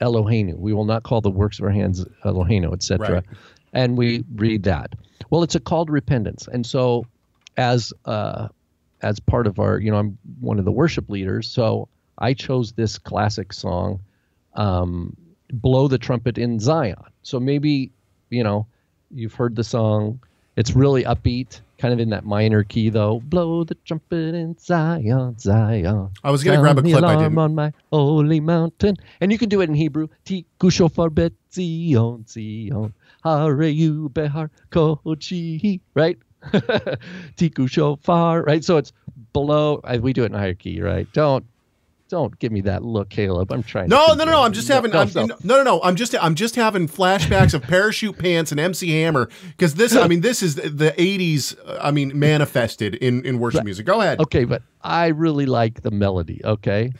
Eloheinu. 0.00 0.56
We 0.56 0.72
will 0.72 0.84
not 0.84 1.02
call 1.02 1.20
the 1.20 1.30
works 1.30 1.58
of 1.58 1.64
our 1.64 1.70
hands 1.70 2.04
Eloheinu, 2.24 2.72
etc. 2.72 3.14
Right. 3.14 3.24
And 3.72 3.96
we 3.96 4.24
read 4.34 4.64
that. 4.64 4.92
Well, 5.30 5.42
it's 5.42 5.54
a 5.54 5.60
call 5.60 5.86
to 5.86 5.92
repentance, 5.92 6.46
and 6.52 6.66
so 6.66 7.06
as 7.56 7.92
uh, 8.04 8.48
as 9.00 9.18
part 9.18 9.46
of 9.46 9.58
our, 9.58 9.78
you 9.78 9.90
know, 9.90 9.96
I'm 9.96 10.18
one 10.40 10.58
of 10.58 10.64
the 10.64 10.72
worship 10.72 11.08
leaders, 11.08 11.48
so 11.48 11.88
I 12.18 12.34
chose 12.34 12.72
this 12.72 12.98
classic 12.98 13.52
song, 13.52 14.00
um, 14.54 15.16
"Blow 15.52 15.88
the 15.88 15.98
Trumpet 15.98 16.38
in 16.38 16.58
Zion." 16.60 16.96
So 17.22 17.38
maybe, 17.40 17.90
you 18.30 18.42
know, 18.42 18.66
you've 19.10 19.34
heard 19.34 19.56
the 19.56 19.64
song. 19.64 20.20
It's 20.56 20.72
really 20.72 21.04
upbeat, 21.04 21.60
kind 21.78 21.94
of 21.94 22.00
in 22.00 22.10
that 22.10 22.24
minor 22.24 22.62
key, 22.62 22.90
though. 22.90 23.20
Blow 23.20 23.64
the 23.64 23.74
trumpet 23.86 24.34
in 24.34 24.56
Zion, 24.58 25.38
Zion. 25.38 26.10
I 26.22 26.30
was 26.30 26.44
gonna 26.44 26.58
grab 26.60 26.76
a 26.78 26.82
clip. 26.82 27.02
I 27.04 27.16
didn't. 27.16 27.38
on 27.38 27.54
my 27.54 27.72
holy 27.90 28.40
mountain, 28.40 28.96
and 29.20 29.32
you 29.32 29.38
can 29.38 29.48
do 29.48 29.60
it 29.62 29.68
in 29.68 29.74
Hebrew. 29.74 30.08
Tiku 30.26 30.70
shofar 30.70 31.08
bet 31.08 31.32
Zion, 31.52 32.26
Zion, 32.28 32.92
hareyu 33.24 34.12
behar 34.12 34.50
kochi. 34.70 35.80
Right? 35.94 36.18
Tiku 37.36 37.68
shofar, 37.68 38.42
right? 38.42 38.64
So 38.64 38.76
it's 38.76 38.92
below. 39.32 39.80
We 40.00 40.12
do 40.12 40.24
it 40.24 40.26
in 40.26 40.34
higher 40.34 40.54
key, 40.54 40.80
right? 40.82 41.10
Don't 41.12 41.46
don't 42.12 42.38
give 42.38 42.52
me 42.52 42.60
that 42.60 42.84
look, 42.84 43.08
Caleb. 43.08 43.50
I'm 43.50 43.62
trying. 43.62 43.88
No, 43.88 44.08
no, 44.08 44.24
no, 44.24 44.32
no. 44.32 44.42
I'm 44.42 44.52
just 44.52 44.68
having. 44.68 44.90
No, 44.90 45.00
I'm, 45.00 45.12
no, 45.14 45.34
no, 45.42 45.62
no. 45.62 45.80
I'm 45.82 45.96
just. 45.96 46.14
I'm 46.20 46.34
just 46.34 46.56
having 46.56 46.86
flashbacks 46.86 47.54
of 47.54 47.62
parachute 47.62 48.18
pants 48.18 48.52
and 48.52 48.60
MC 48.60 48.90
Hammer 49.00 49.30
because 49.48 49.76
this. 49.76 49.96
I 49.96 50.06
mean, 50.08 50.20
this 50.20 50.42
is 50.42 50.56
the 50.56 50.94
'80s. 50.98 51.56
I 51.80 51.90
mean, 51.90 52.18
manifested 52.18 52.96
in 52.96 53.24
in 53.24 53.38
worship 53.38 53.64
music. 53.64 53.86
Go 53.86 54.02
ahead. 54.02 54.20
Okay, 54.20 54.44
but 54.44 54.62
I 54.82 55.06
really 55.06 55.46
like 55.46 55.80
the 55.80 55.90
melody. 55.90 56.42
Okay, 56.44 56.92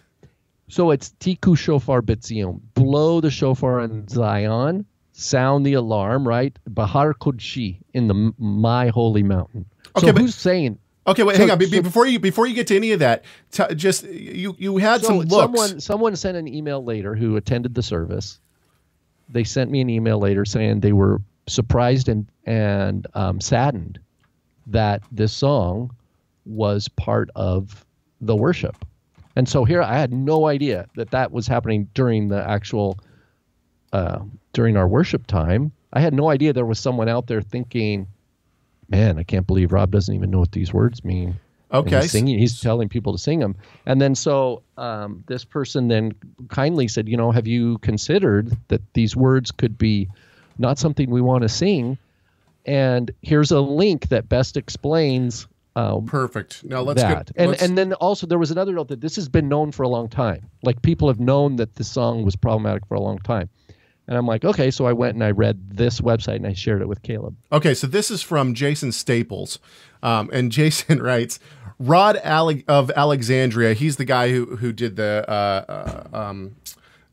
so 0.68 0.90
it's 0.90 1.10
Tiku 1.20 1.58
shofar 1.58 2.00
bitzion. 2.00 2.62
Blow 2.72 3.20
the 3.20 3.30
shofar 3.30 3.80
in 3.80 4.08
Zion 4.08 4.86
sound 5.12 5.66
the 5.66 5.74
alarm, 5.74 6.26
right? 6.26 6.58
Bahar 6.66 7.12
Kodshi 7.12 7.82
in 7.92 8.08
the 8.08 8.32
my 8.38 8.88
holy 8.88 9.22
mountain. 9.22 9.66
Okay, 9.94 10.06
so 10.06 10.12
but, 10.14 10.22
who's 10.22 10.34
saying? 10.34 10.78
Okay, 11.06 11.24
wait, 11.24 11.36
so, 11.36 11.42
hang 11.42 11.50
on. 11.50 11.60
So, 11.60 11.82
before 11.82 12.06
you 12.06 12.20
before 12.20 12.46
you 12.46 12.54
get 12.54 12.68
to 12.68 12.76
any 12.76 12.92
of 12.92 13.00
that, 13.00 13.24
t- 13.50 13.74
just 13.74 14.04
you 14.04 14.54
you 14.58 14.76
had 14.76 15.00
so 15.00 15.08
some 15.08 15.18
looks. 15.18 15.30
Someone 15.32 15.80
someone 15.80 16.16
sent 16.16 16.36
an 16.36 16.46
email 16.46 16.84
later 16.84 17.14
who 17.14 17.36
attended 17.36 17.74
the 17.74 17.82
service. 17.82 18.38
They 19.28 19.44
sent 19.44 19.70
me 19.70 19.80
an 19.80 19.90
email 19.90 20.18
later 20.18 20.44
saying 20.44 20.80
they 20.80 20.92
were 20.92 21.20
surprised 21.48 22.08
and 22.08 22.26
and 22.44 23.06
um, 23.14 23.40
saddened 23.40 23.98
that 24.68 25.02
this 25.10 25.32
song 25.32 25.94
was 26.44 26.88
part 26.88 27.30
of 27.34 27.84
the 28.20 28.36
worship. 28.36 28.84
And 29.34 29.48
so 29.48 29.64
here 29.64 29.82
I 29.82 29.98
had 29.98 30.12
no 30.12 30.46
idea 30.46 30.86
that 30.94 31.10
that 31.10 31.32
was 31.32 31.46
happening 31.46 31.88
during 31.94 32.28
the 32.28 32.48
actual 32.48 32.98
uh, 33.92 34.20
during 34.52 34.76
our 34.76 34.86
worship 34.86 35.26
time. 35.26 35.72
I 35.92 36.00
had 36.00 36.14
no 36.14 36.30
idea 36.30 36.52
there 36.52 36.64
was 36.64 36.78
someone 36.78 37.08
out 37.08 37.26
there 37.26 37.42
thinking, 37.42 38.06
"Man, 38.92 39.18
I 39.18 39.24
can't 39.24 39.46
believe 39.46 39.72
Rob 39.72 39.90
doesn't 39.90 40.14
even 40.14 40.30
know 40.30 40.38
what 40.38 40.52
these 40.52 40.72
words 40.72 41.04
mean." 41.04 41.40
Okay, 41.72 42.02
he's 42.02 42.12
singing. 42.12 42.38
He's 42.38 42.60
telling 42.60 42.88
people 42.88 43.12
to 43.12 43.18
sing 43.18 43.40
them, 43.40 43.56
and 43.86 44.00
then 44.00 44.14
so 44.14 44.62
um, 44.76 45.24
this 45.26 45.44
person 45.44 45.88
then 45.88 46.12
kindly 46.48 46.86
said, 46.86 47.08
"You 47.08 47.16
know, 47.16 47.32
have 47.32 47.46
you 47.46 47.78
considered 47.78 48.56
that 48.68 48.82
these 48.94 49.16
words 49.16 49.50
could 49.50 49.76
be 49.76 50.08
not 50.58 50.78
something 50.78 51.10
we 51.10 51.20
want 51.20 51.42
to 51.42 51.48
sing?" 51.48 51.98
And 52.64 53.10
here's 53.22 53.50
a 53.50 53.60
link 53.60 54.08
that 54.08 54.28
best 54.28 54.56
explains 54.56 55.48
um, 55.74 56.04
Perfect. 56.06 56.64
Now 56.64 56.82
let's 56.82 57.00
that. 57.00 57.26
get 57.26 57.36
and 57.36 57.50
let's... 57.52 57.62
and 57.62 57.78
then 57.78 57.94
also 57.94 58.26
there 58.26 58.38
was 58.38 58.50
another 58.50 58.72
note 58.72 58.88
that 58.88 59.00
this 59.00 59.16
has 59.16 59.28
been 59.28 59.48
known 59.48 59.72
for 59.72 59.82
a 59.84 59.88
long 59.88 60.08
time. 60.08 60.50
Like 60.62 60.82
people 60.82 61.08
have 61.08 61.20
known 61.20 61.56
that 61.56 61.74
the 61.76 61.84
song 61.84 62.24
was 62.24 62.36
problematic 62.36 62.86
for 62.86 62.94
a 62.94 63.00
long 63.00 63.18
time. 63.18 63.48
And 64.08 64.16
I'm 64.16 64.26
like, 64.26 64.44
okay. 64.44 64.70
So 64.70 64.86
I 64.86 64.92
went 64.92 65.14
and 65.14 65.24
I 65.24 65.30
read 65.30 65.76
this 65.76 66.00
website 66.00 66.36
and 66.36 66.46
I 66.46 66.54
shared 66.54 66.82
it 66.82 66.88
with 66.88 67.02
Caleb. 67.02 67.36
Okay, 67.52 67.74
so 67.74 67.86
this 67.86 68.10
is 68.10 68.22
from 68.22 68.54
Jason 68.54 68.92
Staples. 68.92 69.58
Um, 70.02 70.28
and 70.32 70.50
Jason 70.58 71.02
writes, 71.02 71.38
Rod 71.78 72.20
Ale- 72.24 72.62
of 72.68 72.90
Alexandria, 72.96 73.74
he's 73.74 73.96
the 73.96 74.04
guy 74.04 74.30
who, 74.30 74.56
who 74.56 74.72
did 74.72 74.96
the 74.96 75.24
uh, 75.28 76.04
uh, 76.12 76.16
um, 76.16 76.56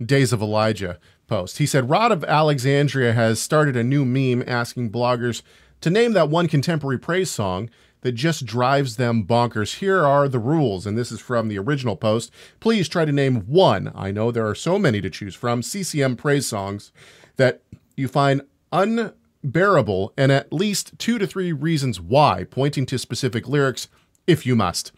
Days 0.03 0.31
of 0.31 0.41
Elijah 0.41 0.99
post. 1.27 1.57
He 1.57 1.65
said, 1.65 1.89
Rod 1.89 2.11
of 2.11 2.23
Alexandria 2.23 3.13
has 3.13 3.39
started 3.39 3.75
a 3.75 3.83
new 3.83 4.05
meme 4.05 4.43
asking 4.47 4.91
bloggers 4.91 5.41
to 5.81 5.89
name 5.89 6.13
that 6.13 6.29
one 6.29 6.47
contemporary 6.47 6.99
praise 6.99 7.29
song 7.29 7.69
that 8.01 8.13
just 8.13 8.45
drives 8.45 8.95
them 8.95 9.25
bonkers. 9.25 9.75
Here 9.79 10.05
are 10.05 10.27
the 10.27 10.39
rules, 10.39 10.85
and 10.85 10.97
this 10.97 11.11
is 11.11 11.19
from 11.19 11.47
the 11.47 11.59
original 11.59 11.95
post. 11.95 12.31
Please 12.59 12.87
try 12.87 13.05
to 13.05 13.11
name 13.11 13.41
one. 13.47 13.91
I 13.93 14.11
know 14.11 14.31
there 14.31 14.47
are 14.47 14.55
so 14.55 14.79
many 14.79 15.01
to 15.01 15.09
choose 15.09 15.35
from 15.35 15.61
CCM 15.61 16.15
praise 16.15 16.47
songs 16.47 16.91
that 17.35 17.61
you 17.95 18.07
find 18.07 18.41
unbearable, 18.71 20.13
and 20.17 20.31
at 20.31 20.53
least 20.53 20.97
two 20.97 21.17
to 21.17 21.27
three 21.27 21.51
reasons 21.51 21.99
why, 21.99 22.45
pointing 22.49 22.85
to 22.87 22.97
specific 22.97 23.47
lyrics 23.47 23.87
if 24.27 24.45
you 24.45 24.55
must. 24.55 24.91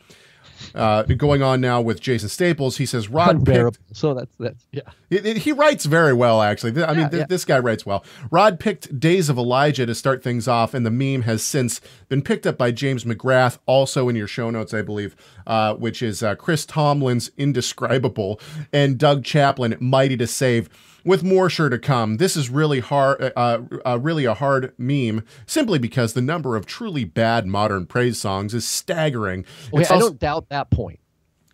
Uh, 0.76 1.04
going 1.04 1.42
on 1.44 1.62
now 1.62 1.82
with 1.82 2.00
Jason 2.02 2.30
Staples, 2.30 2.78
he 2.78 2.86
says 2.86 3.10
Rod 3.10 3.38
Unbearable. 3.38 3.72
picked. 3.88 3.98
So 3.98 4.14
that's 4.14 4.36
that's 4.40 4.66
yeah. 4.72 4.82
It, 5.10 5.26
it- 5.26 5.38
he 5.38 5.52
writes 5.52 5.86
very 5.86 6.14
well, 6.14 6.42
actually. 6.42 6.72
I 6.84 6.92
mean, 6.92 7.00
Yeah, 7.00 7.10
th- 7.10 7.20
yeah. 7.22 7.26
this 7.28 7.46
guy 7.46 7.60
writes 7.60 7.86
well. 7.86 8.04
Rod 8.30 8.60
picked 8.60 9.00
Days 9.00 9.30
of 9.30 9.38
Elijah 9.38 9.86
to 9.86 9.96
start 9.96 10.24
things 10.24 10.48
off, 10.48 10.74
and 10.74 10.86
the 10.86 10.92
meme 10.92 11.24
has 11.24 11.44
since 11.44 11.82
been 12.10 12.22
picked 12.22 12.46
up 12.48 12.58
by 12.58 12.72
James 12.72 13.04
McGrath, 13.04 13.58
also 13.66 14.08
in 14.10 14.16
your 14.16 14.28
show 14.28 14.50
notes, 14.50 14.74
I 14.74 14.82
believe, 14.82 15.16
uh, 15.48 15.74
which 15.76 16.02
is 16.02 16.22
uh, 16.24 16.36
Chris 16.36 16.66
Tomlin's 16.66 17.32
Indescribable 17.38 18.40
and 18.72 18.98
Doug 18.98 19.24
Chaplin, 19.24 19.76
Mighty 19.80 20.18
to 20.18 20.28
Save. 20.28 20.70
With 21.04 21.24
more 21.24 21.50
sure 21.50 21.70
to 21.70 21.80
come, 21.80 22.18
this 22.18 22.36
is 22.38 22.50
really 22.50 22.80
hard, 22.80 23.34
uh, 23.36 23.60
uh, 23.86 24.00
really 24.00 24.26
a 24.26 24.34
hard 24.36 24.74
meme, 24.78 25.24
simply 25.46 25.80
because 25.80 26.14
the 26.14 26.22
number 26.22 26.56
of 26.56 26.66
truly 26.66 27.06
bad 27.06 27.48
modern 27.48 27.86
praise 27.88 28.20
songs 28.20 28.54
is 28.54 28.68
staggering. 28.68 29.46
Okay, 29.74 29.82
It's 29.82 29.92
I 29.92 29.98
don't 30.00 30.20
doubt 30.20 30.50
that 30.50 30.70
point. 30.70 31.00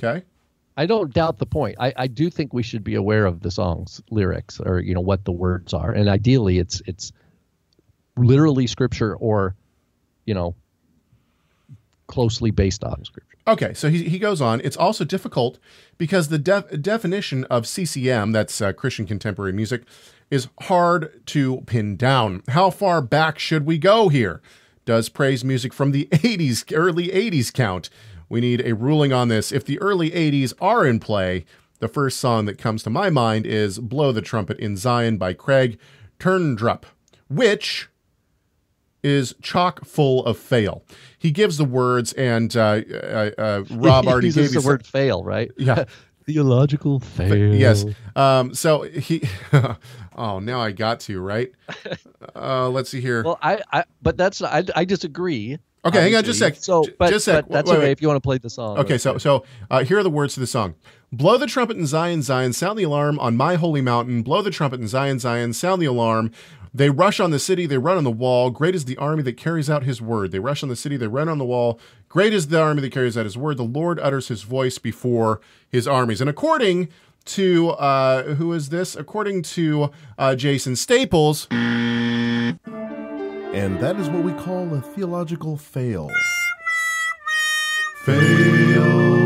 okay. 0.01 0.23
I 0.79 0.85
don't 0.85 1.11
doubt 1.11 1.39
the 1.39 1.47
point. 1.47 1.75
I, 1.79 1.91
I 1.97 2.07
do 2.07 2.29
think 2.29 2.53
we 2.53 2.61
should 2.61 2.83
be 2.83 2.93
aware 2.93 3.25
of 3.25 3.39
the 3.41 3.49
song's 3.49 3.99
lyrics 4.11 4.59
or 4.59 4.79
you 4.79 4.93
know 4.93 5.01
what 5.01 5.25
the 5.25 5.31
words 5.31 5.73
are, 5.73 5.91
and 5.91 6.07
ideally 6.07 6.59
it's 6.59 6.81
it's 6.85 7.11
literally 8.15 8.67
scripture 8.67 9.15
or 9.15 9.55
you 10.25 10.33
know 10.35 10.55
closely 12.07 12.51
based 12.51 12.83
on 12.83 13.03
scripture. 13.05 13.26
Okay, 13.47 13.73
so 13.73 13.89
he, 13.89 14.09
he 14.09 14.19
goes 14.19 14.41
on. 14.41 14.59
It's 14.63 14.75
also 14.75 15.05
difficult 15.05 15.57
because 15.97 16.27
the 16.27 16.37
def- 16.37 16.81
definition 16.81 17.45
of 17.45 17.65
CCM, 17.65 18.33
that's 18.33 18.59
uh, 18.59 18.73
Christian 18.73 19.07
contemporary 19.07 19.53
music, 19.53 19.83
is 20.29 20.49
hard 20.63 21.25
to 21.27 21.61
pin 21.61 21.95
down. 21.95 22.43
How 22.49 22.69
far 22.69 23.01
back 23.01 23.39
should 23.39 23.65
we 23.65 23.77
go 23.77 24.09
here? 24.09 24.41
Does 24.83 25.07
praise 25.07 25.45
music 25.45 25.73
from 25.73 25.91
the 25.91 26.07
80s, 26.11 26.65
early 26.75 27.07
80s 27.07 27.53
count? 27.53 27.89
We 28.27 28.41
need 28.41 28.65
a 28.65 28.75
ruling 28.75 29.13
on 29.13 29.29
this. 29.29 29.53
If 29.53 29.63
the 29.63 29.79
early 29.79 30.11
80s 30.11 30.53
are 30.59 30.85
in 30.85 30.99
play, 30.99 31.45
the 31.79 31.87
first 31.87 32.19
song 32.19 32.45
that 32.45 32.57
comes 32.57 32.83
to 32.83 32.89
my 32.89 33.09
mind 33.09 33.45
is 33.45 33.79
Blow 33.79 34.11
the 34.11 34.21
Trumpet 34.21 34.59
in 34.59 34.75
Zion 34.75 35.17
by 35.17 35.33
Craig 35.33 35.79
Turndrup, 36.19 36.83
which 37.29 37.87
is 39.07 39.33
chock 39.41 39.85
full 39.85 40.25
of 40.25 40.37
fail. 40.37 40.83
He 41.17 41.31
gives 41.31 41.57
the 41.57 41.65
words, 41.65 42.13
and 42.13 42.55
uh, 42.55 42.81
uh, 42.91 43.31
uh, 43.37 43.63
Rob 43.71 44.07
already 44.07 44.27
He 44.27 44.33
gave 44.33 44.53
you 44.53 44.61
the 44.61 44.67
word 44.67 44.85
fail, 44.85 45.23
right? 45.23 45.51
Yeah. 45.57 45.85
Theological 46.25 46.99
fail. 46.99 47.55
Yes. 47.55 47.85
Um, 48.13 48.53
so 48.53 48.81
he. 48.81 49.23
oh, 50.17 50.39
now 50.39 50.59
I 50.59 50.73
got 50.73 50.99
to 51.01 51.21
right. 51.21 51.53
Uh, 52.35 52.67
let's 52.67 52.89
see 52.89 52.99
here. 52.99 53.23
Well, 53.23 53.39
I, 53.41 53.61
I 53.71 53.85
but 54.01 54.17
that's 54.17 54.41
I, 54.41 54.65
I 54.75 54.83
disagree. 54.83 55.57
Okay, 55.85 56.01
hang 56.01 56.15
on 56.15 56.23
just 56.25 56.41
a 56.41 56.45
sec. 56.45 56.55
So, 56.57 56.83
but, 56.99 57.11
just 57.11 57.29
a 57.29 57.31
sec. 57.31 57.45
that's 57.47 57.69
Wait, 57.69 57.77
okay 57.77 57.85
wait. 57.85 57.91
if 57.91 58.01
you 58.01 58.09
want 58.09 58.17
to 58.17 58.27
play 58.27 58.37
the 58.37 58.49
song. 58.49 58.77
Okay, 58.77 58.97
so 58.97 59.17
so 59.17 59.45
uh, 59.71 59.85
here 59.85 59.97
are 59.99 60.03
the 60.03 60.09
words 60.09 60.33
to 60.33 60.41
the 60.41 60.47
song. 60.47 60.75
Blow 61.13 61.37
the 61.37 61.47
trumpet 61.47 61.77
in 61.77 61.85
Zion, 61.85 62.21
Zion, 62.21 62.51
sound 62.51 62.77
the 62.77 62.83
alarm 62.83 63.17
on 63.19 63.37
my 63.37 63.55
holy 63.55 63.79
mountain. 63.79 64.23
Blow 64.23 64.41
the 64.41 64.51
trumpet 64.51 64.81
in 64.81 64.89
Zion, 64.89 65.19
Zion, 65.19 65.53
sound 65.53 65.81
the 65.81 65.85
alarm. 65.85 66.31
They 66.77 66.91
rush 66.91 67.19
on 67.19 67.31
the 67.31 67.39
city, 67.39 67.65
they 67.65 67.79
run 67.79 67.97
on 67.97 68.03
the 68.03 68.11
wall. 68.11 68.51
Great 68.51 68.75
is 68.75 68.85
the 68.85 68.97
army 68.97 69.23
that 69.23 69.35
carries 69.35 69.67
out 69.67 69.81
his 69.81 69.99
word. 69.99 70.31
They 70.31 70.37
rush 70.37 70.61
on 70.61 70.69
the 70.69 70.75
city, 70.75 70.95
they 70.95 71.07
run 71.07 71.27
on 71.27 71.39
the 71.39 71.45
wall. 71.45 71.79
Great 72.07 72.33
is 72.33 72.49
the 72.49 72.61
army 72.61 72.81
that 72.81 72.91
carries 72.91 73.17
out 73.17 73.25
his 73.25 73.35
word. 73.35 73.57
The 73.57 73.63
Lord 73.63 73.99
utters 73.99 74.27
his 74.27 74.43
voice 74.43 74.77
before 74.77 75.41
his 75.67 75.87
armies. 75.87 76.21
And 76.21 76.29
according 76.29 76.89
to 77.25 77.69
uh, 77.71 78.35
who 78.35 78.53
is 78.53 78.69
this? 78.69 78.95
According 78.95 79.41
to 79.41 79.89
uh, 80.19 80.35
Jason 80.35 80.75
Staples, 80.75 81.47
And 81.49 82.59
that 83.79 83.95
is 83.95 84.07
what 84.09 84.23
we 84.23 84.33
call 84.33 84.71
a 84.75 84.81
theological 84.81 85.57
fail. 85.57 86.11
Fail. 88.03 89.17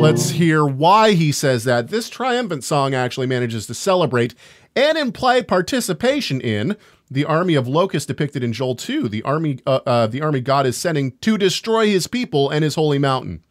Let's 0.00 0.30
hear 0.30 0.64
why 0.64 1.12
he 1.12 1.30
says 1.30 1.64
that. 1.64 1.88
This 1.88 2.08
triumphant 2.08 2.64
song 2.64 2.94
actually 2.94 3.26
manages 3.26 3.66
to 3.66 3.74
celebrate 3.74 4.34
and 4.76 4.96
imply 4.98 5.42
participation 5.42 6.40
in 6.40 6.76
the 7.10 7.24
army 7.24 7.54
of 7.54 7.66
locusts 7.66 8.06
depicted 8.06 8.44
in 8.44 8.52
Joel 8.52 8.76
2, 8.76 9.08
the 9.08 9.22
army, 9.22 9.58
uh, 9.66 9.80
uh, 9.84 10.06
the 10.06 10.22
army 10.22 10.40
God 10.40 10.64
is 10.64 10.76
sending 10.76 11.12
to 11.18 11.36
destroy 11.36 11.86
his 11.88 12.06
people 12.06 12.50
and 12.50 12.62
his 12.62 12.76
holy 12.76 12.98
mountain. 12.98 13.42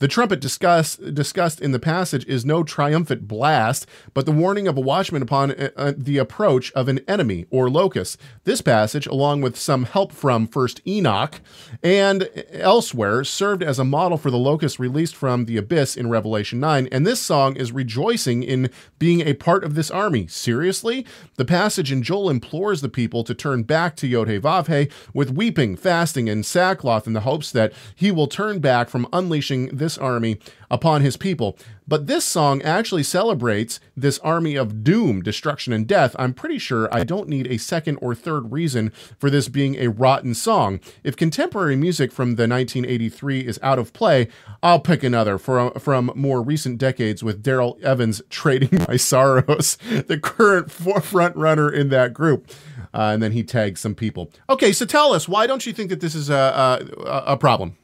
The 0.00 0.08
trumpet 0.08 0.40
discussed, 0.40 1.14
discussed 1.14 1.60
in 1.60 1.72
the 1.72 1.78
passage 1.78 2.24
is 2.24 2.42
no 2.42 2.62
triumphant 2.62 3.28
blast, 3.28 3.86
but 4.14 4.24
the 4.24 4.32
warning 4.32 4.66
of 4.66 4.78
a 4.78 4.80
watchman 4.80 5.20
upon 5.20 5.50
uh, 5.50 5.68
uh, 5.76 5.92
the 5.94 6.16
approach 6.16 6.72
of 6.72 6.88
an 6.88 7.00
enemy 7.06 7.44
or 7.50 7.68
locust. 7.68 8.18
This 8.44 8.62
passage, 8.62 9.06
along 9.06 9.42
with 9.42 9.58
some 9.58 9.84
help 9.84 10.12
from 10.12 10.46
First 10.46 10.80
Enoch 10.86 11.42
and 11.82 12.30
elsewhere, 12.50 13.24
served 13.24 13.62
as 13.62 13.78
a 13.78 13.84
model 13.84 14.16
for 14.16 14.30
the 14.30 14.38
locust 14.38 14.78
released 14.78 15.14
from 15.14 15.44
the 15.44 15.58
abyss 15.58 15.98
in 15.98 16.08
Revelation 16.08 16.60
9. 16.60 16.88
And 16.90 17.06
this 17.06 17.20
song 17.20 17.56
is 17.56 17.70
rejoicing 17.70 18.42
in 18.42 18.70
being 18.98 19.20
a 19.20 19.34
part 19.34 19.64
of 19.64 19.74
this 19.74 19.90
army. 19.90 20.26
Seriously? 20.28 21.04
The 21.36 21.44
passage 21.44 21.92
in 21.92 22.02
Joel 22.02 22.30
implores 22.30 22.80
the 22.80 22.88
people 22.88 23.22
to 23.24 23.34
turn 23.34 23.64
back 23.64 23.96
to 23.96 24.06
Yod-Heh-Vav-Heh 24.06 24.86
with 25.12 25.30
weeping, 25.30 25.76
fasting, 25.76 26.30
and 26.30 26.46
sackcloth 26.46 27.06
in 27.06 27.12
the 27.12 27.20
hopes 27.20 27.52
that 27.52 27.74
he 27.94 28.10
will 28.10 28.28
turn 28.28 28.60
back 28.60 28.88
from 28.88 29.06
unleashing 29.12 29.66
this 29.66 29.89
army 29.98 30.38
upon 30.70 31.02
his 31.02 31.16
people. 31.16 31.58
But 31.90 32.06
this 32.06 32.24
song 32.24 32.62
actually 32.62 33.02
celebrates 33.02 33.80
this 33.96 34.20
army 34.20 34.54
of 34.54 34.84
doom, 34.84 35.22
destruction, 35.22 35.72
and 35.72 35.88
death. 35.88 36.14
I'm 36.20 36.32
pretty 36.32 36.58
sure 36.58 36.88
I 36.94 37.02
don't 37.02 37.28
need 37.28 37.48
a 37.48 37.58
second 37.58 37.96
or 37.96 38.14
third 38.14 38.52
reason 38.52 38.90
for 39.18 39.28
this 39.28 39.48
being 39.48 39.74
a 39.74 39.88
rotten 39.88 40.34
song. 40.34 40.78
If 41.02 41.16
contemporary 41.16 41.74
music 41.74 42.12
from 42.12 42.36
the 42.36 42.46
1983 42.46 43.40
is 43.40 43.58
out 43.60 43.80
of 43.80 43.92
play, 43.92 44.28
I'll 44.62 44.78
pick 44.78 45.02
another 45.02 45.36
from, 45.36 45.72
from 45.74 46.12
more 46.14 46.42
recent 46.42 46.78
decades 46.78 47.24
with 47.24 47.42
Darrell 47.42 47.76
Evans 47.82 48.22
trading 48.30 48.84
my 48.88 48.96
sorrows, 48.96 49.76
the 50.06 50.20
current 50.22 50.70
forefront 50.70 51.34
runner 51.34 51.68
in 51.68 51.88
that 51.88 52.14
group. 52.14 52.50
Uh, 52.94 53.10
and 53.14 53.22
then 53.22 53.32
he 53.32 53.42
tags 53.42 53.80
some 53.80 53.96
people. 53.96 54.30
Okay, 54.48 54.72
so 54.72 54.86
tell 54.86 55.12
us, 55.12 55.28
why 55.28 55.48
don't 55.48 55.66
you 55.66 55.72
think 55.72 55.90
that 55.90 56.00
this 56.00 56.14
is 56.14 56.30
a, 56.30 56.86
a, 57.04 57.32
a 57.32 57.36
problem? 57.36 57.76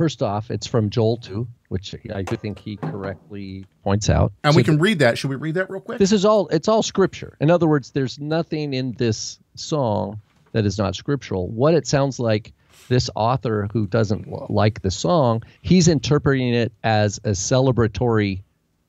First 0.00 0.22
off, 0.22 0.50
it's 0.50 0.66
from 0.66 0.88
Joel 0.88 1.18
2, 1.18 1.46
which 1.68 1.94
I 2.14 2.22
think 2.22 2.58
he 2.58 2.76
correctly 2.76 3.66
points 3.84 4.08
out. 4.08 4.32
And 4.42 4.54
So 4.54 4.56
we 4.56 4.64
can 4.64 4.78
read 4.78 5.00
that. 5.00 5.18
Should 5.18 5.28
we 5.28 5.36
read 5.36 5.56
that 5.56 5.68
real 5.68 5.82
quick? 5.82 5.98
This 5.98 6.10
is 6.10 6.24
all 6.24 6.48
it's 6.48 6.68
all 6.68 6.82
scripture. 6.82 7.36
In 7.38 7.50
other 7.50 7.66
words, 7.66 7.90
there's 7.90 8.18
nothing 8.18 8.72
in 8.72 8.92
this 8.92 9.38
song 9.56 10.18
that 10.52 10.64
is 10.64 10.78
not 10.78 10.96
scriptural. 10.96 11.48
What 11.48 11.74
it 11.74 11.86
sounds 11.86 12.18
like 12.18 12.54
this 12.88 13.10
author 13.14 13.68
who 13.74 13.86
doesn't 13.86 14.50
like 14.50 14.80
the 14.80 14.90
song, 14.90 15.42
he's 15.60 15.86
interpreting 15.86 16.54
it 16.54 16.72
as 16.82 17.18
a 17.24 17.32
celebratory 17.32 18.40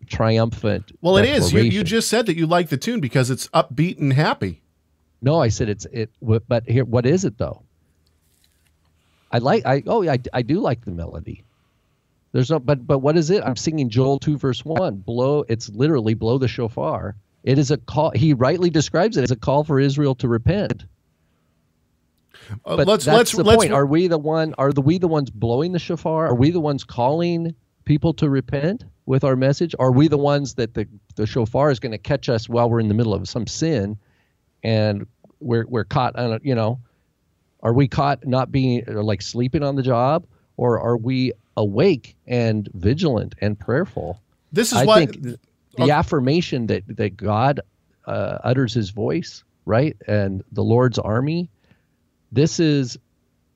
triumphant 0.08 0.94
Well, 1.02 1.18
it 1.18 1.26
is. 1.26 1.52
You, 1.52 1.60
you 1.60 1.84
just 1.84 2.08
said 2.08 2.26
that 2.28 2.38
you 2.38 2.48
like 2.48 2.70
the 2.70 2.78
tune 2.78 3.02
because 3.02 3.30
it's 3.30 3.50
upbeat 3.50 3.98
and 3.98 4.14
happy. 4.14 4.62
No, 5.22 5.42
I 5.42 5.50
said 5.50 5.68
it's 5.68 5.86
it 5.92 6.10
but 6.22 6.70
here 6.70 6.86
what 6.86 7.06
is 7.06 7.26
it 7.26 7.38
though? 7.38 7.64
I 9.32 9.40
like 9.40 9.66
I 9.66 9.84
oh 9.88 10.08
I, 10.08 10.20
I 10.34 10.42
do 10.42 10.60
like 10.60 10.86
the 10.86 10.92
melody. 10.92 11.44
There's 12.34 12.52
no 12.52 12.60
but 12.60 12.86
but 12.88 13.00
what 13.00 13.18
is 13.18 13.30
it? 13.30 13.44
I'm 13.44 13.56
singing 13.58 13.90
Joel 13.90 14.20
2 14.20 14.38
verse 14.38 14.66
1. 14.66 14.98
Blow 14.98 15.46
it's 15.50 15.70
literally 15.70 16.14
blow 16.14 16.38
the 16.38 16.48
shofar. 16.48 17.16
It 17.44 17.60
is 17.60 17.72
a 17.72 17.78
call 17.78 18.12
he 18.12 18.34
rightly 18.34 18.70
describes 18.70 19.18
it 19.18 19.24
as 19.24 19.32
a 19.32 19.36
call 19.36 19.64
for 19.64 19.80
Israel 19.80 20.16
to 20.16 20.28
repent. 20.28 20.86
Uh, 22.66 22.78
But 22.78 22.88
let's 22.88 23.06
that's 23.06 23.18
let's 23.18 23.32
the 23.34 23.44
let's 23.44 23.58
point. 23.60 23.74
Are 23.74 23.86
we 23.86 24.08
the 24.08 24.18
one 24.18 24.56
are 24.58 24.74
the 24.74 24.82
we 24.82 24.98
the 24.98 25.08
ones 25.08 25.30
blowing 25.30 25.72
the 25.72 25.80
shofar? 25.80 26.28
Are 26.28 26.36
we 26.36 26.52
the 26.52 26.60
ones 26.62 26.84
calling 26.84 27.56
people 27.86 28.14
to 28.16 28.30
repent 28.30 28.86
with 29.06 29.24
our 29.24 29.36
message? 29.36 29.76
Are 29.80 29.92
we 29.92 30.08
the 30.08 30.18
ones 30.18 30.56
that 30.56 30.74
the, 30.74 30.88
the 31.16 31.26
shofar 31.26 31.72
is 31.72 31.80
going 31.80 31.94
to 31.94 31.98
catch 31.98 32.30
us 32.30 32.50
while 32.50 32.70
we're 32.70 32.80
in 32.80 32.88
the 32.88 32.94
middle 32.94 33.14
of 33.14 33.28
some 33.28 33.48
sin 33.48 33.98
and 34.64 35.08
we're 35.40 35.66
we're 35.68 35.86
caught 35.86 36.16
on 36.16 36.34
a, 36.34 36.40
you 36.44 36.56
know 36.56 36.80
are 37.64 37.74
we 37.74 37.88
caught 37.88 38.26
not 38.26 38.52
being 38.52 38.88
or 38.90 39.04
like 39.04 39.22
sleeping 39.22 39.64
on 39.64 39.76
the 39.76 39.84
job 39.84 40.26
or 40.58 40.80
are 40.80 40.98
we 40.98 41.34
awake 41.58 42.16
and 42.28 42.70
vigilant 42.74 43.36
and 43.42 43.58
prayerful? 43.60 44.20
This 44.52 44.72
is 44.72 44.80
I 44.80 44.86
why 44.86 45.06
think- 45.06 45.22
the 45.24 45.40
Okay. 45.80 45.90
affirmation 45.90 46.68
that 46.68 46.84
that 46.98 47.16
God 47.16 47.62
uh, 48.06 48.40
utters 48.44 48.74
His 48.74 48.90
voice, 48.90 49.42
right, 49.66 49.96
and 50.06 50.44
the 50.52 50.64
Lord's 50.64 51.00
army. 51.00 51.50
This 52.34 52.60
is, 52.60 52.98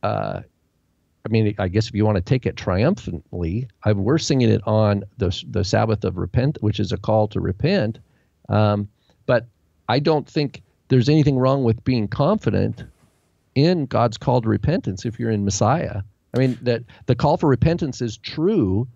uh, 0.02 0.40
I 1.26 1.30
mean, 1.30 1.54
I 1.60 1.68
guess 1.68 1.90
if 1.90 1.94
you 1.96 2.06
want 2.06 2.16
to 2.16 2.22
take 2.22 2.46
it 2.46 2.56
triumphantly, 2.56 3.68
I, 3.84 3.92
we're 3.92 4.18
singing 4.18 4.50
it 4.50 4.62
on 4.66 5.04
the 5.18 5.44
the 5.50 5.66
Sabbath 5.66 6.06
of 6.06 6.16
repent, 6.18 6.58
which 6.62 6.80
is 6.80 6.94
a 6.94 6.98
call 6.98 7.28
to 7.30 7.42
repent. 7.42 8.00
Um, 8.48 8.88
but 9.26 9.48
I 9.90 10.00
don't 10.00 10.26
think 10.28 10.62
there's 10.88 11.10
anything 11.10 11.38
wrong 11.38 11.66
with 11.66 11.84
being 11.84 12.08
confident 12.08 12.86
in 13.56 13.86
God's 13.86 14.18
call 14.18 14.42
to 14.42 14.50
repentance 14.50 15.06
if 15.06 15.20
you're 15.20 15.32
in 15.32 15.46
Messiah. 15.46 16.02
I 16.34 16.38
mean 16.38 16.58
that 16.62 16.84
the 17.06 17.16
call 17.16 17.38
for 17.38 17.48
repentance 17.48 18.02
is 18.02 18.18
true 18.18 18.88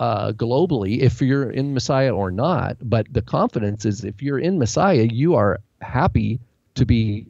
uh, 0.00 0.32
globally 0.32 0.98
if 0.98 1.22
you're 1.22 1.50
in 1.50 1.72
Messiah 1.72 2.14
or 2.14 2.30
not. 2.30 2.76
But 2.82 3.06
the 3.12 3.22
confidence 3.22 3.84
is 3.84 4.04
if 4.04 4.20
you're 4.20 4.38
in 4.38 4.58
Messiah, 4.58 5.08
you 5.10 5.34
are 5.36 5.60
happy 5.80 6.40
to 6.74 6.84
be 6.84 7.26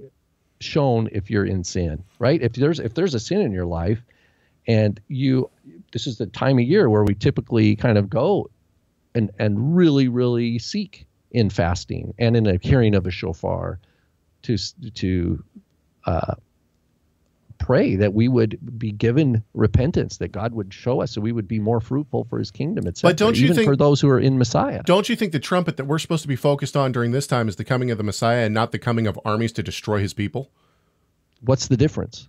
shown 0.60 1.08
if 1.12 1.30
you're 1.30 1.44
in 1.44 1.62
sin, 1.62 2.02
right? 2.18 2.40
If 2.40 2.54
there's 2.54 2.80
if 2.80 2.94
there's 2.94 3.14
a 3.14 3.20
sin 3.20 3.42
in 3.42 3.52
your 3.52 3.66
life, 3.66 4.02
and 4.66 4.98
you, 5.08 5.50
this 5.92 6.06
is 6.06 6.16
the 6.16 6.26
time 6.26 6.58
of 6.58 6.64
year 6.64 6.88
where 6.88 7.04
we 7.04 7.14
typically 7.14 7.76
kind 7.76 7.98
of 7.98 8.08
go 8.08 8.50
and 9.14 9.30
and 9.38 9.76
really 9.76 10.08
really 10.08 10.58
seek 10.58 11.06
in 11.30 11.50
fasting 11.50 12.14
and 12.18 12.36
in 12.36 12.46
a 12.46 12.58
hearing 12.62 12.94
of 12.94 13.06
a 13.06 13.10
shofar 13.10 13.78
to 14.42 14.56
to 14.92 15.42
uh, 16.06 16.34
pray 17.58 17.96
that 17.96 18.12
we 18.12 18.28
would 18.28 18.58
be 18.78 18.92
given 18.92 19.42
repentance, 19.54 20.18
that 20.18 20.32
God 20.32 20.52
would 20.54 20.72
show 20.74 21.00
us, 21.00 21.12
so 21.12 21.20
we 21.20 21.32
would 21.32 21.48
be 21.48 21.58
more 21.58 21.80
fruitful 21.80 22.24
for 22.24 22.38
His 22.38 22.50
kingdom, 22.50 22.86
etc. 22.86 23.10
But 23.10 23.16
don't 23.16 23.38
you 23.38 23.44
Even 23.46 23.56
think- 23.56 23.68
for 23.68 23.76
those 23.76 24.00
who 24.00 24.08
are 24.08 24.20
in 24.20 24.38
Messiah? 24.38 24.82
Don't 24.84 25.08
you 25.08 25.16
think 25.16 25.32
the 25.32 25.40
trumpet 25.40 25.76
that 25.76 25.84
we're 25.86 25.98
supposed 25.98 26.22
to 26.22 26.28
be 26.28 26.36
focused 26.36 26.76
on 26.76 26.92
during 26.92 27.12
this 27.12 27.26
time 27.26 27.48
is 27.48 27.56
the 27.56 27.64
coming 27.64 27.90
of 27.90 27.98
the 27.98 28.04
Messiah 28.04 28.44
and 28.44 28.52
not 28.54 28.72
the 28.72 28.78
coming 28.78 29.06
of 29.06 29.18
armies 29.24 29.52
to 29.52 29.62
destroy 29.62 30.00
his 30.00 30.12
people? 30.12 30.50
What's 31.40 31.68
the 31.68 31.76
difference? 31.76 32.28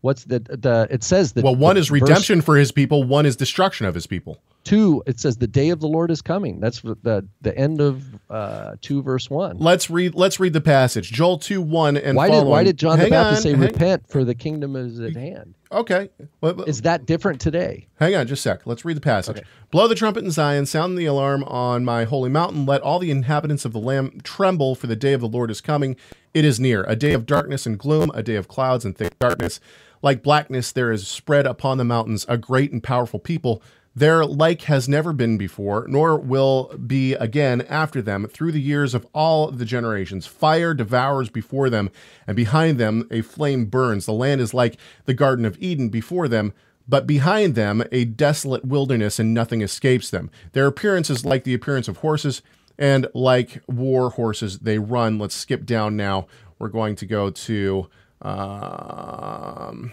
What's 0.00 0.24
the 0.24 0.38
the? 0.38 0.86
It 0.90 1.04
says 1.04 1.32
that 1.34 1.44
Well, 1.44 1.54
one 1.56 1.76
is 1.76 1.88
verse 1.88 2.00
redemption 2.00 2.40
for 2.40 2.56
his 2.56 2.72
people, 2.72 3.02
one 3.04 3.26
is 3.26 3.36
destruction 3.36 3.86
of 3.86 3.94
his 3.94 4.06
people. 4.06 4.42
Two, 4.62 5.02
it 5.06 5.18
says 5.18 5.38
the 5.38 5.46
day 5.46 5.70
of 5.70 5.80
the 5.80 5.88
Lord 5.88 6.10
is 6.10 6.20
coming. 6.20 6.60
That's 6.60 6.80
the 6.82 7.26
the 7.40 7.56
end 7.56 7.80
of 7.80 8.04
uh, 8.28 8.74
two 8.82 9.02
verse 9.02 9.30
one. 9.30 9.58
Let's 9.58 9.88
read 9.88 10.14
let's 10.14 10.38
read 10.38 10.52
the 10.52 10.60
passage. 10.60 11.10
Joel 11.10 11.38
2 11.38 11.62
1 11.62 11.96
and 11.96 12.16
why 12.16 12.26
did 12.26 12.32
following. 12.32 12.48
why 12.48 12.64
did 12.64 12.76
John 12.76 12.98
the 12.98 13.08
Baptist 13.08 13.38
on, 13.38 13.42
say 13.42 13.50
hang- 13.50 13.60
repent 13.60 14.08
for 14.08 14.22
the 14.22 14.34
kingdom 14.34 14.76
is 14.76 15.00
at 15.00 15.16
hand? 15.16 15.54
Okay. 15.72 16.10
Well, 16.40 16.62
Is 16.62 16.82
that 16.82 17.06
different 17.06 17.40
today? 17.40 17.86
Hang 17.98 18.14
on 18.16 18.26
just 18.26 18.40
a 18.40 18.50
sec. 18.50 18.66
Let's 18.66 18.84
read 18.84 18.96
the 18.96 19.00
passage. 19.02 19.38
Okay. 19.38 19.46
Blow 19.70 19.86
the 19.86 19.94
trumpet 19.94 20.24
in 20.24 20.30
Zion, 20.32 20.66
sound 20.66 20.98
the 20.98 21.06
alarm 21.06 21.44
on 21.44 21.84
my 21.84 22.04
holy 22.04 22.28
mountain. 22.28 22.66
Let 22.66 22.82
all 22.82 22.98
the 22.98 23.10
inhabitants 23.10 23.64
of 23.64 23.72
the 23.72 23.78
land 23.78 24.24
tremble, 24.24 24.74
for 24.74 24.88
the 24.88 24.96
day 24.96 25.12
of 25.12 25.20
the 25.20 25.28
Lord 25.28 25.50
is 25.50 25.60
coming. 25.60 25.96
It 26.34 26.44
is 26.44 26.58
near. 26.58 26.84
A 26.84 26.96
day 26.96 27.12
of 27.12 27.24
darkness 27.24 27.66
and 27.66 27.78
gloom, 27.78 28.10
a 28.14 28.22
day 28.22 28.34
of 28.34 28.48
clouds 28.48 28.84
and 28.84 28.96
thick 28.98 29.16
darkness. 29.20 29.60
Like 30.02 30.22
blackness, 30.22 30.72
there 30.72 30.90
is 30.90 31.06
spread 31.06 31.46
upon 31.46 31.78
the 31.78 31.84
mountains 31.84 32.24
a 32.28 32.36
great 32.36 32.72
and 32.72 32.82
powerful 32.82 33.20
people. 33.20 33.62
Their 33.94 34.24
like 34.24 34.62
has 34.62 34.88
never 34.88 35.12
been 35.12 35.36
before, 35.36 35.84
nor 35.88 36.16
will 36.16 36.72
be 36.78 37.14
again 37.14 37.62
after 37.62 38.00
them 38.00 38.26
through 38.28 38.52
the 38.52 38.60
years 38.60 38.94
of 38.94 39.06
all 39.12 39.50
the 39.50 39.64
generations. 39.64 40.26
Fire 40.26 40.74
devours 40.74 41.28
before 41.28 41.68
them, 41.68 41.90
and 42.26 42.36
behind 42.36 42.78
them 42.78 43.08
a 43.10 43.22
flame 43.22 43.64
burns. 43.66 44.06
The 44.06 44.12
land 44.12 44.40
is 44.40 44.54
like 44.54 44.78
the 45.06 45.14
Garden 45.14 45.44
of 45.44 45.60
Eden 45.60 45.88
before 45.88 46.28
them, 46.28 46.52
but 46.88 47.06
behind 47.06 47.56
them 47.56 47.82
a 47.90 48.04
desolate 48.04 48.64
wilderness, 48.64 49.18
and 49.18 49.34
nothing 49.34 49.60
escapes 49.60 50.08
them. 50.08 50.30
Their 50.52 50.68
appearance 50.68 51.10
is 51.10 51.24
like 51.24 51.42
the 51.42 51.54
appearance 51.54 51.88
of 51.88 51.98
horses, 51.98 52.42
and 52.78 53.08
like 53.12 53.60
war 53.66 54.10
horses 54.10 54.60
they 54.60 54.78
run. 54.78 55.18
Let's 55.18 55.34
skip 55.34 55.66
down 55.66 55.96
now. 55.96 56.28
We're 56.60 56.68
going 56.68 56.94
to 56.96 57.06
go 57.06 57.30
to. 57.30 57.88
Um, 58.22 59.92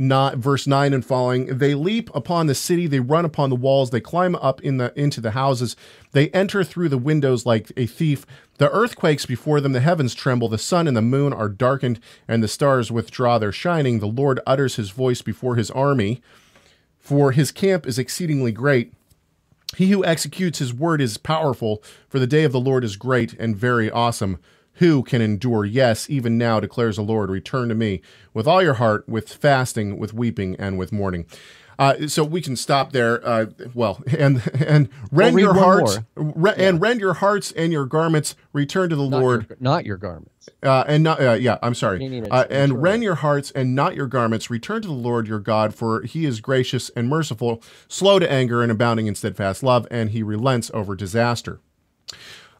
not 0.00 0.38
verse 0.38 0.66
9 0.66 0.94
and 0.94 1.04
following 1.04 1.58
they 1.58 1.74
leap 1.74 2.08
upon 2.14 2.46
the 2.46 2.54
city 2.54 2.86
they 2.86 3.00
run 3.00 3.26
upon 3.26 3.50
the 3.50 3.56
walls 3.56 3.90
they 3.90 4.00
climb 4.00 4.34
up 4.36 4.58
in 4.62 4.78
the 4.78 4.98
into 4.98 5.20
the 5.20 5.32
houses 5.32 5.76
they 6.12 6.30
enter 6.30 6.64
through 6.64 6.88
the 6.88 6.98
windows 6.98 7.44
like 7.44 7.70
a 7.76 7.86
thief. 7.86 8.24
The 8.56 8.70
earthquakes 8.70 9.26
before 9.26 9.60
them 9.60 9.72
the 9.72 9.80
heavens 9.80 10.14
tremble 10.14 10.48
the 10.48 10.56
sun 10.56 10.88
and 10.88 10.96
the 10.96 11.02
moon 11.02 11.32
are 11.34 11.50
darkened 11.50 12.00
and 12.26 12.42
the 12.42 12.48
stars 12.48 12.90
withdraw 12.90 13.38
their 13.38 13.52
shining. 13.52 14.00
The 14.00 14.06
lord 14.06 14.40
utters 14.46 14.76
his 14.76 14.90
voice 14.90 15.20
before 15.20 15.56
his 15.56 15.70
army 15.70 16.22
for 16.98 17.32
his 17.32 17.50
camp 17.50 17.86
is 17.86 17.98
exceedingly 17.98 18.52
great. 18.52 18.92
He 19.76 19.90
who 19.90 20.04
executes 20.04 20.58
his 20.58 20.74
word 20.74 21.00
is 21.00 21.16
powerful, 21.16 21.82
for 22.08 22.18
the 22.18 22.26
day 22.26 22.44
of 22.44 22.52
the 22.52 22.60
Lord 22.60 22.84
is 22.84 22.96
great 22.96 23.34
and 23.34 23.56
very 23.56 23.90
awesome. 23.90 24.38
Who 24.80 25.02
can 25.02 25.22
endure? 25.22 25.64
Yes, 25.64 26.10
even 26.10 26.36
now 26.36 26.58
declares 26.60 26.96
the 26.96 27.02
Lord, 27.02 27.30
return 27.30 27.68
to 27.70 27.74
me 27.74 28.02
with 28.34 28.46
all 28.46 28.62
your 28.62 28.74
heart, 28.74 29.08
with 29.08 29.32
fasting, 29.32 29.98
with 29.98 30.12
weeping, 30.12 30.56
and 30.58 30.78
with 30.78 30.90
mourning. 30.92 31.26
Uh, 31.78 32.06
so 32.08 32.22
we 32.22 32.42
can 32.42 32.56
stop 32.56 32.92
there. 32.92 33.26
Uh, 33.26 33.46
well, 33.72 34.02
and 34.18 34.42
and 34.54 34.90
rend 35.10 35.34
read 35.36 35.42
your 35.42 35.54
hearts, 35.54 35.98
re- 36.14 36.54
and 36.58 36.80
rend 36.80 37.00
your 37.00 37.14
hearts 37.14 37.52
and 37.52 37.72
your 37.72 37.86
garments. 37.86 38.36
Return 38.52 38.90
to 38.90 38.96
the 38.96 39.08
Not 39.08 39.20
Lord, 39.20 39.46
your, 39.48 39.56
not 39.60 39.86
your 39.86 39.96
garments. 39.96 40.50
uh, 40.62 40.84
and 40.86 41.02
not 41.02 41.22
uh, 41.22 41.32
yeah, 41.32 41.56
I'm 41.62 41.74
sorry. 41.74 42.26
Uh, 42.30 42.44
and 42.50 42.82
rend 42.82 43.02
your 43.02 43.14
hearts 43.16 43.50
and 43.52 43.74
not 43.74 43.94
your 43.94 44.06
garments. 44.06 44.50
Return 44.50 44.82
to 44.82 44.88
the 44.88 44.94
Lord 44.94 45.26
your 45.26 45.40
God, 45.40 45.74
for 45.74 46.02
He 46.02 46.26
is 46.26 46.40
gracious 46.42 46.90
and 46.90 47.08
merciful, 47.08 47.62
slow 47.88 48.18
to 48.18 48.30
anger 48.30 48.62
and 48.62 48.70
abounding 48.70 49.06
in 49.06 49.14
steadfast 49.14 49.62
love, 49.62 49.86
and 49.90 50.10
He 50.10 50.22
relents 50.22 50.70
over 50.74 50.94
disaster. 50.94 51.60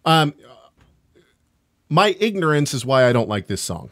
Um, 0.04 0.32
my 1.90 2.16
ignorance 2.18 2.72
is 2.72 2.86
why 2.86 3.04
I 3.06 3.12
don't 3.12 3.28
like 3.28 3.46
this 3.48 3.60
song, 3.60 3.90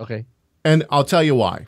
Okay. 0.00 0.24
and 0.64 0.86
I'll 0.90 1.04
tell 1.04 1.22
you 1.22 1.34
why. 1.34 1.66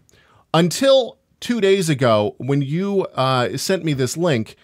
Until 0.55 1.19
two 1.41 1.61
days 1.61 1.89
ago, 1.91 2.35
when 2.39 2.63
you 2.63 3.03
uh, 3.15 3.57
sent 3.59 3.85
me 3.85 3.93
this 3.93 4.17
link, 4.17 4.57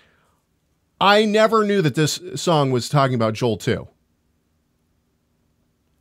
I 1.01 1.25
never 1.27 1.65
knew 1.65 1.83
that 1.83 1.95
this 1.95 2.21
song 2.37 2.71
was 2.71 2.89
talking 2.89 3.15
about 3.15 3.35
Joel 3.35 3.57
two. 3.59 3.89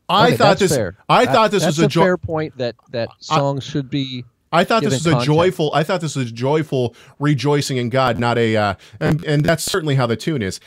I 0.08 0.28
Okay, 0.28 0.38
thought 0.38 0.60
this. 0.60 0.76
Fair. 0.76 0.96
I 1.10 1.26
That- 1.26 1.34
thought 1.34 1.52
this 1.52 1.66
was 1.66 1.80
a, 1.80 1.86
a 1.86 1.88
jo- 1.88 2.02
fair 2.02 2.18
point 2.18 2.58
that 2.58 2.76
that 2.92 3.10
songs 3.20 3.64
should 3.64 3.90
be. 3.90 4.24
I 4.52 4.64
thought 4.64 4.84
this 4.84 4.94
was 4.94 5.08
a 5.08 5.12
context. 5.12 5.26
joyful. 5.26 5.72
I 5.74 5.84
thought 5.84 6.00
this 6.02 6.16
was 6.16 6.30
a 6.30 6.34
joyful 6.34 6.96
rejoicing 7.20 7.78
in 7.78 7.90
God, 7.90 8.20
not 8.20 8.38
a. 8.38 8.56
Uh, 8.56 8.76
and 9.00 9.24
and 9.26 9.44
that's 9.44 9.64
certainly 9.64 9.96
how 9.96 10.06
the 10.06 10.16
tune 10.16 10.42
is. 10.42 10.60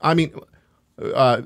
I 0.00 0.14
mean, 0.14 0.32
uh, 1.02 1.42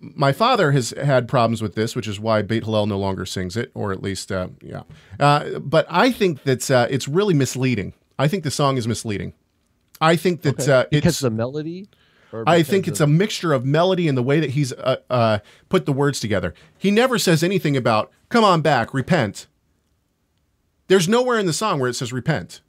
my 0.00 0.32
father 0.32 0.72
has 0.72 0.90
had 0.90 1.28
problems 1.28 1.62
with 1.62 1.74
this, 1.74 1.94
which 1.94 2.08
is 2.08 2.18
why 2.18 2.42
Beit 2.42 2.64
Hillel 2.64 2.86
no 2.86 2.98
longer 2.98 3.24
sings 3.26 3.56
it, 3.56 3.70
or 3.74 3.92
at 3.92 4.02
least, 4.02 4.32
uh, 4.32 4.48
yeah. 4.60 4.82
Uh, 5.20 5.58
but 5.60 5.86
I 5.88 6.10
think 6.10 6.42
that 6.44 6.70
uh, 6.70 6.86
it's 6.90 7.06
really 7.06 7.34
misleading. 7.34 7.92
I 8.18 8.28
think 8.28 8.44
the 8.44 8.50
song 8.50 8.76
is 8.76 8.88
misleading. 8.88 9.34
I 10.00 10.16
think 10.16 10.42
that 10.42 10.60
Okay. 10.60 10.72
uh, 10.72 10.84
because 10.90 11.14
it's. 11.14 11.20
the 11.20 11.30
melody. 11.30 11.88
I 12.46 12.62
think 12.62 12.88
it's 12.88 13.00
a 13.00 13.06
mixture 13.06 13.52
of 13.52 13.66
melody 13.66 14.08
and 14.08 14.16
the 14.16 14.22
way 14.22 14.40
that 14.40 14.50
he's 14.50 14.72
uh, 14.72 14.96
uh, 15.10 15.38
put 15.68 15.84
the 15.84 15.92
words 15.92 16.18
together. 16.18 16.54
He 16.78 16.90
never 16.90 17.18
says 17.18 17.42
anything 17.42 17.76
about 17.76 18.10
"come 18.30 18.42
on 18.42 18.62
back, 18.62 18.94
repent." 18.94 19.46
There's 20.88 21.08
nowhere 21.08 21.38
in 21.38 21.44
the 21.46 21.52
song 21.52 21.78
where 21.78 21.90
it 21.90 21.94
says 21.94 22.12
repent. 22.12 22.62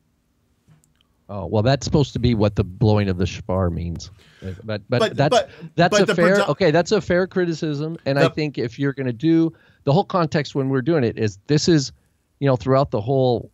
Oh 1.29 1.45
well, 1.45 1.63
that's 1.63 1.85
supposed 1.85 2.13
to 2.13 2.19
be 2.19 2.35
what 2.35 2.55
the 2.55 2.63
blowing 2.63 3.07
of 3.09 3.17
the 3.17 3.25
shofar 3.25 3.69
means. 3.69 4.11
But 4.41 4.81
but, 4.89 4.99
But- 4.99 5.15
that's 5.15 5.29
but- 5.29 5.49
that's 5.75 5.99
but 5.99 6.09
a 6.09 6.15
fair 6.15 6.35
predo- 6.37 6.49
okay. 6.49 6.71
That's 6.71 6.91
a 6.91 6.99
fair 7.01 7.27
criticism, 7.27 7.97
and 8.05 8.19
I 8.19 8.27
think 8.29 8.57
if 8.57 8.77
you're 8.77 8.93
going 8.93 9.07
to 9.07 9.13
do 9.13 9.53
the 9.85 9.93
whole 9.93 10.03
context 10.03 10.53
when 10.55 10.69
we're 10.69 10.81
doing 10.81 11.03
it 11.03 11.17
is 11.17 11.39
this 11.47 11.67
is, 11.67 11.91
you 12.39 12.47
know, 12.47 12.55
throughout 12.55 12.91
the 12.91 13.01
whole, 13.01 13.51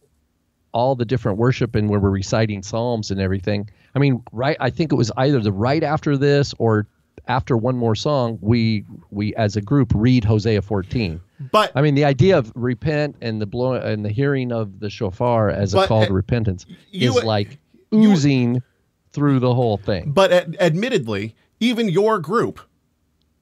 all 0.72 0.96
the 0.96 1.06
different 1.06 1.38
worship 1.38 1.76
and 1.76 1.90
when 1.90 2.02
we're 2.02 2.10
reciting 2.10 2.62
psalms 2.64 3.12
and 3.12 3.20
everything. 3.22 3.70
I 3.96 4.00
mean, 4.00 4.24
right? 4.32 4.58
I 4.60 4.70
think 4.70 4.92
it 4.92 4.96
was 4.96 5.12
either 5.18 5.40
the 5.40 5.52
right 5.52 5.84
after 5.84 6.16
this 6.18 6.54
or 6.60 6.88
after 7.28 7.58
one 7.58 7.76
more 7.78 7.96
song, 7.96 8.38
we 8.42 8.86
we 9.12 9.34
as 9.36 9.56
a 9.56 9.62
group 9.62 9.92
read 9.96 10.24
Hosea 10.24 10.62
14. 10.62 11.20
But 11.52 11.72
I 11.76 11.82
mean, 11.82 11.96
the 11.96 12.06
idea 12.06 12.38
of 12.38 12.52
repent 12.56 13.16
and 13.22 13.42
the 13.42 13.46
blow 13.46 13.74
and 13.74 14.04
the 14.04 14.10
hearing 14.10 14.52
of 14.52 14.80
the 14.80 14.90
shofar 14.90 15.50
as 15.50 15.74
a 15.74 15.88
call 15.88 16.06
to 16.06 16.14
repentance 16.14 16.66
you- 16.92 17.10
is 17.18 17.24
like 17.24 17.58
you- 17.92 18.12
oozing 18.12 18.62
through 19.12 19.40
the 19.40 19.54
whole 19.54 19.78
thing. 19.78 20.12
but 20.12 20.32
ad- 20.32 20.58
admittedly, 20.60 21.36
even 21.60 21.90
your 21.90 22.20
group 22.20 22.60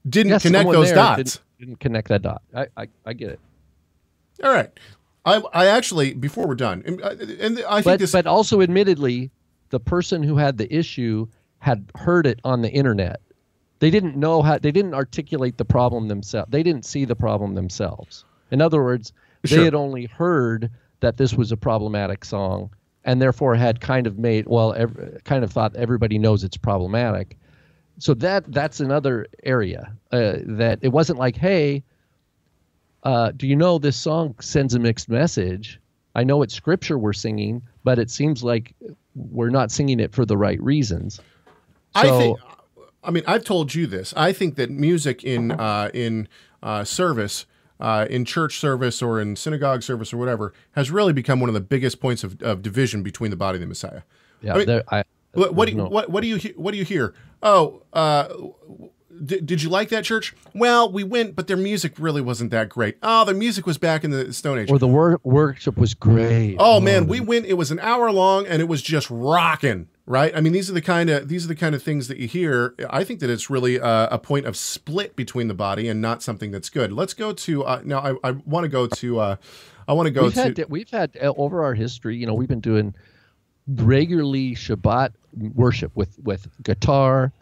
didn't 0.08 0.30
Yes, 0.32 0.44
connect 0.44 0.72
those 0.72 0.92
dots. 0.92 1.18
Didn't, 1.18 1.42
didn't 1.60 1.80
connect 1.80 2.08
that 2.08 2.22
dot. 2.22 2.42
I, 2.56 2.68
I, 2.78 2.88
I 3.06 3.14
get 3.14 3.32
it. 3.32 3.40
All 4.44 4.52
right. 4.54 4.70
I, 5.26 5.42
I 5.54 5.66
actually 5.68 6.14
before 6.14 6.48
we're 6.48 6.56
done, 6.56 6.84
and, 6.86 7.02
uh, 7.02 7.10
and 7.42 7.60
I 7.68 7.76
think 7.82 7.86
But 7.86 8.00
this. 8.00 8.12
but 8.14 8.26
also, 8.28 8.62
admittedly, 8.62 9.30
the 9.72 9.80
person 9.80 10.24
who 10.24 10.38
had 10.38 10.58
the 10.58 10.74
issue 10.74 11.28
had 11.60 11.92
heard 11.96 12.26
it 12.26 12.40
on 12.46 12.62
the 12.62 12.70
internet. 12.72 13.20
They 13.80 13.90
didn't 13.90 14.16
know 14.16 14.42
how. 14.42 14.58
They 14.58 14.72
didn't 14.72 14.94
articulate 14.94 15.58
the 15.58 15.66
problem 15.66 16.08
themselves. 16.08 16.50
They 16.52 16.64
didn't 16.64 16.86
see 16.86 17.06
the 17.06 17.16
problem 17.16 17.56
themselves. 17.56 18.26
In 18.52 18.62
other 18.62 18.84
words, 18.84 19.14
they 19.44 19.64
had 19.66 19.76
only 19.76 20.06
heard 20.06 20.72
that 21.00 21.18
this 21.18 21.34
was 21.34 21.52
a 21.52 21.58
problematic 21.58 22.26
song 22.26 22.70
and 23.04 23.22
therefore 23.22 23.56
had 23.56 23.80
kind 23.80 24.08
of 24.08 24.18
made 24.18 24.48
well, 24.48 24.74
ev- 24.74 25.20
kind 25.24 25.44
of 25.44 25.52
thought 25.52 25.76
everybody 25.76 26.18
knows 26.18 26.44
it's 26.44 26.58
problematic. 26.58 27.38
So 28.00 28.14
that 28.16 28.52
that's 28.52 28.80
another 28.80 29.28
area 29.44 29.94
uh, 30.12 30.38
that 30.44 30.80
it 30.82 30.90
wasn't 30.90 31.20
like, 31.20 31.36
hey, 31.36 31.84
uh, 33.04 33.32
do 33.36 33.48
you 33.48 33.56
know 33.56 33.78
this 33.80 33.96
song 33.96 34.36
sends 34.40 34.76
a 34.76 34.80
mixed 34.80 35.10
message? 35.10 35.80
I 36.16 36.24
know 36.24 36.42
it's 36.42 36.54
scripture 36.54 36.98
we're 36.98 37.14
singing, 37.14 37.62
but 37.84 38.00
it 38.00 38.10
seems 38.10 38.44
like 38.44 38.74
we're 39.16 39.50
not 39.50 39.72
singing 39.72 40.00
it 40.00 40.14
for 40.14 40.26
the 40.26 40.38
right 40.38 40.62
reasons. 40.62 41.16
So, 41.16 41.22
I 41.96 42.20
think. 42.20 42.40
I 43.08 43.12
mean, 43.12 43.24
I've 43.26 43.44
told 43.46 43.74
you 43.74 43.88
this. 43.88 44.14
I 44.18 44.34
think 44.34 44.56
that 44.56 44.70
music 44.70 45.24
in 45.24 45.52
uh, 45.52 45.90
in 45.94 46.28
uh, 46.62 46.84
service, 46.84 47.46
uh, 47.80 48.06
in 48.10 48.26
church 48.26 48.60
service 48.60 49.02
or 49.02 49.22
in 49.22 49.36
synagogue 49.38 49.82
service 49.82 50.14
or 50.14 50.18
whatever, 50.18 50.54
has 50.74 50.92
really 50.92 51.14
become 51.14 51.40
one 51.40 51.50
of 51.50 51.54
the 51.54 51.62
biggest 51.62 52.00
points 52.02 52.24
of, 52.24 52.42
of 52.42 52.62
division 52.62 53.04
between 53.04 53.32
the 53.32 53.38
body 53.38 53.56
of 53.56 53.62
the 53.62 53.68
Messiah. 53.68 54.02
Yeah, 54.42 54.54
I 54.54 54.58
mean, 54.58 54.68
there, 54.68 54.84
I, 54.92 55.04
what, 55.34 55.56
what 55.56 55.68
do 55.70 55.76
you, 55.76 55.86
what, 55.86 56.10
what 56.10 56.22
do 56.22 56.28
you 56.28 56.38
what 56.58 56.72
do 56.74 56.78
you 56.78 56.84
hear? 56.86 57.14
Oh, 57.42 57.84
uh, 57.94 58.28
d- 59.26 59.40
did 59.42 59.64
you 59.64 59.70
like 59.70 59.90
that 59.90 60.04
church? 60.04 60.36
Well, 60.54 60.92
we 60.92 61.04
went, 61.04 61.36
but 61.36 61.48
their 61.48 61.58
music 61.58 61.94
really 61.98 62.22
wasn't 62.22 62.52
that 62.52 62.68
great. 62.70 62.98
Oh, 63.02 63.24
the 63.26 63.34
music 63.34 63.66
was 63.66 63.78
back 63.78 64.04
in 64.04 64.12
the 64.12 64.34
Stone 64.34 64.60
Age. 64.60 64.70
or 64.72 64.80
the 64.80 64.88
wor- 64.88 65.22
worship 65.24 65.78
was 65.78 65.94
great. 65.94 66.58
Oh 66.60 66.80
man, 66.80 67.08
we 67.08 67.20
went. 67.20 67.46
It 67.46 67.54
was 67.54 67.72
an 67.72 67.80
hour 67.80 68.12
long, 68.12 68.46
and 68.48 68.62
it 68.62 68.66
was 68.66 68.82
just 68.82 69.08
rocking. 69.10 69.88
Right? 70.10 70.34
I 70.34 70.40
mean, 70.40 70.54
these 70.54 70.70
are 70.70 70.74
the 70.74 70.82
kind 70.82 71.10
of 71.10 71.28
these 71.28 71.44
are 71.44 71.50
the 71.50 71.56
kind 71.56 71.76
of 71.76 71.84
things 71.84 72.08
that 72.08 72.18
you 72.18 72.30
hear. 72.30 72.74
I 72.90 73.04
think 73.04 73.20
that 73.20 73.30
it's 73.30 73.50
really 73.50 73.76
a, 73.76 74.08
a 74.10 74.18
point 74.18 74.46
of 74.46 74.56
split 74.56 75.18
between 75.18 75.50
the 75.50 75.54
body 75.54 75.90
and 75.90 76.02
not 76.02 76.24
something 76.24 76.50
that's 76.50 76.70
good. 76.70 76.94
Let's 76.94 77.14
go 77.14 77.34
to 77.34 77.66
uh, 77.66 77.82
now. 77.84 78.00
I, 78.00 78.30
I 78.30 78.32
want 78.46 78.64
to 78.64 78.70
go 78.70 78.88
to. 78.88 79.20
Uh, 79.20 79.36
I 79.86 79.92
want 79.92 80.08
to 80.08 80.12
go 80.12 80.24
we've 80.24 80.34
to. 80.36 80.44
had 80.44 80.66
we've 80.70 80.90
had 80.90 81.18
uh, 81.22 81.34
over 81.36 81.62
our 81.62 81.74
history. 81.74 82.16
You 82.16 82.26
know, 82.26 82.34
we've 82.34 82.48
been 82.48 82.62
doing 82.62 82.94
regularly 83.68 84.56
Shabbat 84.56 85.12
worship 85.54 85.92
with 85.94 86.18
with 86.24 86.48
guitar. 86.64 87.34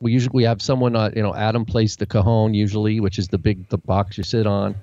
We 0.00 0.12
usually 0.12 0.32
we 0.32 0.44
have 0.44 0.62
someone. 0.62 0.96
Uh, 0.96 1.10
you 1.14 1.22
know, 1.22 1.34
Adam 1.34 1.66
plays 1.66 1.96
the 1.96 2.06
cajon 2.06 2.54
usually, 2.54 3.00
which 3.00 3.18
is 3.18 3.28
the 3.28 3.38
big 3.38 3.68
the 3.68 3.76
box 3.76 4.16
you 4.16 4.24
sit 4.24 4.46
on. 4.46 4.74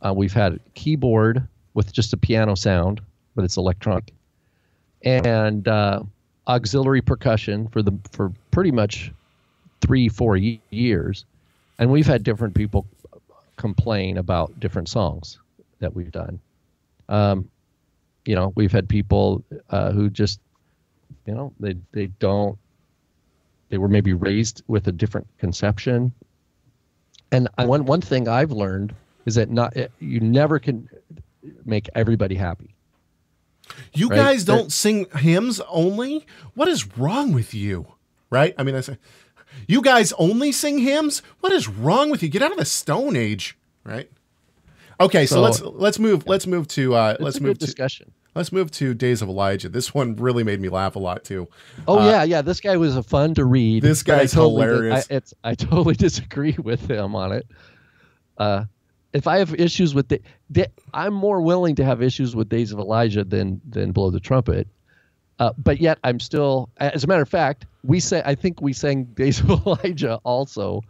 Uh, 0.00 0.14
we've 0.16 0.32
had 0.32 0.60
keyboard 0.74 1.46
with 1.74 1.92
just 1.92 2.14
a 2.14 2.16
piano 2.16 2.54
sound, 2.54 3.02
but 3.34 3.44
it's 3.44 3.58
electronic, 3.58 4.12
and 5.02 5.68
uh, 5.68 6.02
auxiliary 6.48 7.02
percussion 7.02 7.68
for 7.68 7.82
the 7.82 7.92
for 8.10 8.32
pretty 8.50 8.72
much 8.72 9.12
three 9.80 10.08
four 10.08 10.36
ye- 10.36 10.60
years, 10.70 11.24
and 11.78 11.90
we've 11.90 12.06
had 12.06 12.22
different 12.22 12.54
people 12.54 12.86
complain 13.56 14.18
about 14.18 14.58
different 14.60 14.88
songs 14.88 15.38
that 15.80 15.94
we've 15.94 16.12
done. 16.12 16.40
Um, 17.08 17.48
you 18.24 18.34
know, 18.34 18.52
we've 18.56 18.72
had 18.72 18.88
people 18.88 19.44
uh, 19.70 19.90
who 19.92 20.10
just, 20.10 20.40
you 21.26 21.34
know, 21.34 21.52
they 21.60 21.76
they 21.92 22.06
don't, 22.18 22.58
they 23.68 23.78
were 23.78 23.88
maybe 23.88 24.12
raised 24.12 24.62
with 24.68 24.88
a 24.88 24.92
different 24.92 25.26
conception. 25.38 26.12
And 27.32 27.48
I, 27.58 27.66
one 27.66 27.84
one 27.84 28.00
thing 28.00 28.28
I've 28.28 28.52
learned 28.52 28.94
is 29.26 29.34
that 29.34 29.50
not 29.50 29.76
you 30.00 30.20
never 30.20 30.58
can 30.58 30.88
make 31.64 31.88
everybody 31.94 32.34
happy. 32.34 32.74
You 33.92 34.08
right? 34.08 34.16
guys 34.16 34.44
don't 34.44 34.72
sing 34.72 35.06
hymns 35.16 35.60
only. 35.68 36.26
What 36.54 36.68
is 36.68 36.96
wrong 36.98 37.32
with 37.32 37.54
you? 37.54 37.86
Right? 38.30 38.54
I 38.58 38.62
mean, 38.62 38.74
I 38.74 38.80
say, 38.80 38.98
you 39.66 39.80
guys 39.82 40.12
only 40.18 40.52
sing 40.52 40.78
hymns. 40.78 41.22
What 41.40 41.52
is 41.52 41.68
wrong 41.68 42.10
with 42.10 42.22
you? 42.22 42.28
Get 42.28 42.42
out 42.42 42.52
of 42.52 42.58
the 42.58 42.64
Stone 42.64 43.16
Age. 43.16 43.56
Right? 43.84 44.10
Okay, 45.00 45.26
so, 45.26 45.36
So- 45.36 45.40
let's 45.42 45.60
let's 45.62 45.98
move 45.98 46.26
let's 46.26 46.46
move 46.46 46.68
to 46.68 46.94
uh, 46.94 47.10
It's 47.12 47.20
let's 47.22 47.40
move 47.40 47.58
to 47.58 47.66
discussion. 47.66 48.10
let's 48.34 48.50
move 48.52 48.70
to 48.72 48.94
Days 48.94 49.22
of 49.22 49.28
Elijah. 49.28 49.68
This 49.68 49.94
one 49.94 50.16
really 50.16 50.42
made 50.44 50.60
me 50.60 50.68
laugh 50.68 50.96
a 50.96 50.98
lot 50.98 51.24
too. 51.24 51.46
Oh 51.86 51.98
Uh, 52.00 52.10
yeah, 52.10 52.22
yeah. 52.24 52.42
This 52.42 52.60
guy 52.60 52.76
was 52.76 52.96
a 52.96 53.02
fun 53.02 53.34
to 53.34 53.44
read. 53.44 53.82
This 53.82 54.02
but 54.02 54.14
I 54.14 54.18
guy's 54.18 54.32
totally 54.32 54.66
hilarious. 54.66 55.06
I, 55.10 55.14
it's 55.14 55.34
I 55.44 55.54
totally 55.54 55.94
disagree 56.06 56.56
with 56.62 56.90
him 56.90 57.14
on 57.14 57.32
it. 57.32 57.46
Uh, 58.36 58.64
if 59.18 59.26
I 59.26 59.38
have 59.38 59.52
issues 59.58 59.96
with 59.96 60.08
the, 60.08 60.20
the, 60.48 60.68
I'm 60.94 61.12
more 61.12 61.40
willing 61.42 61.74
to 61.74 61.84
have 61.84 62.00
issues 62.00 62.36
with 62.36 62.48
Days 62.48 62.72
of 62.72 62.78
Elijah 62.78 63.24
than 63.24 63.60
than 63.68 63.90
Blow 63.90 64.10
the 64.10 64.20
Trumpet. 64.20 64.68
Uh, 65.40 65.52
but 65.58 65.80
yet 65.80 65.98
I'm 66.04 66.20
still, 66.20 66.70
as 66.78 67.02
a 67.02 67.06
matter 67.08 67.22
of 67.22 67.28
fact, 67.28 67.66
we 67.82 67.98
say 67.98 68.22
I 68.24 68.36
think 68.36 68.60
we 68.60 68.72
sang 68.72 69.04
Days 69.04 69.40
of 69.40 69.50
Elijah 69.66 70.20
also 70.22 70.82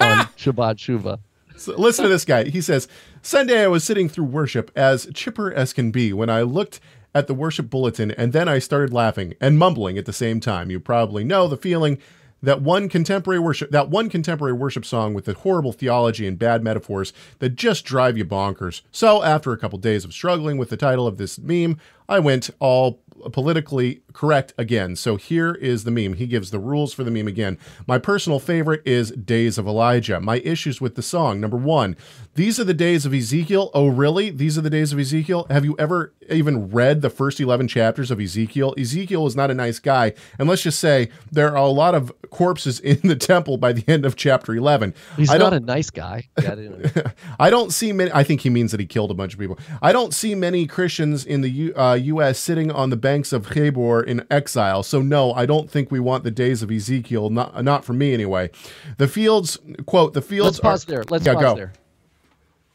on 0.00 0.24
Shabbat 0.38 0.76
Shuva. 0.76 1.18
So 1.56 1.78
listen 1.78 2.04
to 2.04 2.08
this 2.08 2.24
guy. 2.24 2.44
He 2.44 2.62
says, 2.62 2.88
Sunday 3.20 3.62
I 3.62 3.68
was 3.68 3.84
sitting 3.84 4.08
through 4.08 4.24
worship 4.24 4.70
as 4.74 5.06
chipper 5.12 5.52
as 5.52 5.74
can 5.74 5.90
be 5.90 6.14
when 6.14 6.30
I 6.30 6.40
looked 6.40 6.80
at 7.14 7.26
the 7.26 7.34
worship 7.34 7.68
bulletin 7.68 8.10
and 8.12 8.32
then 8.32 8.48
I 8.48 8.58
started 8.58 8.94
laughing 8.94 9.34
and 9.42 9.58
mumbling 9.58 9.98
at 9.98 10.06
the 10.06 10.12
same 10.12 10.40
time. 10.40 10.70
You 10.70 10.80
probably 10.80 11.22
know 11.22 11.48
the 11.48 11.58
feeling 11.58 11.98
that 12.44 12.62
one 12.62 12.88
contemporary 12.88 13.40
worship 13.40 13.70
that 13.70 13.90
one 13.90 14.08
contemporary 14.08 14.52
worship 14.52 14.84
song 14.84 15.14
with 15.14 15.24
the 15.24 15.34
horrible 15.34 15.72
theology 15.72 16.26
and 16.26 16.38
bad 16.38 16.62
metaphors 16.62 17.12
that 17.38 17.50
just 17.50 17.84
drive 17.84 18.16
you 18.16 18.24
bonkers. 18.24 18.82
So 18.90 19.22
after 19.22 19.52
a 19.52 19.58
couple 19.58 19.78
days 19.78 20.04
of 20.04 20.12
struggling 20.12 20.58
with 20.58 20.70
the 20.70 20.76
title 20.76 21.06
of 21.06 21.16
this 21.16 21.38
meme, 21.38 21.78
I 22.08 22.18
went 22.18 22.50
all 22.60 23.00
politically 23.32 24.02
correct 24.14 24.54
again. 24.56 24.96
So 24.96 25.16
here 25.16 25.52
is 25.54 25.84
the 25.84 25.90
meme. 25.90 26.14
He 26.14 26.26
gives 26.26 26.50
the 26.50 26.58
rules 26.58 26.94
for 26.94 27.04
the 27.04 27.10
meme 27.10 27.28
again. 27.28 27.58
My 27.86 27.98
personal 27.98 28.38
favorite 28.38 28.80
is 28.86 29.10
Days 29.10 29.58
of 29.58 29.66
Elijah. 29.66 30.20
My 30.20 30.36
issues 30.38 30.80
with 30.80 30.94
the 30.94 31.02
song. 31.02 31.40
Number 31.40 31.58
one, 31.58 31.96
these 32.34 32.58
are 32.58 32.64
the 32.64 32.74
days 32.74 33.04
of 33.04 33.12
Ezekiel. 33.12 33.70
Oh, 33.74 33.88
really? 33.88 34.30
These 34.30 34.56
are 34.56 34.60
the 34.60 34.70
days 34.70 34.92
of 34.92 34.98
Ezekiel? 34.98 35.46
Have 35.50 35.64
you 35.64 35.76
ever 35.78 36.14
even 36.30 36.70
read 36.70 37.02
the 37.02 37.10
first 37.10 37.40
11 37.40 37.68
chapters 37.68 38.10
of 38.10 38.20
Ezekiel? 38.20 38.74
Ezekiel 38.78 39.26
is 39.26 39.36
not 39.36 39.50
a 39.50 39.54
nice 39.54 39.78
guy. 39.78 40.14
And 40.38 40.48
let's 40.48 40.62
just 40.62 40.78
say 40.78 41.10
there 41.30 41.50
are 41.50 41.56
a 41.56 41.66
lot 41.66 41.94
of 41.94 42.12
corpses 42.30 42.80
in 42.80 43.00
the 43.02 43.16
temple 43.16 43.56
by 43.56 43.72
the 43.72 43.84
end 43.88 44.06
of 44.06 44.16
chapter 44.16 44.54
11. 44.54 44.94
He's 45.16 45.30
I 45.30 45.38
not 45.38 45.52
a 45.52 45.60
nice 45.60 45.90
guy. 45.90 46.28
Yeah, 46.40 46.54
I 46.54 47.12
I 47.46 47.50
don't 47.50 47.72
see 47.72 47.92
many. 47.92 48.10
I 48.12 48.22
think 48.24 48.42
he 48.42 48.50
means 48.50 48.70
that 48.70 48.80
he 48.80 48.86
killed 48.86 49.10
a 49.10 49.14
bunch 49.14 49.34
of 49.34 49.40
people. 49.40 49.58
I 49.82 49.92
don't 49.92 50.14
see 50.14 50.34
many 50.34 50.66
Christians 50.66 51.24
in 51.24 51.40
the 51.40 51.50
U, 51.50 51.74
uh, 51.76 51.94
U.S. 51.94 52.38
sitting 52.38 52.70
on 52.70 52.90
the 52.90 52.96
banks 52.96 53.32
of 53.32 53.46
Chebar 53.48 54.03
in 54.04 54.24
exile. 54.30 54.82
So 54.82 55.02
no, 55.02 55.32
I 55.32 55.46
don't 55.46 55.70
think 55.70 55.90
we 55.90 56.00
want 56.00 56.22
the 56.24 56.30
days 56.30 56.62
of 56.62 56.70
Ezekiel. 56.70 57.30
Not 57.30 57.64
not 57.64 57.84
for 57.84 57.92
me 57.92 58.14
anyway. 58.14 58.50
The 58.98 59.08
fields 59.08 59.58
quote 59.86 60.14
the 60.14 60.22
fields. 60.22 60.58
Let's 60.58 60.60
pause 60.60 60.84
are, 60.84 60.90
there. 60.92 61.04
Let's 61.10 61.26
yeah, 61.26 61.34
pause 61.34 61.42
go. 61.42 61.54
there. 61.56 61.72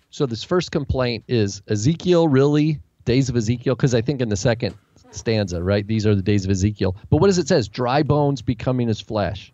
So 0.09 0.25
this 0.25 0.43
first 0.43 0.71
complaint 0.71 1.23
is 1.27 1.61
Ezekiel 1.67 2.27
really 2.27 2.79
days 3.05 3.29
of 3.29 3.35
Ezekiel 3.35 3.75
because 3.75 3.93
I 3.93 4.01
think 4.01 4.21
in 4.21 4.29
the 4.29 4.35
second 4.35 4.75
stanza, 5.11 5.61
right? 5.61 5.85
These 5.85 6.05
are 6.05 6.15
the 6.15 6.21
days 6.21 6.45
of 6.45 6.51
Ezekiel. 6.51 6.95
But 7.09 7.17
what 7.17 7.27
does 7.27 7.37
it 7.37 7.47
says? 7.47 7.67
Dry 7.67 8.03
bones 8.03 8.41
becoming 8.41 8.89
as 8.89 8.99
flesh. 8.99 9.53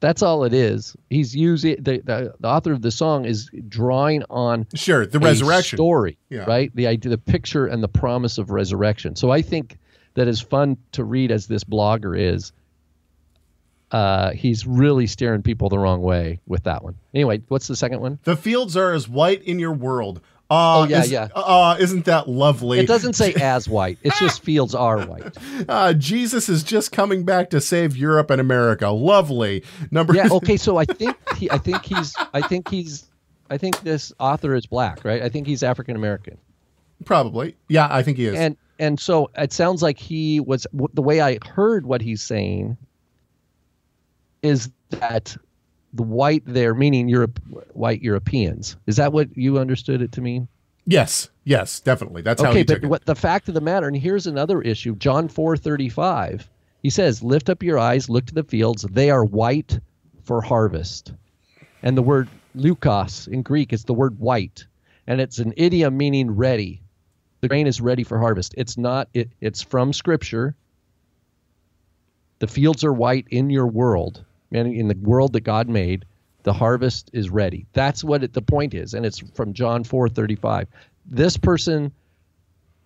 That's 0.00 0.22
all 0.22 0.44
it 0.44 0.52
is. 0.52 0.94
He's 1.08 1.34
using 1.34 1.76
the, 1.82 1.98
the 2.04 2.34
the 2.38 2.48
author 2.48 2.72
of 2.72 2.82
the 2.82 2.90
song 2.90 3.24
is 3.24 3.50
drawing 3.68 4.24
on 4.28 4.66
Sure, 4.74 5.06
the 5.06 5.18
resurrection 5.18 5.78
story, 5.78 6.18
Yeah. 6.28 6.44
right? 6.44 6.70
The 6.74 6.86
idea, 6.86 7.10
the 7.10 7.18
picture, 7.18 7.66
and 7.66 7.82
the 7.82 7.88
promise 7.88 8.36
of 8.36 8.50
resurrection. 8.50 9.16
So 9.16 9.30
I 9.30 9.40
think 9.40 9.78
that 10.16 10.28
as 10.28 10.40
fun 10.40 10.76
to 10.92 11.04
read 11.04 11.30
as 11.30 11.46
this 11.46 11.64
blogger 11.64 12.18
is, 12.18 12.52
uh, 13.92 14.32
he's 14.32 14.66
really 14.66 15.06
steering 15.06 15.42
people 15.42 15.68
the 15.68 15.78
wrong 15.78 16.02
way 16.02 16.40
with 16.46 16.64
that 16.64 16.82
one. 16.82 16.96
Anyway, 17.14 17.40
what's 17.48 17.68
the 17.68 17.76
second 17.76 18.00
one? 18.00 18.18
The 18.24 18.36
fields 18.36 18.76
are 18.76 18.92
as 18.92 19.08
white 19.08 19.42
in 19.44 19.58
your 19.58 19.72
world. 19.72 20.18
Uh, 20.18 20.22
Oh, 20.48 20.84
yeah, 20.84 21.02
is- 21.02 21.10
yeah. 21.10 21.28
Uh, 21.34 21.76
isn't 21.80 22.04
that 22.04 22.28
lovely? 22.28 22.78
It 22.78 22.86
doesn't 22.86 23.14
say 23.14 23.34
as 23.40 23.68
white. 23.68 23.98
It's 24.02 24.18
just 24.18 24.42
fields 24.42 24.74
are 24.74 25.00
white. 25.06 25.36
Uh, 25.68 25.92
Jesus 25.92 26.48
is 26.48 26.62
just 26.62 26.92
coming 26.92 27.24
back 27.24 27.50
to 27.50 27.60
save 27.60 27.96
Europe 27.96 28.30
and 28.30 28.40
America. 28.40 28.88
Lovely. 28.90 29.64
Number. 29.90 30.14
Yeah. 30.14 30.28
Okay. 30.32 30.56
So 30.56 30.76
I 30.76 30.84
think 30.84 31.16
he, 31.36 31.50
I 31.50 31.58
think 31.58 31.84
he's 31.84 32.14
I 32.34 32.40
think 32.42 32.68
he's 32.68 33.04
I 33.50 33.56
think 33.58 33.80
this 33.82 34.12
author 34.20 34.54
is 34.54 34.66
black, 34.66 35.04
right? 35.04 35.22
I 35.22 35.28
think 35.28 35.46
he's 35.46 35.62
African 35.62 35.96
American. 35.96 36.38
Probably. 37.04 37.56
Yeah, 37.68 37.88
I 37.90 38.02
think 38.02 38.16
he 38.18 38.26
is. 38.26 38.34
And 38.36 38.56
and 38.78 38.98
so 39.00 39.30
it 39.36 39.52
sounds 39.52 39.82
like 39.82 39.98
he 39.98 40.40
was 40.40 40.66
the 40.72 41.02
way 41.02 41.20
I 41.20 41.38
heard 41.46 41.86
what 41.86 42.00
he's 42.02 42.22
saying 42.22 42.76
is 44.42 44.70
that 44.90 45.36
the 45.92 46.02
white 46.02 46.42
there 46.46 46.74
meaning 46.74 47.08
Europe 47.08 47.40
white 47.72 48.02
Europeans. 48.02 48.76
Is 48.86 48.96
that 48.96 49.12
what 49.12 49.34
you 49.36 49.58
understood 49.58 50.02
it 50.02 50.12
to 50.12 50.20
mean? 50.20 50.48
yes. 50.84 51.30
Yes. 51.44 51.80
Definitely. 51.80 52.22
That's 52.22 52.42
how 52.42 52.50
okay, 52.50 52.58
he 52.58 52.64
but 52.64 52.74
took 52.74 52.82
it. 52.84 52.86
what 52.88 53.04
the 53.06 53.14
fact 53.14 53.48
of 53.48 53.54
the 53.54 53.60
matter, 53.60 53.86
and 53.86 53.96
here's 53.96 54.26
another 54.26 54.60
issue. 54.62 54.96
John 54.96 55.28
four 55.28 55.56
thirty 55.56 55.88
five. 55.88 56.48
He 56.82 56.90
says, 56.90 57.22
"Lift 57.22 57.48
up 57.48 57.62
your 57.62 57.78
eyes, 57.78 58.08
look 58.10 58.26
to 58.26 58.34
the 58.34 58.44
fields; 58.44 58.82
they 58.90 59.10
are 59.10 59.24
white 59.24 59.78
for 60.24 60.40
harvest." 60.42 61.12
And 61.82 61.96
the 61.96 62.02
word 62.02 62.28
"leukos" 62.56 63.28
in 63.28 63.42
Greek 63.42 63.72
is 63.72 63.84
the 63.84 63.94
word 63.94 64.18
"white," 64.18 64.66
and 65.06 65.20
it's 65.20 65.38
an 65.38 65.54
idiom 65.56 65.96
meaning 65.96 66.32
ready. 66.32 66.82
The 67.40 67.48
grain 67.48 67.66
is 67.66 67.80
ready 67.80 68.02
for 68.02 68.18
harvest. 68.18 68.54
It's 68.56 68.78
not. 68.78 69.08
It, 69.14 69.30
it's 69.40 69.62
from 69.62 69.92
Scripture. 69.92 70.54
The 72.38 72.46
fields 72.46 72.84
are 72.84 72.92
white 72.92 73.26
in 73.30 73.50
your 73.50 73.66
world, 73.66 74.24
and 74.52 74.72
in 74.74 74.88
the 74.88 74.96
world 74.96 75.32
that 75.34 75.40
God 75.40 75.68
made, 75.68 76.04
the 76.42 76.52
harvest 76.52 77.10
is 77.12 77.30
ready. 77.30 77.66
That's 77.72 78.04
what 78.04 78.22
it, 78.22 78.32
the 78.32 78.42
point 78.42 78.74
is, 78.74 78.94
and 78.94 79.06
it's 79.06 79.18
from 79.34 79.52
John 79.52 79.84
four 79.84 80.08
thirty 80.08 80.36
five. 80.36 80.68
This 81.06 81.36
person 81.36 81.92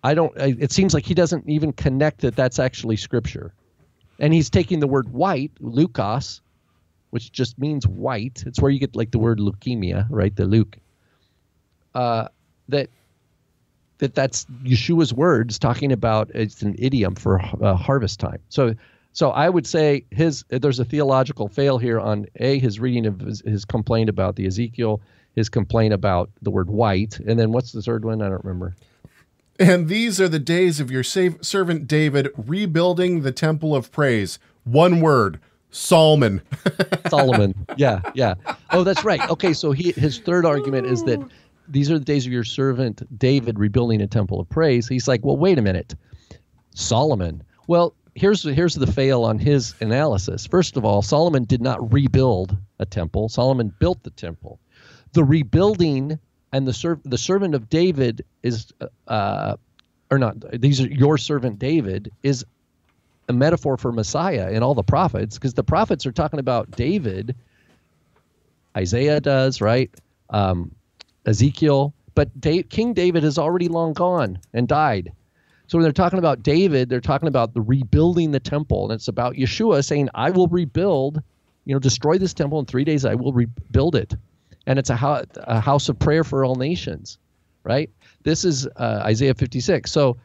I 0.03 0.13
don't. 0.13 0.35
It 0.37 0.71
seems 0.71 0.93
like 0.93 1.05
he 1.05 1.13
doesn't 1.13 1.47
even 1.47 1.73
connect 1.73 2.21
that 2.21 2.35
that's 2.35 2.59
actually 2.59 2.97
scripture, 2.97 3.53
and 4.19 4.33
he's 4.33 4.49
taking 4.49 4.79
the 4.79 4.87
word 4.87 5.13
white, 5.13 5.51
leukos, 5.61 6.41
which 7.11 7.31
just 7.31 7.59
means 7.59 7.85
white. 7.85 8.43
It's 8.47 8.59
where 8.59 8.71
you 8.71 8.79
get 8.79 8.95
like 8.95 9.11
the 9.11 9.19
word 9.19 9.39
leukemia, 9.39 10.07
right? 10.09 10.35
The 10.35 10.45
Luke. 10.45 10.77
Uh, 11.93 12.29
that 12.69 12.89
that 14.01 14.15
that's 14.15 14.45
Yeshua's 14.63 15.13
words 15.13 15.59
talking 15.59 15.91
about 15.91 16.29
it's 16.33 16.63
an 16.63 16.75
idiom 16.77 17.15
for 17.15 17.39
uh, 17.61 17.75
harvest 17.75 18.19
time. 18.19 18.39
So 18.49 18.75
so 19.13 19.29
I 19.29 19.47
would 19.47 19.67
say 19.67 20.03
his 20.11 20.43
there's 20.49 20.79
a 20.79 20.85
theological 20.85 21.47
fail 21.47 21.77
here 21.77 21.99
on 21.99 22.25
a 22.37 22.59
his 22.59 22.79
reading 22.79 23.05
of 23.05 23.19
his, 23.19 23.41
his 23.41 23.63
complaint 23.63 24.09
about 24.09 24.35
the 24.35 24.47
Ezekiel, 24.47 25.01
his 25.35 25.49
complaint 25.49 25.93
about 25.93 26.31
the 26.41 26.49
word 26.49 26.69
white, 26.69 27.19
and 27.19 27.39
then 27.39 27.51
what's 27.51 27.71
the 27.71 27.81
third 27.81 28.03
one? 28.03 28.21
I 28.21 28.29
don't 28.29 28.43
remember. 28.43 28.75
And 29.59 29.87
these 29.87 30.19
are 30.19 30.27
the 30.27 30.39
days 30.39 30.79
of 30.79 30.89
your 30.89 31.03
save, 31.03 31.37
servant 31.41 31.87
David 31.87 32.29
rebuilding 32.35 33.21
the 33.21 33.31
temple 33.31 33.75
of 33.75 33.91
praise. 33.91 34.39
One 34.63 35.01
word, 35.01 35.39
Solomon. 35.69 36.41
Solomon. 37.09 37.53
Yeah, 37.77 38.01
yeah. 38.15 38.33
Oh, 38.71 38.83
that's 38.83 39.03
right. 39.03 39.29
Okay, 39.29 39.53
so 39.53 39.71
he 39.71 39.91
his 39.91 40.17
third 40.17 40.45
argument 40.45 40.87
is 40.87 41.03
that 41.03 41.19
these 41.71 41.89
are 41.91 41.99
the 41.99 42.05
days 42.05 42.25
of 42.25 42.31
your 42.31 42.43
servant 42.43 43.01
David 43.17 43.59
rebuilding 43.59 44.01
a 44.01 44.07
temple 44.07 44.39
of 44.39 44.49
praise. 44.49 44.87
He's 44.87 45.07
like, 45.07 45.23
well, 45.23 45.37
wait 45.37 45.57
a 45.57 45.61
minute, 45.61 45.95
Solomon. 46.75 47.43
Well, 47.67 47.93
here's 48.15 48.43
here's 48.43 48.75
the 48.75 48.87
fail 48.87 49.23
on 49.23 49.39
his 49.39 49.73
analysis. 49.81 50.45
First 50.45 50.77
of 50.77 50.85
all, 50.85 51.01
Solomon 51.01 51.45
did 51.45 51.61
not 51.61 51.93
rebuild 51.93 52.57
a 52.79 52.85
temple. 52.85 53.29
Solomon 53.29 53.73
built 53.79 54.03
the 54.03 54.11
temple. 54.11 54.59
The 55.13 55.23
rebuilding 55.23 56.19
and 56.51 56.67
the 56.67 56.73
serv- 56.73 57.01
the 57.03 57.17
servant 57.17 57.55
of 57.55 57.69
David 57.69 58.25
is 58.43 58.71
uh, 59.07 59.55
or 60.09 60.19
not 60.19 60.35
these 60.61 60.81
are 60.81 60.87
your 60.87 61.17
servant 61.17 61.59
David 61.59 62.11
is 62.23 62.45
a 63.29 63.33
metaphor 63.33 63.77
for 63.77 63.91
Messiah 63.91 64.49
and 64.51 64.63
all 64.63 64.75
the 64.75 64.83
prophets 64.83 65.37
because 65.37 65.53
the 65.53 65.63
prophets 65.63 66.05
are 66.05 66.11
talking 66.11 66.39
about 66.39 66.71
David. 66.71 67.35
Isaiah 68.75 69.19
does 69.19 69.61
right, 69.61 69.91
um, 70.29 70.71
Ezekiel, 71.25 71.93
but 72.15 72.29
King 72.69 72.93
David 72.93 73.23
is 73.23 73.37
already 73.37 73.67
long 73.67 73.93
gone 73.93 74.39
and 74.53 74.67
died. 74.67 75.11
So 75.67 75.77
when 75.77 75.83
they're 75.83 75.93
talking 75.93 76.19
about 76.19 76.43
David, 76.43 76.89
they're 76.89 76.99
talking 76.99 77.29
about 77.29 77.53
the 77.53 77.61
rebuilding 77.61 78.31
the 78.31 78.39
temple, 78.39 78.83
and 78.85 78.93
it's 78.93 79.07
about 79.07 79.35
Yeshua 79.35 79.85
saying, 79.85 80.09
"I 80.13 80.29
will 80.29 80.47
rebuild, 80.47 81.21
you 81.65 81.73
know, 81.73 81.79
destroy 81.79 82.17
this 82.17 82.33
temple 82.33 82.59
in 82.59 82.65
three 82.65 82.83
days. 82.83 83.05
I 83.05 83.15
will 83.15 83.31
rebuild 83.31 83.95
it." 83.95 84.15
and 84.67 84.79
it's 84.79 84.89
a, 84.89 85.27
a 85.35 85.59
house 85.59 85.89
of 85.89 85.97
prayer 85.99 86.23
for 86.23 86.45
all 86.45 86.55
nations, 86.55 87.17
right? 87.63 87.89
This 88.23 88.45
is 88.45 88.67
uh, 88.75 89.01
Isaiah 89.03 89.33
56. 89.33 89.91
So 89.91 90.17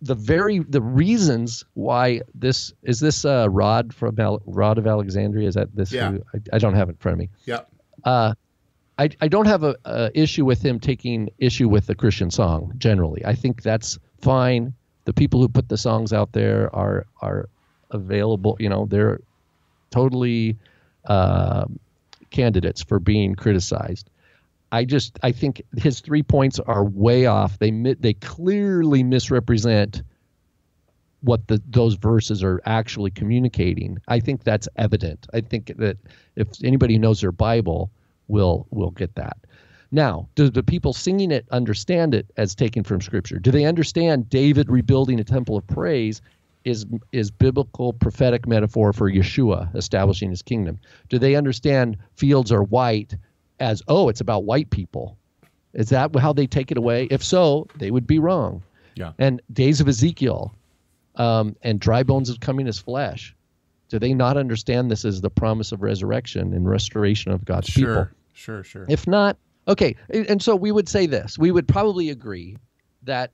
the 0.00 0.14
very 0.14 0.58
the 0.58 0.82
reasons 0.82 1.64
why 1.74 2.22
this 2.34 2.72
is 2.82 2.98
this 2.98 3.24
uh, 3.24 3.48
Rod 3.48 3.94
from 3.94 4.18
Al- 4.18 4.42
Rod 4.46 4.78
of 4.78 4.86
Alexandria 4.86 5.46
is 5.46 5.54
that 5.54 5.74
this? 5.74 5.92
Yeah. 5.92 6.12
Who, 6.12 6.22
I, 6.34 6.56
I, 6.56 6.58
don't 6.58 6.74
have 6.74 6.88
it 6.88 6.92
in 6.92 6.96
front 6.98 7.14
of 7.14 7.18
me. 7.20 7.30
Yeah. 7.44 7.60
Uh, 8.02 8.34
I, 9.02 9.08
I 9.20 9.26
don't 9.26 9.46
have 9.46 9.64
a, 9.64 9.76
a 9.84 10.10
issue 10.14 10.44
with 10.44 10.64
him 10.64 10.78
taking 10.78 11.28
issue 11.38 11.68
with 11.68 11.86
the 11.86 11.94
Christian 11.96 12.30
song 12.30 12.72
generally. 12.78 13.24
I 13.24 13.34
think 13.34 13.62
that's 13.62 13.98
fine. 14.20 14.74
The 15.06 15.12
people 15.12 15.40
who 15.40 15.48
put 15.48 15.68
the 15.68 15.76
songs 15.76 16.12
out 16.12 16.32
there 16.32 16.74
are 16.74 17.06
are 17.20 17.48
available. 17.90 18.56
You 18.60 18.68
know, 18.68 18.86
they're 18.86 19.18
totally 19.90 20.56
uh, 21.06 21.64
candidates 22.30 22.82
for 22.84 23.00
being 23.00 23.34
criticized. 23.34 24.08
I 24.70 24.84
just 24.84 25.18
I 25.24 25.32
think 25.32 25.62
his 25.76 25.98
three 25.98 26.22
points 26.22 26.60
are 26.60 26.84
way 26.84 27.26
off. 27.26 27.58
They 27.58 27.70
they 27.98 28.14
clearly 28.14 29.02
misrepresent 29.02 30.02
what 31.22 31.48
the 31.48 31.60
those 31.66 31.94
verses 31.94 32.44
are 32.44 32.60
actually 32.66 33.10
communicating. 33.10 33.98
I 34.06 34.20
think 34.20 34.44
that's 34.44 34.68
evident. 34.76 35.26
I 35.34 35.40
think 35.40 35.72
that 35.78 35.96
if 36.36 36.46
anybody 36.62 36.98
knows 36.98 37.20
their 37.20 37.32
Bible 37.32 37.90
will 38.28 38.66
will 38.70 38.90
get 38.90 39.14
that. 39.16 39.36
Now, 39.90 40.28
do 40.34 40.48
the 40.48 40.62
people 40.62 40.94
singing 40.94 41.30
it 41.30 41.46
understand 41.50 42.14
it 42.14 42.26
as 42.38 42.54
taken 42.54 42.82
from 42.82 43.02
Scripture? 43.02 43.38
Do 43.38 43.50
they 43.50 43.66
understand 43.66 44.30
David 44.30 44.70
rebuilding 44.70 45.20
a 45.20 45.24
temple 45.24 45.56
of 45.56 45.66
praise 45.66 46.22
is 46.64 46.86
is 47.12 47.30
biblical 47.30 47.92
prophetic 47.92 48.46
metaphor 48.46 48.92
for 48.92 49.10
Yeshua 49.10 49.74
establishing 49.76 50.30
his 50.30 50.42
kingdom? 50.42 50.78
Do 51.08 51.18
they 51.18 51.34
understand 51.34 51.98
fields 52.16 52.50
are 52.50 52.62
white 52.62 53.14
as 53.60 53.82
oh 53.88 54.08
it's 54.08 54.20
about 54.20 54.44
white 54.44 54.70
people? 54.70 55.18
Is 55.74 55.90
that 55.90 56.14
how 56.16 56.32
they 56.32 56.46
take 56.46 56.70
it 56.70 56.78
away? 56.78 57.08
If 57.10 57.22
so, 57.22 57.66
they 57.76 57.90
would 57.90 58.06
be 58.06 58.18
wrong. 58.18 58.62
Yeah. 58.94 59.12
And 59.18 59.40
days 59.52 59.80
of 59.80 59.88
Ezekiel, 59.88 60.54
um, 61.16 61.56
and 61.62 61.80
dry 61.80 62.02
bones 62.02 62.28
is 62.28 62.38
coming 62.38 62.68
as 62.68 62.78
flesh. 62.78 63.34
Do 63.92 63.98
they 63.98 64.14
not 64.14 64.38
understand 64.38 64.90
this 64.90 65.04
as 65.04 65.20
the 65.20 65.28
promise 65.28 65.70
of 65.70 65.82
resurrection 65.82 66.54
and 66.54 66.66
restoration 66.66 67.30
of 67.30 67.44
God's 67.44 67.68
sure, 67.68 67.82
people? 67.82 68.08
Sure, 68.32 68.64
sure. 68.64 68.86
If 68.88 69.06
not, 69.06 69.36
okay. 69.68 69.96
And 70.08 70.40
so 70.40 70.56
we 70.56 70.72
would 70.72 70.88
say 70.88 71.04
this. 71.04 71.38
We 71.38 71.50
would 71.50 71.68
probably 71.68 72.08
agree 72.08 72.56
that 73.02 73.32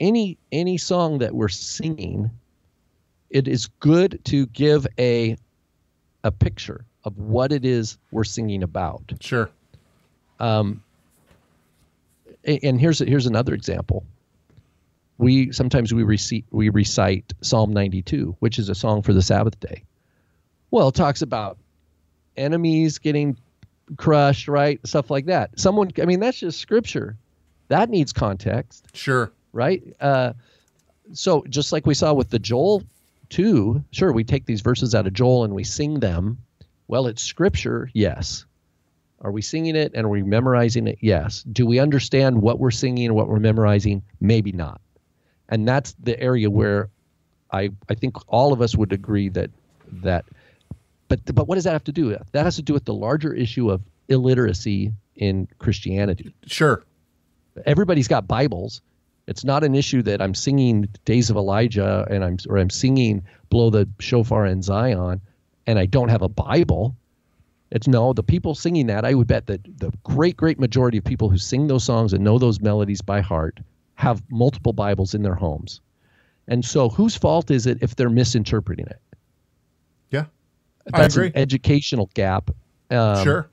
any 0.00 0.38
any 0.50 0.76
song 0.76 1.18
that 1.18 1.36
we're 1.36 1.46
singing, 1.50 2.32
it 3.30 3.46
is 3.46 3.68
good 3.78 4.18
to 4.24 4.46
give 4.46 4.88
a 4.98 5.36
a 6.24 6.32
picture 6.32 6.84
of 7.04 7.16
what 7.16 7.52
it 7.52 7.64
is 7.64 7.96
we're 8.10 8.24
singing 8.24 8.64
about. 8.64 9.12
Sure. 9.20 9.48
Um, 10.40 10.82
and 12.44 12.80
here's 12.80 12.98
here's 12.98 13.26
another 13.26 13.54
example. 13.54 14.04
We 15.18 15.52
sometimes 15.52 15.92
we 15.92 16.04
recite 16.04 16.44
we 16.50 16.68
recite 16.68 17.34
Psalm 17.42 17.72
92, 17.72 18.36
which 18.38 18.58
is 18.58 18.68
a 18.68 18.74
song 18.74 19.02
for 19.02 19.12
the 19.12 19.22
Sabbath 19.22 19.58
day. 19.60 19.84
Well, 20.70 20.88
it 20.88 20.94
talks 20.94 21.22
about 21.22 21.58
enemies 22.36 22.98
getting 22.98 23.36
crushed, 23.96 24.48
right? 24.48 24.78
Stuff 24.86 25.10
like 25.10 25.26
that. 25.26 25.58
Someone, 25.58 25.90
I 26.00 26.04
mean, 26.04 26.20
that's 26.20 26.38
just 26.38 26.60
scripture. 26.60 27.16
That 27.68 27.90
needs 27.90 28.12
context. 28.12 28.86
Sure 28.94 29.32
right? 29.52 29.82
Uh, 30.00 30.32
so 31.12 31.44
just 31.48 31.72
like 31.72 31.86
we 31.86 31.94
saw 31.94 32.12
with 32.12 32.30
the 32.30 32.38
Joel 32.38 32.82
2, 33.30 33.82
sure, 33.90 34.12
we 34.12 34.24
take 34.24 34.46
these 34.46 34.60
verses 34.60 34.94
out 34.94 35.06
of 35.06 35.12
Joel 35.12 35.44
and 35.44 35.54
we 35.54 35.64
sing 35.64 36.00
them. 36.00 36.38
Well, 36.86 37.06
it's 37.06 37.22
scripture, 37.22 37.90
yes. 37.92 38.44
Are 39.20 39.32
we 39.32 39.42
singing 39.42 39.74
it 39.74 39.92
and 39.94 40.06
are 40.06 40.10
we 40.10 40.22
memorizing 40.22 40.86
it? 40.86 40.98
Yes. 41.00 41.42
Do 41.42 41.66
we 41.66 41.80
understand 41.80 42.40
what 42.40 42.60
we're 42.60 42.70
singing 42.70 43.06
and 43.06 43.14
what 43.14 43.28
we're 43.28 43.40
memorizing? 43.40 44.02
Maybe 44.20 44.52
not. 44.52 44.80
And 45.48 45.66
that's 45.66 45.94
the 46.02 46.18
area 46.20 46.50
where 46.50 46.90
I 47.50 47.70
I 47.88 47.94
think 47.94 48.16
all 48.28 48.52
of 48.52 48.60
us 48.60 48.76
would 48.76 48.92
agree 48.92 49.28
that 49.30 49.50
that 50.02 50.24
but 51.08 51.20
but 51.34 51.48
what 51.48 51.54
does 51.54 51.64
that 51.64 51.72
have 51.72 51.84
to 51.84 51.92
do 51.92 52.06
with? 52.06 52.30
That 52.32 52.44
has 52.44 52.56
to 52.56 52.62
do 52.62 52.74
with 52.74 52.84
the 52.84 52.94
larger 52.94 53.32
issue 53.32 53.70
of 53.70 53.82
illiteracy 54.08 54.92
in 55.16 55.48
Christianity. 55.58 56.34
Sure. 56.46 56.84
Everybody's 57.66 58.08
got 58.08 58.28
Bibles, 58.28 58.82
it's 59.28 59.44
not 59.44 59.62
an 59.62 59.74
issue 59.74 60.00
that 60.02 60.22
I'm 60.22 60.34
singing 60.34 60.88
Days 61.04 61.28
of 61.28 61.36
Elijah 61.36 62.06
and 62.10 62.24
I'm 62.24 62.38
or 62.48 62.56
I'm 62.56 62.70
singing 62.70 63.24
Blow 63.50 63.68
the 63.68 63.86
Shofar 63.98 64.46
in 64.46 64.62
Zion 64.62 65.20
and 65.66 65.78
I 65.78 65.84
don't 65.84 66.08
have 66.08 66.22
a 66.22 66.30
Bible. 66.30 66.96
It's 67.70 67.86
no, 67.86 68.14
the 68.14 68.22
people 68.22 68.54
singing 68.54 68.86
that, 68.86 69.04
I 69.04 69.12
would 69.12 69.26
bet 69.26 69.46
that 69.48 69.62
the 69.78 69.92
great, 70.02 70.38
great 70.38 70.58
majority 70.58 70.96
of 70.96 71.04
people 71.04 71.28
who 71.28 71.36
sing 71.36 71.66
those 71.66 71.84
songs 71.84 72.14
and 72.14 72.24
know 72.24 72.38
those 72.38 72.60
melodies 72.60 73.02
by 73.02 73.20
heart 73.20 73.60
have 73.98 74.22
multiple 74.30 74.72
Bibles 74.72 75.12
in 75.12 75.22
their 75.22 75.34
homes. 75.34 75.80
And 76.46 76.64
so 76.64 76.88
whose 76.88 77.16
fault 77.16 77.50
is 77.50 77.66
it 77.66 77.78
if 77.82 77.96
they're 77.96 78.08
misinterpreting 78.08 78.86
it? 78.86 79.00
Yeah. 80.10 80.26
That's 80.86 81.16
I 81.16 81.20
agree. 81.20 81.26
an 81.26 81.32
educational 81.36 82.08
gap. 82.14 82.50
Um, 82.90 83.24
sure. 83.24 83.50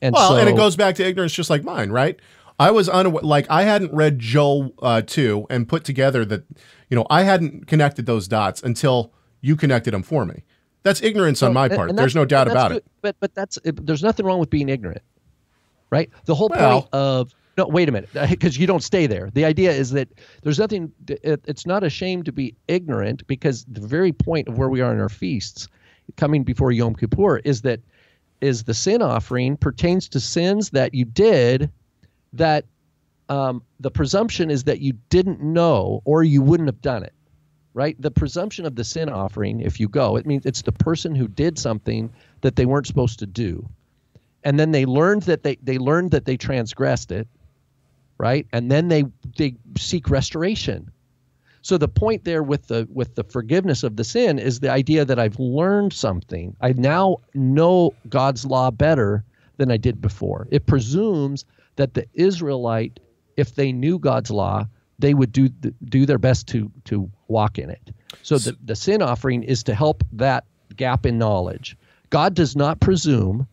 And 0.00 0.14
well, 0.14 0.30
so, 0.30 0.36
and 0.36 0.48
it 0.48 0.56
goes 0.56 0.76
back 0.76 0.94
to 0.94 1.04
ignorance 1.04 1.32
just 1.32 1.50
like 1.50 1.64
mine, 1.64 1.90
right? 1.90 2.18
I 2.58 2.70
was 2.70 2.88
unaware, 2.88 3.22
like 3.22 3.46
I 3.50 3.64
hadn't 3.64 3.92
read 3.92 4.20
Joel 4.20 4.72
uh, 4.80 5.02
2 5.02 5.48
and 5.50 5.68
put 5.68 5.82
together 5.82 6.24
that, 6.24 6.44
you 6.88 6.94
know, 6.96 7.06
I 7.10 7.24
hadn't 7.24 7.66
connected 7.66 8.06
those 8.06 8.28
dots 8.28 8.62
until 8.62 9.12
you 9.40 9.56
connected 9.56 9.92
them 9.92 10.04
for 10.04 10.24
me. 10.24 10.44
That's 10.84 11.02
ignorance 11.02 11.42
on 11.42 11.52
my 11.52 11.68
part. 11.68 11.96
There's 11.96 12.14
no 12.14 12.24
doubt 12.24 12.48
about 12.48 12.68
good, 12.68 12.76
it. 12.78 12.84
But 13.02 13.16
but 13.18 13.34
that's 13.34 13.58
it, 13.64 13.84
there's 13.84 14.02
nothing 14.04 14.24
wrong 14.24 14.38
with 14.38 14.50
being 14.50 14.68
ignorant, 14.68 15.02
right? 15.90 16.08
The 16.26 16.34
whole 16.34 16.48
Well- 16.48 16.82
point 16.82 16.94
of 16.94 17.34
no, 17.60 17.68
wait 17.68 17.88
a 17.88 17.92
minute, 17.92 18.10
because 18.30 18.58
you 18.58 18.66
don't 18.66 18.82
stay 18.82 19.06
there. 19.06 19.30
The 19.32 19.44
idea 19.44 19.70
is 19.72 19.90
that 19.90 20.08
there's 20.42 20.58
nothing. 20.58 20.92
It, 21.08 21.42
it's 21.46 21.66
not 21.66 21.84
a 21.84 21.90
shame 21.90 22.22
to 22.24 22.32
be 22.32 22.54
ignorant 22.68 23.26
because 23.26 23.64
the 23.68 23.86
very 23.86 24.12
point 24.12 24.48
of 24.48 24.58
where 24.58 24.68
we 24.68 24.80
are 24.80 24.92
in 24.92 25.00
our 25.00 25.08
feasts, 25.08 25.68
coming 26.16 26.42
before 26.42 26.72
Yom 26.72 26.94
Kippur, 26.94 27.38
is 27.38 27.62
that 27.62 27.80
is 28.40 28.64
the 28.64 28.74
sin 28.74 29.02
offering 29.02 29.56
pertains 29.56 30.08
to 30.08 30.20
sins 30.20 30.70
that 30.70 30.94
you 30.94 31.04
did 31.04 31.70
that 32.32 32.64
um, 33.28 33.62
the 33.78 33.90
presumption 33.90 34.50
is 34.50 34.64
that 34.64 34.80
you 34.80 34.94
didn't 35.10 35.42
know 35.42 36.00
or 36.04 36.24
you 36.24 36.42
wouldn't 36.42 36.68
have 36.68 36.80
done 36.80 37.02
it 37.02 37.12
right 37.74 38.00
the 38.00 38.10
presumption 38.10 38.64
of 38.64 38.74
the 38.76 38.82
sin 38.82 39.08
offering 39.10 39.60
if 39.60 39.78
you 39.78 39.88
go 39.88 40.16
it 40.16 40.26
means 40.26 40.46
it's 40.46 40.62
the 40.62 40.72
person 40.72 41.14
who 41.14 41.28
did 41.28 41.58
something 41.58 42.10
that 42.40 42.56
they 42.56 42.66
weren't 42.66 42.86
supposed 42.86 43.18
to 43.18 43.26
do 43.26 43.68
and 44.42 44.58
then 44.58 44.70
they 44.70 44.86
learned 44.86 45.22
that 45.22 45.42
they 45.42 45.56
they 45.62 45.78
learned 45.78 46.10
that 46.10 46.24
they 46.24 46.36
transgressed 46.36 47.12
it 47.12 47.28
right? 48.20 48.46
And 48.52 48.70
then 48.70 48.88
they 48.88 49.04
they 49.38 49.56
seek 49.78 50.10
restoration. 50.10 50.90
So 51.62 51.78
the 51.78 51.88
point 51.88 52.24
there 52.24 52.42
with 52.42 52.68
the 52.68 52.86
with 52.92 53.14
the 53.14 53.24
forgiveness 53.24 53.82
of 53.82 53.96
the 53.96 54.04
sin 54.04 54.38
is 54.38 54.60
the 54.60 54.70
idea 54.70 55.04
that 55.06 55.18
I've 55.18 55.38
learned 55.40 55.92
something. 55.92 56.54
I 56.60 56.72
now 56.74 57.18
know 57.34 57.94
God's 58.08 58.44
law 58.44 58.70
better 58.70 59.24
than 59.56 59.70
I 59.70 59.78
did 59.78 60.00
before. 60.00 60.46
It 60.50 60.66
presumes 60.66 61.44
that 61.76 61.94
the 61.94 62.06
Israelite, 62.12 63.00
if 63.36 63.54
they 63.54 63.72
knew 63.72 63.98
God's 63.98 64.30
law, 64.30 64.66
they 64.98 65.14
would 65.14 65.32
do 65.32 65.48
do 65.48 66.04
their 66.04 66.18
best 66.18 66.46
to 66.48 66.70
to 66.84 67.10
walk 67.28 67.58
in 67.58 67.70
it. 67.70 67.90
So 68.22 68.36
the, 68.36 68.56
the 68.64 68.76
sin 68.76 69.00
offering 69.00 69.42
is 69.44 69.62
to 69.64 69.74
help 69.74 70.04
that 70.12 70.44
gap 70.76 71.06
in 71.06 71.16
knowledge. 71.16 71.76
God 72.10 72.34
does 72.34 72.54
not 72.54 72.80
presume 72.80 73.46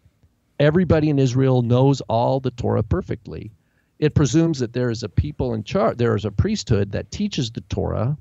everybody 0.59 1.09
in 1.09 1.19
Israel 1.19 1.61
knows 1.61 2.01
all 2.01 2.39
the 2.39 2.51
Torah 2.51 2.83
perfectly. 2.83 3.51
It 3.99 4.15
presumes 4.15 4.59
that 4.59 4.73
there 4.73 4.91
is 4.91 5.03
a 5.03 5.09
people 5.09 5.53
in 5.53 5.63
charge, 5.63 5.97
there 5.97 6.15
is 6.15 6.25
a 6.25 6.31
priesthood 6.31 6.91
that 6.91 7.11
teaches 7.11 7.51
the 7.51 7.61
Torah 7.61 8.17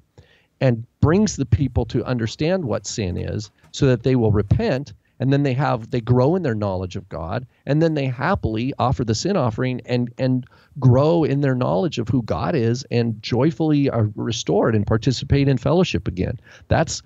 and 0.60 0.86
brings 1.00 1.36
the 1.36 1.46
people 1.46 1.84
to 1.86 2.04
understand 2.04 2.64
what 2.64 2.86
sin 2.86 3.16
is 3.16 3.50
so 3.72 3.86
that 3.86 4.02
they 4.02 4.16
will 4.16 4.32
repent 4.32 4.94
and 5.18 5.32
then 5.32 5.42
they 5.42 5.54
have 5.54 5.90
they 5.90 6.00
grow 6.00 6.36
in 6.36 6.42
their 6.42 6.54
knowledge 6.54 6.96
of 6.96 7.08
God 7.08 7.46
and 7.64 7.80
then 7.82 7.94
they 7.94 8.06
happily 8.06 8.72
offer 8.78 9.04
the 9.04 9.14
sin 9.14 9.36
offering 9.36 9.80
and 9.86 10.12
and 10.18 10.46
grow 10.78 11.24
in 11.24 11.40
their 11.40 11.54
knowledge 11.54 11.98
of 11.98 12.08
who 12.08 12.22
God 12.22 12.54
is 12.54 12.84
and 12.90 13.22
joyfully 13.22 13.88
are 13.88 14.10
restored 14.14 14.74
and 14.74 14.86
participate 14.86 15.48
in 15.48 15.58
fellowship 15.58 16.08
again. 16.08 16.38
That's 16.68 17.02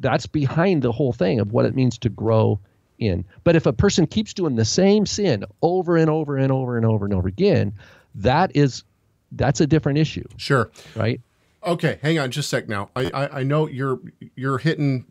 that's 0.00 0.26
behind 0.26 0.82
the 0.82 0.92
whole 0.92 1.12
thing 1.12 1.40
of 1.40 1.52
what 1.52 1.66
it 1.66 1.74
means 1.74 1.98
to 1.98 2.08
grow 2.08 2.60
in. 3.02 3.24
But 3.44 3.56
if 3.56 3.66
a 3.66 3.72
person 3.72 4.06
keeps 4.06 4.32
doing 4.32 4.56
the 4.56 4.64
same 4.64 5.06
sin 5.06 5.44
over 5.62 5.96
and 5.96 6.08
over 6.08 6.36
and 6.36 6.50
over 6.50 6.76
and 6.76 6.86
over 6.86 7.04
and 7.04 7.14
over 7.14 7.28
again, 7.28 7.74
that 8.14 8.54
is 8.54 8.84
that's 9.32 9.60
a 9.60 9.66
different 9.66 9.98
issue. 9.98 10.24
Sure. 10.36 10.70
Right. 10.94 11.20
Okay, 11.64 11.98
hang 12.02 12.18
on 12.18 12.30
just 12.30 12.52
a 12.52 12.56
sec 12.56 12.68
now. 12.68 12.90
I, 12.96 13.10
I, 13.14 13.38
I 13.40 13.42
know 13.44 13.68
you're 13.68 14.00
you're 14.34 14.58
hitting 14.58 15.04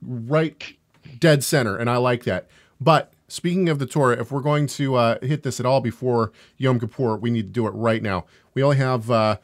right 0.00 0.76
dead 1.18 1.44
center, 1.44 1.76
and 1.76 1.88
I 1.88 1.96
like 1.96 2.24
that. 2.24 2.48
But 2.80 3.12
speaking 3.28 3.68
of 3.68 3.78
the 3.78 3.86
Torah, 3.86 4.20
if 4.20 4.32
we're 4.32 4.40
going 4.40 4.66
to 4.68 4.96
uh, 4.96 5.18
hit 5.22 5.44
this 5.44 5.60
at 5.60 5.66
all 5.66 5.80
before 5.80 6.32
Yom 6.58 6.80
Kippur, 6.80 7.16
we 7.16 7.30
need 7.30 7.42
to 7.42 7.52
do 7.52 7.66
it 7.68 7.70
right 7.70 8.02
now. 8.02 8.24
We 8.54 8.62
only 8.64 8.78
have 8.78 9.10
uh, 9.10 9.36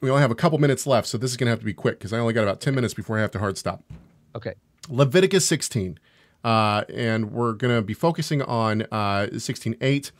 we 0.00 0.10
only 0.10 0.20
have 0.20 0.30
a 0.30 0.34
couple 0.34 0.58
minutes 0.58 0.86
left, 0.86 1.08
so 1.08 1.16
this 1.16 1.30
is 1.30 1.38
gonna 1.38 1.50
have 1.50 1.60
to 1.60 1.64
be 1.64 1.72
quick 1.72 1.98
because 1.98 2.12
I 2.12 2.18
only 2.18 2.34
got 2.34 2.42
about 2.42 2.60
ten 2.60 2.74
minutes 2.74 2.92
before 2.92 3.16
I 3.16 3.22
have 3.22 3.30
to 3.32 3.38
hard 3.38 3.56
stop. 3.56 3.82
Okay. 4.34 4.54
Leviticus 4.88 5.46
16, 5.46 5.98
uh, 6.44 6.84
and 6.92 7.32
we're 7.32 7.52
gonna 7.52 7.82
be 7.82 7.94
focusing 7.94 8.42
on 8.42 8.82
uh, 8.92 9.28
16:8. 9.32 10.10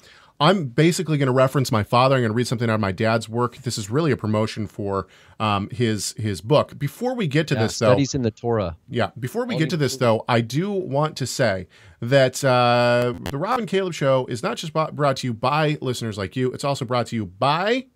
I'm 0.41 0.69
basically 0.69 1.19
going 1.19 1.27
to 1.27 1.33
reference 1.33 1.71
my 1.71 1.83
father. 1.83 2.15
I'm 2.17 2.23
going 2.23 2.31
to 2.31 2.35
read 2.35 2.47
something 2.47 2.71
out 2.71 2.75
of 2.75 2.81
my 2.81 2.93
dad's 2.93 3.29
work. 3.29 3.59
This 3.59 3.77
is 3.77 3.91
really 3.91 4.11
a 4.11 4.17
promotion 4.17 4.67
for 4.67 5.07
um, 5.39 5.69
his 5.69 6.15
his 6.17 6.41
book. 6.41 6.79
Before 6.79 7.15
we 7.15 7.27
get 7.27 7.47
to 7.49 7.55
yeah, 7.55 7.65
this, 7.65 7.79
though, 7.79 7.89
studies 7.89 8.15
in 8.15 8.23
the 8.23 8.31
Torah. 8.31 8.79
Yeah. 8.89 9.11
Before 9.19 9.45
we 9.45 9.59
get 9.59 9.69
to 9.71 9.77
this, 9.77 9.99
though, 9.99 10.25
I 10.27 10.41
do 10.41 10.73
want 10.73 11.19
to 11.19 11.27
say 11.27 11.69
that 12.01 12.43
uh, 12.43 13.13
the 13.31 13.37
Rob 13.37 13.59
and 13.59 13.69
Caleb 13.69 13.93
Show 13.93 14.25
is 14.27 14.43
not 14.43 14.57
just 14.57 14.73
brought, 14.73 14.97
brought 14.97 15.19
to 15.19 15.27
you 15.27 15.35
by 15.35 15.77
listeners 15.83 16.17
like 16.17 16.37
you. 16.37 16.51
It's 16.53 16.65
also 16.65 16.87
brought 16.87 17.09
to 17.09 17.17
you 17.17 17.27
by 17.27 17.89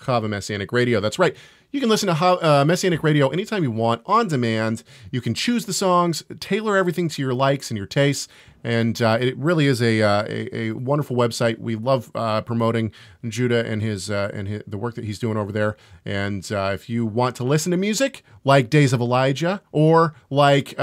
Chava 0.00 0.28
Messianic 0.28 0.72
Radio. 0.72 0.98
That's 0.98 1.20
right. 1.20 1.36
You 1.72 1.80
can 1.80 1.88
listen 1.88 2.06
to 2.06 2.14
uh, 2.14 2.64
Messianic 2.64 3.02
Radio 3.02 3.28
anytime 3.28 3.62
you 3.62 3.70
want 3.70 4.02
on 4.06 4.28
demand. 4.28 4.82
You 5.10 5.20
can 5.20 5.34
choose 5.34 5.66
the 5.66 5.72
songs, 5.72 6.22
tailor 6.40 6.76
everything 6.76 7.08
to 7.10 7.22
your 7.22 7.34
likes 7.34 7.70
and 7.70 7.76
your 7.76 7.86
tastes. 7.86 8.28
And 8.64 9.00
uh, 9.00 9.18
it 9.20 9.36
really 9.36 9.66
is 9.66 9.80
a, 9.80 10.02
uh, 10.02 10.24
a, 10.28 10.56
a 10.56 10.72
wonderful 10.72 11.14
website. 11.14 11.58
We 11.58 11.76
love 11.76 12.10
uh, 12.16 12.40
promoting 12.40 12.90
Judah 13.28 13.64
and 13.64 13.80
his 13.80 14.10
uh, 14.10 14.30
and 14.34 14.48
his, 14.48 14.62
the 14.66 14.76
work 14.76 14.96
that 14.96 15.04
he's 15.04 15.20
doing 15.20 15.36
over 15.36 15.52
there. 15.52 15.76
And 16.04 16.50
uh, 16.50 16.72
if 16.74 16.88
you 16.88 17.06
want 17.06 17.36
to 17.36 17.44
listen 17.44 17.70
to 17.70 17.76
music 17.76 18.24
like 18.42 18.68
Days 18.68 18.92
of 18.92 19.00
Elijah 19.00 19.62
or 19.70 20.14
like 20.30 20.76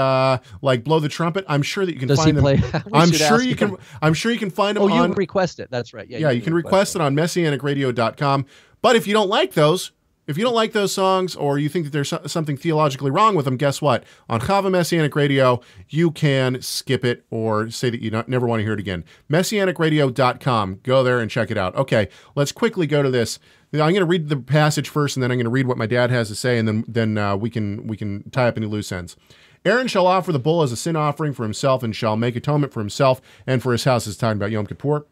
like 0.62 0.84
Blow 0.84 0.98
the 0.98 1.10
Trumpet, 1.10 1.44
I'm 1.46 1.60
sure 1.60 1.84
that 1.84 1.92
you 1.92 1.98
can 1.98 2.08
Does 2.08 2.24
find 2.24 2.36
them. 2.36 2.42
Play? 2.42 2.62
I'm 2.94 3.12
sure 3.12 3.42
you 3.42 3.54
can. 3.54 3.76
I'm 4.02 4.14
sure 4.14 4.32
you 4.32 4.38
can 4.38 4.50
find 4.50 4.76
them. 4.76 4.84
Oh, 4.84 4.88
you 4.88 4.94
on, 4.94 5.10
can 5.10 5.16
request 5.16 5.60
it. 5.60 5.70
That's 5.70 5.92
right. 5.92 6.08
Yeah, 6.08 6.18
yeah. 6.18 6.30
You, 6.30 6.40
can, 6.40 6.54
request 6.54 6.94
it 6.94 7.02
on 7.02 7.14
messianicradio.com. 7.14 8.46
But 8.80 8.96
if 8.96 9.06
you 9.06 9.12
don't 9.12 9.28
like 9.28 9.52
those, 9.52 9.92
if 10.26 10.38
you 10.38 10.44
don't 10.44 10.54
like 10.54 10.72
those 10.72 10.92
songs 10.92 11.36
or 11.36 11.58
you 11.58 11.68
think 11.68 11.84
that 11.84 11.92
there's 11.92 12.12
something 12.26 12.56
theologically 12.56 13.10
wrong 13.10 13.34
with 13.34 13.44
them, 13.44 13.56
guess 13.56 13.82
what? 13.82 14.04
On 14.28 14.40
Chava 14.40 14.70
Messianic 14.70 15.14
Radio, 15.14 15.60
you 15.88 16.10
can 16.10 16.60
skip 16.62 17.04
it 17.04 17.24
or 17.30 17.70
say 17.70 17.90
that 17.90 18.00
you 18.00 18.10
not, 18.10 18.28
never 18.28 18.46
want 18.46 18.60
to 18.60 18.64
hear 18.64 18.72
it 18.72 18.80
again. 18.80 19.04
Messianicradio.com. 19.30 20.80
Go 20.82 21.02
there 21.02 21.20
and 21.20 21.30
check 21.30 21.50
it 21.50 21.58
out. 21.58 21.74
Okay, 21.76 22.08
let's 22.34 22.52
quickly 22.52 22.86
go 22.86 23.02
to 23.02 23.10
this. 23.10 23.38
I'm 23.72 23.78
going 23.80 23.96
to 23.96 24.04
read 24.04 24.28
the 24.28 24.36
passage 24.36 24.88
first, 24.88 25.16
and 25.16 25.22
then 25.22 25.30
I'm 25.30 25.36
going 25.36 25.44
to 25.44 25.50
read 25.50 25.66
what 25.66 25.78
my 25.78 25.86
dad 25.86 26.10
has 26.10 26.28
to 26.28 26.36
say, 26.36 26.58
and 26.58 26.68
then 26.68 26.84
then 26.86 27.18
uh, 27.18 27.36
we 27.36 27.50
can 27.50 27.88
we 27.88 27.96
can 27.96 28.30
tie 28.30 28.46
up 28.46 28.56
any 28.56 28.66
loose 28.66 28.92
ends. 28.92 29.16
Aaron 29.64 29.88
shall 29.88 30.06
offer 30.06 30.30
the 30.30 30.38
bull 30.38 30.62
as 30.62 30.70
a 30.70 30.76
sin 30.76 30.94
offering 30.94 31.32
for 31.32 31.42
himself, 31.42 31.82
and 31.82 31.94
shall 31.94 32.16
make 32.16 32.36
atonement 32.36 32.72
for 32.72 32.80
himself 32.80 33.20
and 33.48 33.62
for 33.62 33.72
his 33.72 33.82
house. 33.82 34.06
Is 34.06 34.16
talking 34.16 34.36
about 34.36 34.52
Yom 34.52 34.66
Kippur. 34.66 35.06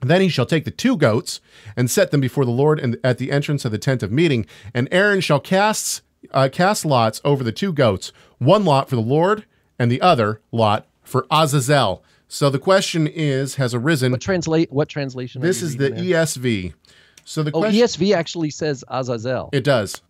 Then 0.00 0.20
he 0.20 0.28
shall 0.28 0.46
take 0.46 0.64
the 0.64 0.70
two 0.70 0.96
goats 0.96 1.40
and 1.76 1.90
set 1.90 2.10
them 2.10 2.20
before 2.20 2.44
the 2.44 2.50
Lord 2.50 2.80
and 2.80 2.98
at 3.04 3.18
the 3.18 3.30
entrance 3.30 3.64
of 3.64 3.72
the 3.72 3.78
tent 3.78 4.02
of 4.02 4.10
meeting. 4.10 4.46
And 4.72 4.88
Aaron 4.90 5.20
shall 5.20 5.40
cast 5.40 6.02
uh, 6.32 6.48
cast 6.52 6.84
lots 6.84 7.20
over 7.24 7.42
the 7.42 7.52
two 7.52 7.72
goats, 7.72 8.12
one 8.38 8.64
lot 8.64 8.88
for 8.88 8.96
the 8.96 9.02
Lord 9.02 9.44
and 9.78 9.90
the 9.90 10.00
other 10.00 10.40
lot 10.52 10.86
for 11.02 11.26
Azazel. 11.30 12.02
So 12.28 12.48
the 12.48 12.58
question 12.58 13.06
is, 13.06 13.56
has 13.56 13.74
arisen. 13.74 14.12
What 14.12 14.20
translate? 14.20 14.70
What 14.70 14.88
translation? 14.88 15.42
This 15.42 15.62
is 15.62 15.76
the 15.76 15.90
there? 15.90 16.24
ESV. 16.24 16.74
So 17.24 17.42
the 17.42 17.50
oh, 17.52 17.60
question, 17.60 17.80
ESV 17.80 18.14
actually 18.14 18.50
says 18.50 18.84
Azazel. 18.88 19.50
It 19.52 19.64
does. 19.64 20.00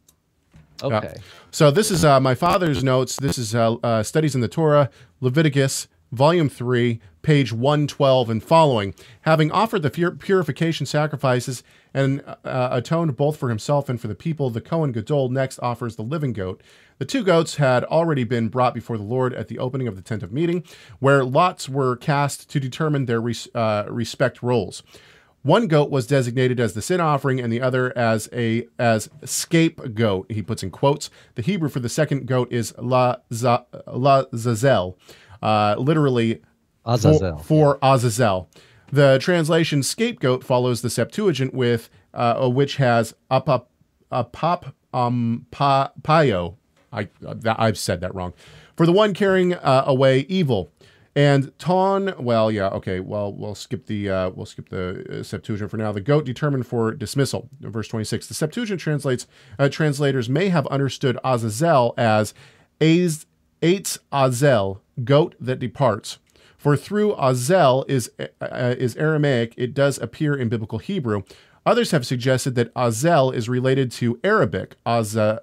Okay. 0.82 1.12
Yeah. 1.14 1.22
So 1.50 1.70
this 1.70 1.90
is 1.90 2.04
uh, 2.04 2.20
my 2.20 2.34
father's 2.34 2.84
notes. 2.84 3.16
This 3.16 3.38
is 3.38 3.54
uh, 3.54 3.74
uh, 3.74 4.02
studies 4.02 4.34
in 4.34 4.40
the 4.40 4.48
Torah, 4.48 4.90
Leviticus, 5.20 5.88
volume 6.12 6.48
three, 6.48 7.00
page 7.22 7.52
112 7.52 8.30
and 8.30 8.42
following, 8.42 8.94
having 9.22 9.50
offered 9.52 9.82
the 9.82 9.90
purification 9.90 10.86
sacrifices 10.86 11.62
and 11.92 12.22
uh, 12.44 12.68
atoned 12.72 13.16
both 13.16 13.36
for 13.36 13.48
himself 13.48 13.88
and 13.88 14.00
for 14.00 14.08
the 14.08 14.14
people, 14.14 14.50
the 14.50 14.60
Kohen 14.60 14.92
Gadol 14.92 15.28
next 15.28 15.58
offers 15.60 15.96
the 15.96 16.02
living 16.02 16.32
goat. 16.32 16.62
The 16.98 17.04
two 17.04 17.24
goats 17.24 17.56
had 17.56 17.84
already 17.84 18.24
been 18.24 18.48
brought 18.48 18.74
before 18.74 18.98
the 18.98 19.04
Lord 19.04 19.32
at 19.34 19.48
the 19.48 19.58
opening 19.58 19.88
of 19.88 19.96
the 19.96 20.02
tent 20.02 20.22
of 20.22 20.32
meeting, 20.32 20.64
where 20.98 21.24
lots 21.24 21.68
were 21.68 21.96
cast 21.96 22.50
to 22.50 22.60
determine 22.60 23.06
their 23.06 23.20
res- 23.20 23.48
uh, 23.54 23.86
respect 23.88 24.42
roles. 24.42 24.82
One 25.42 25.68
goat 25.68 25.90
was 25.90 26.06
designated 26.06 26.60
as 26.60 26.74
the 26.74 26.82
sin 26.82 27.00
offering, 27.00 27.40
and 27.40 27.50
the 27.50 27.62
other 27.62 27.96
as 27.96 28.28
a 28.30 28.68
as 28.78 29.08
scapegoat. 29.24 30.30
He 30.30 30.42
puts 30.42 30.62
in 30.62 30.70
quotes. 30.70 31.08
The 31.34 31.42
Hebrew 31.42 31.70
for 31.70 31.80
the 31.80 31.88
second 31.88 32.26
goat 32.26 32.52
is 32.52 32.74
la, 32.76 33.16
za, 33.32 33.64
la 33.86 34.24
zazel, 34.34 34.96
uh, 35.42 35.74
literally 35.78 36.42
Azazel. 36.84 37.38
For, 37.38 37.44
for 37.44 37.78
Azazel. 37.82 38.48
The 38.92 39.18
translation 39.20 39.82
scapegoat 39.82 40.42
follows 40.42 40.82
the 40.82 40.90
Septuagint 40.90 41.54
with 41.54 41.88
uh, 42.12 42.48
which 42.48 42.76
has 42.76 43.14
apop 43.30 43.66
um 44.92 45.46
pa, 45.50 45.92
payo. 46.02 46.56
I 46.92 47.08
I've 47.46 47.78
said 47.78 48.00
that 48.00 48.14
wrong. 48.14 48.34
For 48.76 48.86
the 48.86 48.92
one 48.92 49.14
carrying 49.14 49.54
uh, 49.54 49.84
away 49.86 50.20
evil. 50.28 50.72
And 51.16 51.56
ton, 51.58 52.14
well, 52.18 52.52
yeah, 52.52 52.68
okay. 52.68 53.00
Well, 53.00 53.32
we'll 53.32 53.56
skip 53.56 53.86
the 53.86 54.08
uh, 54.08 54.30
we'll 54.30 54.46
skip 54.46 54.68
the 54.68 55.20
uh, 55.20 55.22
Septuagint 55.24 55.70
for 55.70 55.76
now. 55.76 55.90
The 55.90 56.00
goat 56.00 56.24
determined 56.24 56.66
for 56.68 56.92
dismissal. 56.94 57.48
Verse 57.60 57.88
twenty 57.88 58.04
six. 58.04 58.28
The 58.28 58.34
Septuagint 58.34 58.80
translates 58.80 59.26
uh, 59.58 59.68
translators 59.68 60.28
may 60.28 60.50
have 60.50 60.66
understood 60.68 61.18
Azazel 61.24 61.94
as 61.96 62.32
as 62.80 63.26
Eitz 63.62 63.98
Azel, 64.12 64.80
goat 65.04 65.34
that 65.40 65.58
departs. 65.58 66.18
For 66.56 66.76
through 66.76 67.14
Azel 67.16 67.84
is 67.88 68.10
uh, 68.18 68.74
is 68.78 68.94
Aramaic, 68.96 69.54
it 69.56 69.72
does 69.72 69.98
appear 69.98 70.34
in 70.34 70.48
biblical 70.48 70.78
Hebrew. 70.78 71.22
Others 71.64 71.90
have 71.90 72.06
suggested 72.06 72.54
that 72.54 72.72
Azel 72.76 73.30
is 73.30 73.48
related 73.48 73.90
to 73.92 74.18
Arabic 74.24 74.76
Azaz, 74.86 75.38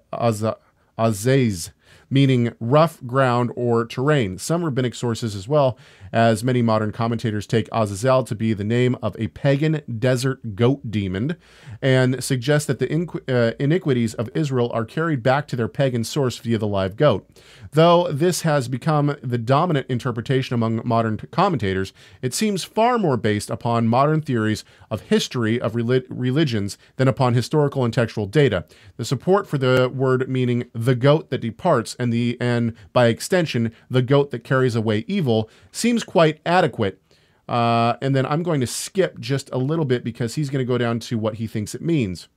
meaning 2.09 2.53
rough 2.59 3.03
ground 3.05 3.51
or 3.55 3.85
terrain. 3.85 4.37
Some 4.37 4.63
rabbinic 4.63 4.95
sources, 4.95 5.35
as 5.35 5.47
well 5.47 5.77
as 6.11 6.43
many 6.43 6.61
modern 6.61 6.91
commentators, 6.91 7.45
take 7.45 7.67
Azazel 7.71 8.23
to 8.23 8.35
be 8.35 8.53
the 8.53 8.63
name 8.63 8.95
of 9.01 9.15
a 9.19 9.27
pagan 9.27 9.81
desert 9.99 10.55
goat 10.55 10.89
demon 10.89 11.35
and 11.81 12.23
suggest 12.23 12.67
that 12.67 12.79
the 12.79 13.21
uh, 13.27 13.51
iniquities 13.59 14.13
of 14.13 14.29
Israel 14.33 14.71
are 14.73 14.85
carried 14.85 15.21
back 15.21 15.47
to 15.47 15.55
their 15.55 15.67
pagan 15.67 16.03
source 16.03 16.37
via 16.37 16.57
the 16.57 16.67
live 16.67 16.95
goat. 16.95 17.29
Though 17.71 18.11
this 18.11 18.41
has 18.41 18.67
become 18.67 19.15
the 19.21 19.37
dominant 19.37 19.87
interpretation 19.89 20.53
among 20.53 20.81
modern 20.85 21.17
commentators, 21.31 21.93
it 22.21 22.33
seems 22.33 22.63
far 22.63 22.97
more 22.97 23.17
based 23.17 23.49
upon 23.49 23.87
modern 23.87 24.21
theories 24.21 24.63
of 24.89 25.01
history 25.01 25.59
of 25.59 25.75
relig- 25.75 26.05
religions 26.09 26.77
than 26.95 27.07
upon 27.07 27.33
historical 27.33 27.83
and 27.83 27.93
textual 27.93 28.25
data. 28.25 28.65
The 28.97 29.05
support 29.05 29.47
for 29.47 29.57
the 29.57 29.89
word 29.89 30.27
meaning 30.29 30.65
the 30.73 30.95
goat 30.95 31.29
that 31.29 31.41
departs 31.41 31.95
and 31.99 32.11
the 32.11 32.37
and 32.39 32.73
by 32.93 33.07
extension 33.07 33.73
the 33.89 34.01
goat 34.01 34.31
that 34.31 34.43
carries 34.43 34.75
away 34.75 35.05
evil 35.07 35.49
seems 35.71 36.03
quite 36.03 36.39
adequate 36.45 37.01
Uh, 37.47 37.95
and 38.01 38.13
then 38.13 38.25
I'm 38.25 38.43
going 38.43 38.59
to 38.59 38.67
skip 38.67 39.19
just 39.19 39.49
a 39.53 39.57
little 39.57 39.85
bit 39.85 40.03
because 40.03 40.35
he's 40.35 40.49
going 40.49 40.65
to 40.65 40.67
go 40.67 40.77
down 40.77 40.99
to 40.99 41.17
what 41.17 41.35
he 41.35 41.47
thinks 41.47 41.73
it 41.73 41.81
means. 41.81 42.27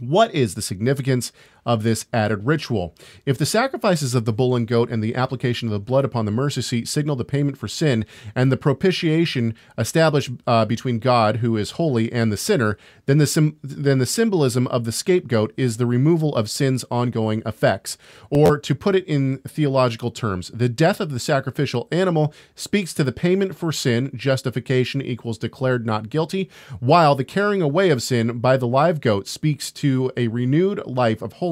What 0.00 0.34
is 0.34 0.54
the 0.54 0.62
significance 0.62 1.32
of 1.64 1.82
this 1.82 2.06
added 2.12 2.46
ritual? 2.46 2.94
If 3.26 3.38
the 3.38 3.46
sacrifices 3.46 4.14
of 4.14 4.24
the 4.24 4.32
bull 4.32 4.56
and 4.56 4.66
goat 4.66 4.90
and 4.90 5.02
the 5.02 5.14
application 5.14 5.68
of 5.68 5.72
the 5.72 5.78
blood 5.78 6.04
upon 6.04 6.24
the 6.24 6.30
mercy 6.30 6.62
seat 6.62 6.88
signal 6.88 7.16
the 7.16 7.24
payment 7.24 7.58
for 7.58 7.68
sin 7.68 8.04
and 8.34 8.50
the 8.50 8.56
propitiation 8.56 9.54
established 9.78 10.30
uh, 10.46 10.64
between 10.64 10.98
God, 10.98 11.36
who 11.36 11.56
is 11.56 11.72
holy, 11.72 12.12
and 12.12 12.32
the 12.32 12.36
sinner, 12.36 12.76
then 13.06 13.18
the 13.18 13.26
sim- 13.26 13.58
then 13.62 13.98
the 13.98 14.06
symbolism 14.06 14.66
of 14.68 14.84
the 14.84 14.92
scapegoat 14.92 15.52
is 15.56 15.76
the 15.76 15.86
removal 15.86 16.34
of 16.34 16.50
sin's 16.50 16.84
ongoing 16.90 17.42
effects. 17.44 17.98
Or 18.30 18.58
to 18.58 18.74
put 18.74 18.94
it 18.94 19.04
in 19.06 19.38
theological 19.38 20.10
terms, 20.10 20.50
the 20.54 20.68
death 20.68 21.00
of 21.00 21.10
the 21.10 21.20
sacrificial 21.20 21.88
animal 21.90 22.32
speaks 22.54 22.94
to 22.94 23.04
the 23.04 23.12
payment 23.12 23.56
for 23.56 23.72
sin, 23.72 24.10
justification 24.14 25.02
equals 25.02 25.38
declared 25.38 25.86
not 25.86 26.08
guilty, 26.08 26.50
while 26.80 27.14
the 27.14 27.24
carrying 27.24 27.62
away 27.62 27.90
of 27.90 28.02
sin 28.02 28.38
by 28.38 28.56
the 28.56 28.66
live 28.66 29.00
goat 29.00 29.28
speaks 29.28 29.70
to 29.72 30.10
a 30.16 30.28
renewed 30.28 30.84
life 30.86 31.22
of 31.22 31.34
holiness, 31.34 31.51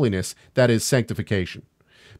that 0.55 0.71
is 0.71 0.85
sanctification. 0.85 1.63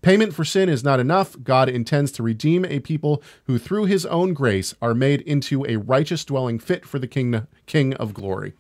Payment 0.03 0.35
for 0.35 0.45
sin 0.45 0.69
is 0.69 0.83
not 0.83 0.99
enough. 0.99 1.37
God 1.43 1.69
intends 1.69 2.11
to 2.13 2.23
redeem 2.23 2.65
a 2.65 2.81
people 2.81 3.23
who, 3.45 3.59
through 3.59 3.85
his 3.85 4.07
own 4.07 4.33
grace, 4.33 4.75
are 4.81 4.95
made 4.95 5.21
into 5.23 5.65
a 5.67 5.77
righteous 5.77 6.25
dwelling 6.25 6.59
fit 6.59 6.87
for 6.87 6.99
the 6.99 7.07
king, 7.07 7.47
king 7.67 7.93
of 7.95 8.15
glory. 8.15 8.55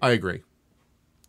I 0.00 0.10
agree. 0.10 0.42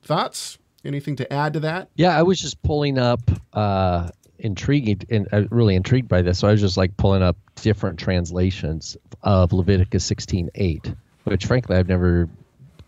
Thoughts? 0.01 0.57
Anything 0.85 1.17
to 1.17 1.33
add 1.33 1.53
to 1.53 1.59
that? 1.61 1.89
Yeah, 1.95 2.17
I 2.17 2.23
was 2.23 2.39
just 2.39 2.61
pulling 2.63 2.97
up, 2.97 3.19
uh, 3.51 4.09
intrigued 4.39 5.05
and 5.11 5.27
uh, 5.33 5.43
really 5.49 5.75
intrigued 5.75 6.07
by 6.07 6.21
this. 6.21 6.39
So 6.39 6.47
I 6.47 6.51
was 6.51 6.61
just 6.61 6.77
like 6.77 6.95
pulling 6.97 7.21
up 7.21 7.37
different 7.55 7.99
translations 7.99 8.97
of 9.23 9.51
Leviticus 9.51 10.09
16:8, 10.09 10.95
which 11.25 11.45
frankly 11.45 11.75
I've 11.75 11.89
never 11.89 12.29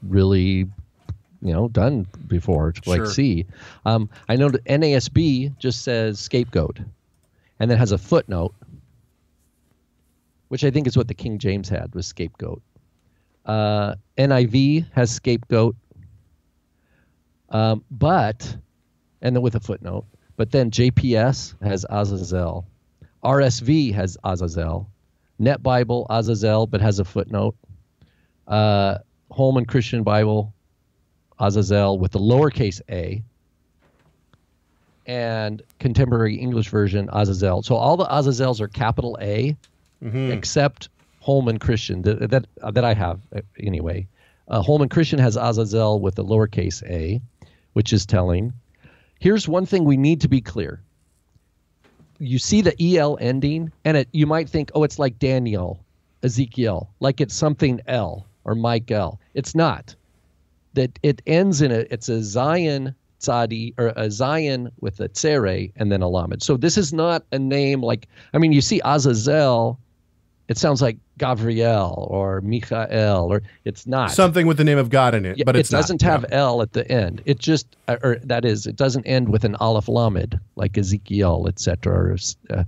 really 0.02 0.68
you 1.42 1.54
know 1.54 1.68
done 1.68 2.06
before 2.28 2.74
like 2.86 2.98
Sure. 2.98 3.06
see. 3.08 3.46
Um, 3.86 4.10
I 4.30 4.36
know 4.36 4.50
that 4.50 4.64
NASB 4.66 5.58
just 5.58 5.82
says 5.84 6.20
scapegoat, 6.20 6.80
and 7.60 7.70
then 7.70 7.78
has 7.78 7.92
a 7.92 7.98
footnote, 7.98 8.54
which 10.50 10.64
I 10.64 10.72
think 10.72 10.88
is 10.88 10.96
what 10.98 11.08
the 11.08 11.14
King 11.14 11.38
James 11.40 11.70
had 11.70 11.94
was 11.96 12.08
scapegoat. 12.08 12.62
Uh, 13.46 13.96
NIV 14.18 14.86
has 14.94 15.12
scapegoat, 15.12 15.76
um, 17.50 17.84
but 17.90 18.56
and 19.22 19.36
then 19.36 19.42
with 19.42 19.56
a 19.56 19.60
footnote. 19.60 20.06
But 20.38 20.52
then 20.52 20.72
JPS 20.72 21.56
has 21.62 21.86
Azazel, 21.90 22.66
RSV 23.24 23.94
has 23.94 24.18
Azazel, 24.24 24.90
Net 25.40 25.62
Bible 25.62 26.08
Azazel, 26.10 26.68
but 26.68 26.82
has 26.82 27.00
a 27.00 27.06
footnote. 27.06 27.56
Uh, 28.48 28.98
Holman 29.32 29.66
Christian 29.66 30.04
Bible 30.04 30.54
Azazel 31.42 31.98
with 32.00 32.12
the 32.12 32.20
lowercase 32.20 32.82
a, 32.90 33.22
and 35.08 35.62
Contemporary 35.80 36.36
English 36.36 36.70
Version 36.70 37.10
Azazel. 37.12 37.64
So 37.64 37.76
all 37.76 37.98
the 37.98 38.06
Azazels 38.06 38.62
are 38.62 38.68
capital 38.68 39.18
A, 39.20 39.58
except 40.32 40.90
Holman 41.20 41.60
Christian 41.60 42.02
that 42.04 42.30
that, 42.30 42.46
that 42.74 42.84
I 42.84 42.94
have 42.94 43.20
uh, 43.36 43.42
anyway. 43.60 44.08
Uh, 44.48 44.62
Holman 44.62 44.90
Christian 44.90 45.20
has 45.20 45.38
Azazel 45.38 46.00
with 46.00 46.16
the 46.16 46.24
lowercase 46.24 46.84
a, 46.90 47.22
which 47.74 47.94
is 47.94 48.06
telling. 48.06 48.54
Here's 49.20 49.48
one 49.48 49.66
thing 49.66 49.86
we 49.86 49.98
need 49.98 50.22
to 50.22 50.28
be 50.28 50.42
clear. 50.42 50.82
You 52.20 52.40
see 52.40 52.62
the 52.62 52.76
el 52.98 53.18
ending, 53.20 53.72
and 53.86 53.98
it 53.98 54.08
you 54.12 54.28
might 54.28 54.50
think, 54.50 54.72
oh, 54.76 54.84
it's 54.84 55.00
like 55.00 55.20
Daniel, 55.20 55.84
Ezekiel, 56.24 56.90
like 57.00 57.22
it's 57.22 57.36
something 57.36 57.82
L 57.88 58.26
or 58.44 58.56
Michael. 58.56 59.20
It's 59.34 59.56
not. 59.56 59.96
That 60.74 60.98
it 61.04 61.22
ends 61.28 61.62
in 61.62 61.72
a 61.72 61.86
it's 61.92 62.10
a 62.10 62.20
zayin 62.20 62.96
tzadi 63.20 63.74
or 63.78 63.90
a 63.90 64.08
zayin 64.08 64.72
with 64.80 65.00
a 65.00 65.08
tsere 65.10 65.70
and 65.76 65.92
then 65.92 66.02
a 66.02 66.08
lamed. 66.10 66.42
So 66.44 66.58
this 66.58 66.78
is 66.78 66.94
not 66.94 67.24
a 67.32 67.40
name 67.40 67.82
like 67.82 68.08
I 68.34 68.38
mean 68.38 68.52
you 68.52 68.62
see 68.62 68.82
Azazel, 68.84 69.80
it 70.48 70.58
sounds 70.58 70.82
like 70.82 70.98
Gabriel 71.18 72.08
or 72.10 72.42
Michael 72.42 73.32
or 73.32 73.42
it's 73.64 73.86
not 73.86 74.12
Something 74.12 74.48
with 74.48 74.58
the 74.58 74.64
name 74.64 74.78
of 74.80 74.90
God 74.90 75.14
in 75.14 75.26
it, 75.26 75.38
yeah, 75.38 75.44
but 75.46 75.56
it's 75.56 75.70
it 75.70 75.76
doesn't 75.76 76.02
not. 76.02 76.12
have 76.12 76.26
L 76.32 76.62
at 76.62 76.74
the 76.74 76.90
end. 76.92 77.22
It 77.26 77.40
just, 77.40 77.68
uh, 77.88 77.98
or 78.02 78.16
that 78.24 78.44
is, 78.44 78.66
it 78.66 78.76
doesn't 78.76 79.06
end 79.06 79.30
with 79.30 79.44
an 79.46 79.56
Aleph 79.56 79.88
Lamed 79.88 80.40
like 80.56 80.78
Ezekiel, 80.78 81.46
etc., 81.48 81.94
or, 82.14 82.18
uh, 82.50 82.64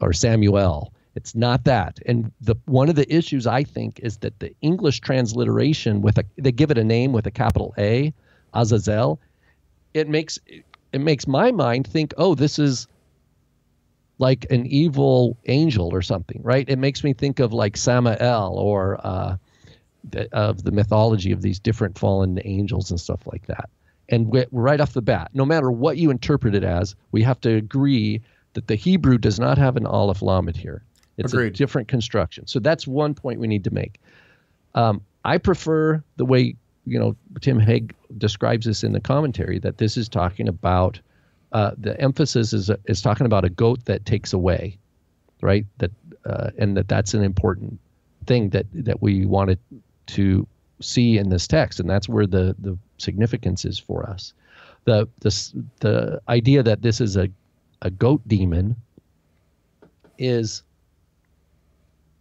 or 0.00 0.12
Samuel. 0.12 0.92
It's 1.14 1.34
not 1.34 1.64
that. 1.64 2.00
And 2.06 2.32
the 2.40 2.56
one 2.64 2.88
of 2.88 2.96
the 2.96 3.12
issues 3.14 3.46
I 3.46 3.62
think 3.62 4.00
is 4.00 4.18
that 4.18 4.40
the 4.40 4.54
English 4.60 5.00
transliteration 5.00 6.02
with 6.02 6.18
a 6.18 6.24
they 6.36 6.52
give 6.52 6.70
it 6.70 6.78
a 6.78 6.84
name 6.84 7.12
with 7.12 7.26
a 7.26 7.30
capital 7.30 7.74
A, 7.78 8.12
Azazel. 8.52 9.20
It 9.92 10.08
makes 10.08 10.38
it 10.92 11.00
makes 11.00 11.26
my 11.26 11.52
mind 11.52 11.86
think, 11.86 12.14
oh, 12.16 12.34
this 12.34 12.58
is 12.58 12.88
like 14.18 14.46
an 14.50 14.66
evil 14.66 15.36
angel 15.46 15.92
or 15.92 16.02
something, 16.02 16.40
right? 16.42 16.68
It 16.68 16.78
makes 16.78 17.02
me 17.02 17.12
think 17.12 17.40
of 17.40 17.52
like 17.52 17.76
Samael 17.76 18.54
or 18.56 19.04
uh, 19.04 19.36
the, 20.10 20.32
of 20.32 20.62
the 20.62 20.70
mythology 20.70 21.32
of 21.32 21.42
these 21.42 21.58
different 21.58 21.98
fallen 21.98 22.40
angels 22.44 22.90
and 22.90 23.00
stuff 23.00 23.26
like 23.26 23.46
that. 23.46 23.70
And 24.08 24.28
we, 24.28 24.44
right 24.52 24.80
off 24.80 24.92
the 24.92 25.02
bat, 25.02 25.30
no 25.34 25.44
matter 25.44 25.70
what 25.70 25.96
you 25.96 26.10
interpret 26.10 26.54
it 26.54 26.62
as, 26.62 26.94
we 27.10 27.22
have 27.22 27.40
to 27.40 27.54
agree 27.54 28.20
that 28.52 28.68
the 28.68 28.76
Hebrew 28.76 29.18
does 29.18 29.40
not 29.40 29.58
have 29.58 29.76
an 29.76 29.86
Aleph 29.86 30.22
Lamed 30.22 30.56
here. 30.56 30.82
It's 31.16 31.32
a 31.32 31.36
Agreed. 31.36 31.54
different 31.54 31.88
construction. 31.88 32.46
So 32.46 32.58
that's 32.58 32.86
one 32.86 33.14
point 33.14 33.40
we 33.40 33.46
need 33.46 33.64
to 33.64 33.70
make. 33.72 34.00
Um, 34.74 35.00
I 35.24 35.38
prefer 35.38 36.02
the 36.16 36.24
way 36.24 36.56
you 36.86 36.98
know 36.98 37.16
Tim 37.40 37.58
Hegg 37.58 37.92
describes 38.18 38.66
this 38.66 38.84
in 38.84 38.92
the 38.92 39.00
commentary 39.00 39.58
that 39.60 39.78
this 39.78 39.96
is 39.96 40.08
talking 40.08 40.48
about 40.48 41.00
uh, 41.52 41.72
the 41.78 41.98
emphasis 42.00 42.52
is 42.52 42.70
is 42.86 43.00
talking 43.00 43.26
about 43.26 43.44
a 43.44 43.50
goat 43.50 43.84
that 43.84 44.04
takes 44.04 44.32
away, 44.32 44.76
right? 45.40 45.64
That 45.78 45.92
uh, 46.26 46.50
and 46.58 46.76
that 46.76 46.88
that's 46.88 47.14
an 47.14 47.22
important 47.22 47.78
thing 48.26 48.50
that 48.50 48.66
that 48.72 49.00
we 49.00 49.24
wanted 49.24 49.58
to 50.06 50.46
see 50.80 51.16
in 51.16 51.28
this 51.28 51.46
text, 51.46 51.80
and 51.80 51.88
that's 51.88 52.08
where 52.08 52.26
the 52.26 52.56
the 52.58 52.76
significance 52.98 53.64
is 53.64 53.78
for 53.78 54.08
us. 54.08 54.32
The 54.84 55.08
the 55.20 55.64
the 55.80 56.20
idea 56.28 56.62
that 56.62 56.82
this 56.82 57.00
is 57.00 57.16
a 57.16 57.28
a 57.82 57.90
goat 57.90 58.20
demon 58.26 58.76
is 60.18 60.62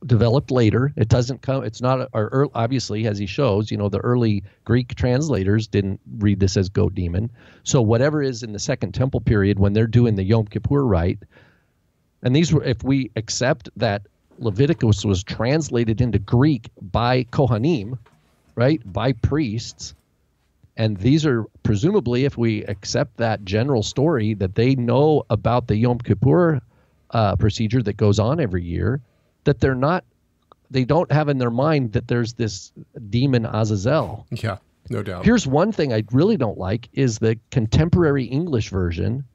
developed 0.05 0.51
later. 0.51 0.93
It 0.95 1.07
doesn't 1.09 1.41
come. 1.41 1.63
It's 1.63 1.81
not. 1.81 2.09
Or 2.13 2.49
obviously, 2.53 3.07
as 3.07 3.17
he 3.17 3.25
shows, 3.25 3.71
you 3.71 3.77
know, 3.77 3.89
the 3.89 3.99
early 3.99 4.43
Greek 4.65 4.95
translators 4.95 5.67
didn't 5.67 5.99
read 6.17 6.39
this 6.39 6.57
as 6.57 6.69
goat 6.69 6.95
demon. 6.95 7.31
So 7.63 7.81
whatever 7.81 8.21
is 8.21 8.43
in 8.43 8.53
the 8.53 8.59
Second 8.59 8.93
Temple 8.93 9.21
period 9.21 9.59
when 9.59 9.73
they're 9.73 9.87
doing 9.87 10.15
the 10.15 10.23
Yom 10.23 10.45
Kippur 10.45 10.85
rite, 10.85 11.19
and 12.21 12.35
these 12.35 12.53
were, 12.53 12.63
if 12.63 12.83
we 12.83 13.11
accept 13.15 13.69
that 13.77 14.03
Leviticus 14.39 15.05
was 15.05 15.23
translated 15.23 16.01
into 16.01 16.19
Greek 16.19 16.69
by 16.81 17.23
Kohanim, 17.25 17.97
right, 18.55 18.81
by 18.91 19.11
priests, 19.13 19.93
and 20.75 20.97
these 20.97 21.25
are 21.25 21.45
presumably, 21.61 22.25
if 22.25 22.37
we 22.37 22.63
accept 22.63 23.17
that 23.17 23.45
general 23.45 23.83
story, 23.83 24.33
that 24.33 24.55
they 24.55 24.75
know 24.75 25.23
about 25.29 25.67
the 25.67 25.75
Yom 25.75 25.99
Kippur 25.99 26.61
uh, 27.11 27.35
procedure 27.35 27.83
that 27.83 27.97
goes 27.97 28.17
on 28.19 28.39
every 28.39 28.63
year, 28.63 29.01
that 29.43 29.59
they're 29.59 29.75
not, 29.75 30.03
they 30.71 30.85
don't 30.85 31.11
have 31.11 31.29
in 31.29 31.37
their 31.37 31.51
mind 31.51 31.93
that 31.93 32.07
there's 32.07 32.33
this 32.33 32.71
demon 33.09 33.45
Azazel. 33.45 34.25
Yeah, 34.31 34.57
no 34.89 35.03
doubt. 35.03 35.25
Here's 35.25 35.45
one 35.45 35.71
thing 35.71 35.93
I 35.93 36.03
really 36.11 36.37
don't 36.37 36.57
like 36.57 36.89
is 36.93 37.19
the 37.19 37.37
contemporary 37.51 38.25
English 38.25 38.69
version 38.69 39.25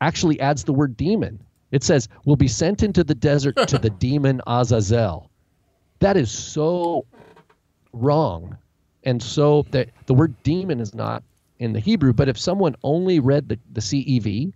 actually 0.00 0.40
adds 0.40 0.64
the 0.64 0.72
word 0.72 0.96
demon. 0.96 1.40
It 1.70 1.84
says, 1.84 2.08
will 2.24 2.36
be 2.36 2.48
sent 2.48 2.82
into 2.82 3.04
the 3.04 3.14
desert 3.14 3.56
to 3.68 3.78
the 3.78 3.90
demon 3.98 4.40
Azazel. 4.46 5.30
That 6.00 6.16
is 6.16 6.30
so 6.30 7.06
wrong. 7.92 8.56
And 9.04 9.22
so 9.22 9.64
that 9.70 9.90
the 10.06 10.14
word 10.14 10.34
demon 10.42 10.80
is 10.80 10.94
not 10.94 11.22
in 11.58 11.72
the 11.72 11.80
Hebrew, 11.80 12.12
but 12.12 12.28
if 12.28 12.38
someone 12.38 12.76
only 12.82 13.20
read 13.20 13.48
the, 13.48 13.58
the 13.72 13.80
CEV, 13.80 14.52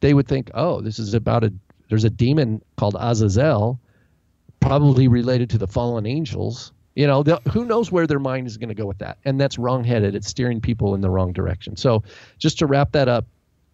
they 0.00 0.14
would 0.14 0.28
think, 0.28 0.50
oh, 0.54 0.80
this 0.80 0.98
is 0.98 1.14
about 1.14 1.44
a, 1.44 1.52
there's 1.88 2.04
a 2.04 2.10
demon 2.10 2.62
called 2.76 2.96
Azazel, 2.98 3.80
probably 4.60 5.08
related 5.08 5.50
to 5.50 5.58
the 5.58 5.66
fallen 5.66 6.06
angels. 6.06 6.72
You 6.94 7.06
know, 7.06 7.22
who 7.52 7.64
knows 7.64 7.92
where 7.92 8.06
their 8.06 8.18
mind 8.18 8.46
is 8.46 8.56
going 8.56 8.70
to 8.70 8.74
go 8.74 8.86
with 8.86 8.98
that? 8.98 9.18
And 9.24 9.40
that's 9.40 9.58
wrongheaded. 9.58 10.14
It's 10.14 10.28
steering 10.28 10.60
people 10.60 10.94
in 10.94 11.00
the 11.00 11.10
wrong 11.10 11.32
direction. 11.32 11.76
So, 11.76 12.02
just 12.38 12.58
to 12.58 12.66
wrap 12.66 12.90
that 12.92 13.08
up, 13.08 13.24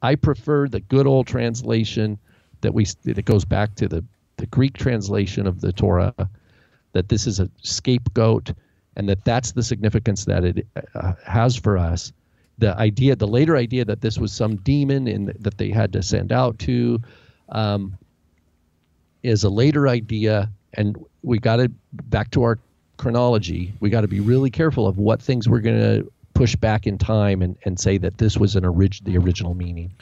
I 0.02 0.14
prefer 0.14 0.68
the 0.68 0.80
good 0.80 1.06
old 1.06 1.26
translation 1.26 2.18
that 2.60 2.74
we 2.74 2.86
that 3.04 3.24
goes 3.24 3.44
back 3.44 3.74
to 3.76 3.88
the 3.88 4.04
the 4.36 4.46
Greek 4.46 4.76
translation 4.76 5.46
of 5.46 5.62
the 5.62 5.72
Torah. 5.72 6.14
That 6.92 7.08
this 7.08 7.26
is 7.26 7.40
a 7.40 7.48
scapegoat, 7.62 8.52
and 8.96 9.08
that 9.08 9.24
that's 9.24 9.52
the 9.52 9.62
significance 9.62 10.26
that 10.26 10.44
it 10.44 10.66
uh, 10.94 11.14
has 11.24 11.56
for 11.56 11.78
us. 11.78 12.12
The 12.58 12.76
idea, 12.78 13.16
the 13.16 13.26
later 13.26 13.56
idea 13.56 13.84
that 13.86 14.02
this 14.02 14.18
was 14.18 14.32
some 14.32 14.56
demon 14.56 15.08
and 15.08 15.28
that 15.40 15.58
they 15.58 15.70
had 15.70 15.92
to 15.94 16.02
send 16.02 16.30
out 16.30 16.58
to, 16.60 17.00
um, 17.48 17.96
is 19.24 19.42
a 19.42 19.50
later 19.50 19.88
idea, 19.88 20.48
and 20.74 20.96
we 21.22 21.38
got 21.38 21.56
to 21.56 21.70
back 21.92 22.30
to 22.32 22.42
our 22.42 22.58
chronology. 22.98 23.72
We 23.80 23.90
got 23.90 24.02
to 24.02 24.08
be 24.08 24.20
really 24.20 24.50
careful 24.50 24.86
of 24.86 24.98
what 24.98 25.20
things 25.20 25.48
we're 25.48 25.60
going 25.60 25.80
to 25.80 26.12
push 26.34 26.54
back 26.54 26.86
in 26.86 26.98
time 26.98 27.42
and, 27.42 27.56
and 27.64 27.80
say 27.80 27.98
that 27.98 28.18
this 28.18 28.36
was 28.36 28.54
an 28.54 28.64
orig- 28.64 29.02
the 29.04 29.16
original 29.16 29.54
meaning. 29.54 29.92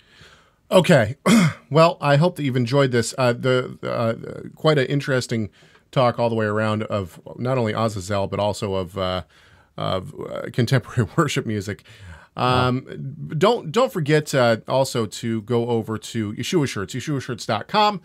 Okay, 0.70 1.16
well, 1.70 1.98
I 2.00 2.16
hope 2.16 2.36
that 2.36 2.42
you've 2.42 2.56
enjoyed 2.56 2.90
this. 2.90 3.14
Uh, 3.16 3.32
the 3.32 3.78
uh, 3.82 4.48
quite 4.56 4.78
an 4.78 4.86
interesting 4.86 5.50
talk 5.90 6.18
all 6.18 6.28
the 6.28 6.34
way 6.34 6.46
around 6.46 6.82
of 6.84 7.20
not 7.36 7.58
only 7.58 7.74
Azazel 7.74 8.26
but 8.26 8.40
also 8.40 8.74
of 8.74 8.98
uh, 8.98 9.22
of 9.76 10.14
uh, 10.18 10.50
contemporary 10.52 11.08
worship 11.16 11.46
music. 11.46 11.84
Um, 12.34 12.86
wow. 12.86 13.34
Don't 13.36 13.72
don't 13.72 13.92
forget 13.92 14.34
uh, 14.34 14.58
also 14.66 15.04
to 15.06 15.42
go 15.42 15.68
over 15.68 15.98
to 15.98 16.32
Yeshua 16.32 16.66
Shirts, 16.66 16.94
yeshua 16.94 17.18
YeshuaShirts.com. 17.18 18.00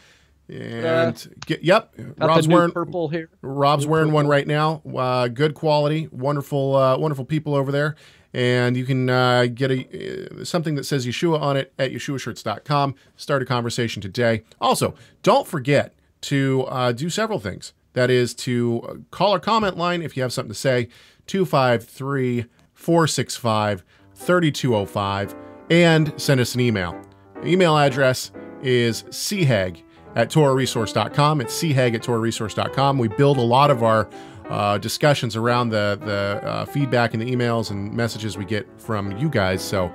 And 0.50 1.42
get 1.46 1.64
yep, 1.64 1.94
Rob's 2.18 2.48
wearing 2.48 2.72
purple 2.72 3.10
here. 3.10 3.30
Rob's 3.42 3.86
new 3.86 3.92
wearing 3.92 4.08
purple. 4.08 4.16
one 4.16 4.28
right 4.28 4.48
now. 4.48 4.82
Uh, 4.96 5.28
good 5.28 5.54
quality, 5.54 6.08
wonderful, 6.12 6.76
uh, 6.76 6.98
wonderful 6.98 7.26
people 7.26 7.54
over 7.54 7.72
there. 7.72 7.96
And 8.34 8.78
you 8.78 8.86
can 8.86 9.10
uh, 9.10 9.48
get 9.54 9.72
a 9.72 10.42
uh, 10.42 10.46
something 10.46 10.76
that 10.76 10.86
says 10.86 11.06
Yeshua 11.06 11.42
on 11.42 11.58
it 11.58 11.74
at 11.78 11.92
YeshuaShirts.com. 11.92 12.96
Start 13.18 13.42
a 13.42 13.46
conversation 13.46 14.02
today. 14.02 14.44
Also, 14.62 14.96
don't 15.22 15.48
forget 15.48 15.96
to 16.22 16.66
uh, 16.68 16.92
do 16.94 17.10
several 17.10 17.40
things. 17.40 17.74
That 17.94 18.10
is 18.10 18.34
to 18.36 19.06
call 19.12 19.32
our 19.32 19.40
comment 19.40 19.76
line 19.76 20.02
if 20.02 20.16
you 20.16 20.22
have 20.22 20.32
something 20.32 20.52
to 20.52 20.60
say, 20.60 20.88
253 21.26 22.46
465 22.74 23.84
3205, 24.14 25.36
and 25.70 26.14
send 26.18 26.40
us 26.40 26.54
an 26.54 26.62
email. 26.62 27.00
The 27.42 27.48
email 27.48 27.78
address 27.78 28.32
is 28.62 29.04
chag 29.04 29.84
at 30.18 30.32
TorahResource.com. 30.32 31.42
It's 31.42 31.62
chag 31.62 31.94
at 31.94 32.02
TorahResource.com. 32.02 32.98
We 32.98 33.08
build 33.08 33.38
a 33.38 33.42
lot 33.42 33.70
of 33.70 33.84
our 33.84 34.10
uh, 34.50 34.80
discussions 34.80 35.36
around 35.36 35.70
the, 35.70 36.00
the 36.02 36.42
uh, 36.44 36.66
feedback 36.66 37.14
and 37.14 37.22
the 37.22 37.32
emails 37.32 37.70
and 37.70 37.94
messages 37.94 38.36
we 38.36 38.44
get 38.44 38.68
from 38.82 39.16
you 39.18 39.30
guys. 39.30 39.62
So 39.62 39.94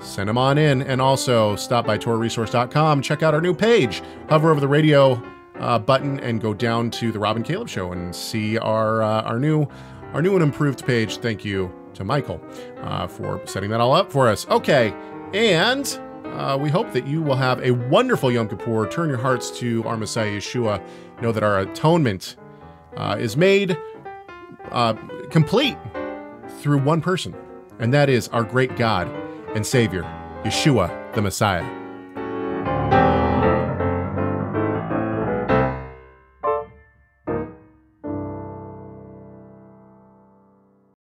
send 0.00 0.28
them 0.28 0.36
on 0.36 0.58
in. 0.58 0.82
And 0.82 1.00
also 1.00 1.54
stop 1.54 1.86
by 1.86 1.98
TorahResource.com. 1.98 3.00
Check 3.00 3.22
out 3.22 3.32
our 3.32 3.40
new 3.40 3.54
page. 3.54 4.02
Hover 4.28 4.50
over 4.50 4.58
the 4.58 4.66
radio 4.66 5.22
uh, 5.60 5.78
button 5.78 6.18
and 6.18 6.40
go 6.40 6.52
down 6.52 6.90
to 6.90 7.12
the 7.12 7.20
Robin 7.20 7.44
Caleb 7.44 7.68
Show 7.68 7.92
and 7.92 8.14
see 8.14 8.58
our, 8.58 9.04
uh, 9.04 9.22
our, 9.22 9.38
new, 9.38 9.68
our 10.14 10.20
new 10.20 10.34
and 10.34 10.42
improved 10.42 10.84
page. 10.84 11.18
Thank 11.18 11.44
you 11.44 11.72
to 11.94 12.02
Michael 12.02 12.40
uh, 12.78 13.06
for 13.06 13.40
setting 13.46 13.70
that 13.70 13.80
all 13.80 13.92
up 13.92 14.10
for 14.10 14.28
us. 14.28 14.48
Okay. 14.48 14.92
And 15.32 15.86
uh, 16.34 16.56
we 16.56 16.70
hope 16.70 16.92
that 16.92 17.06
you 17.06 17.22
will 17.22 17.36
have 17.36 17.62
a 17.62 17.70
wonderful 17.72 18.30
Yom 18.30 18.48
Kippur. 18.48 18.88
Turn 18.88 19.08
your 19.08 19.18
hearts 19.18 19.50
to 19.58 19.84
our 19.84 19.96
Messiah 19.96 20.32
Yeshua. 20.32 20.82
Know 21.20 21.32
that 21.32 21.42
our 21.42 21.60
atonement 21.60 22.36
uh, 22.96 23.16
is 23.18 23.36
made 23.36 23.76
uh, 24.70 24.94
complete 25.30 25.76
through 26.60 26.78
one 26.78 27.00
person, 27.00 27.34
and 27.78 27.92
that 27.92 28.08
is 28.08 28.28
our 28.28 28.44
great 28.44 28.76
God 28.76 29.08
and 29.54 29.66
Savior, 29.66 30.02
Yeshua 30.44 31.14
the 31.14 31.22
Messiah. 31.22 31.79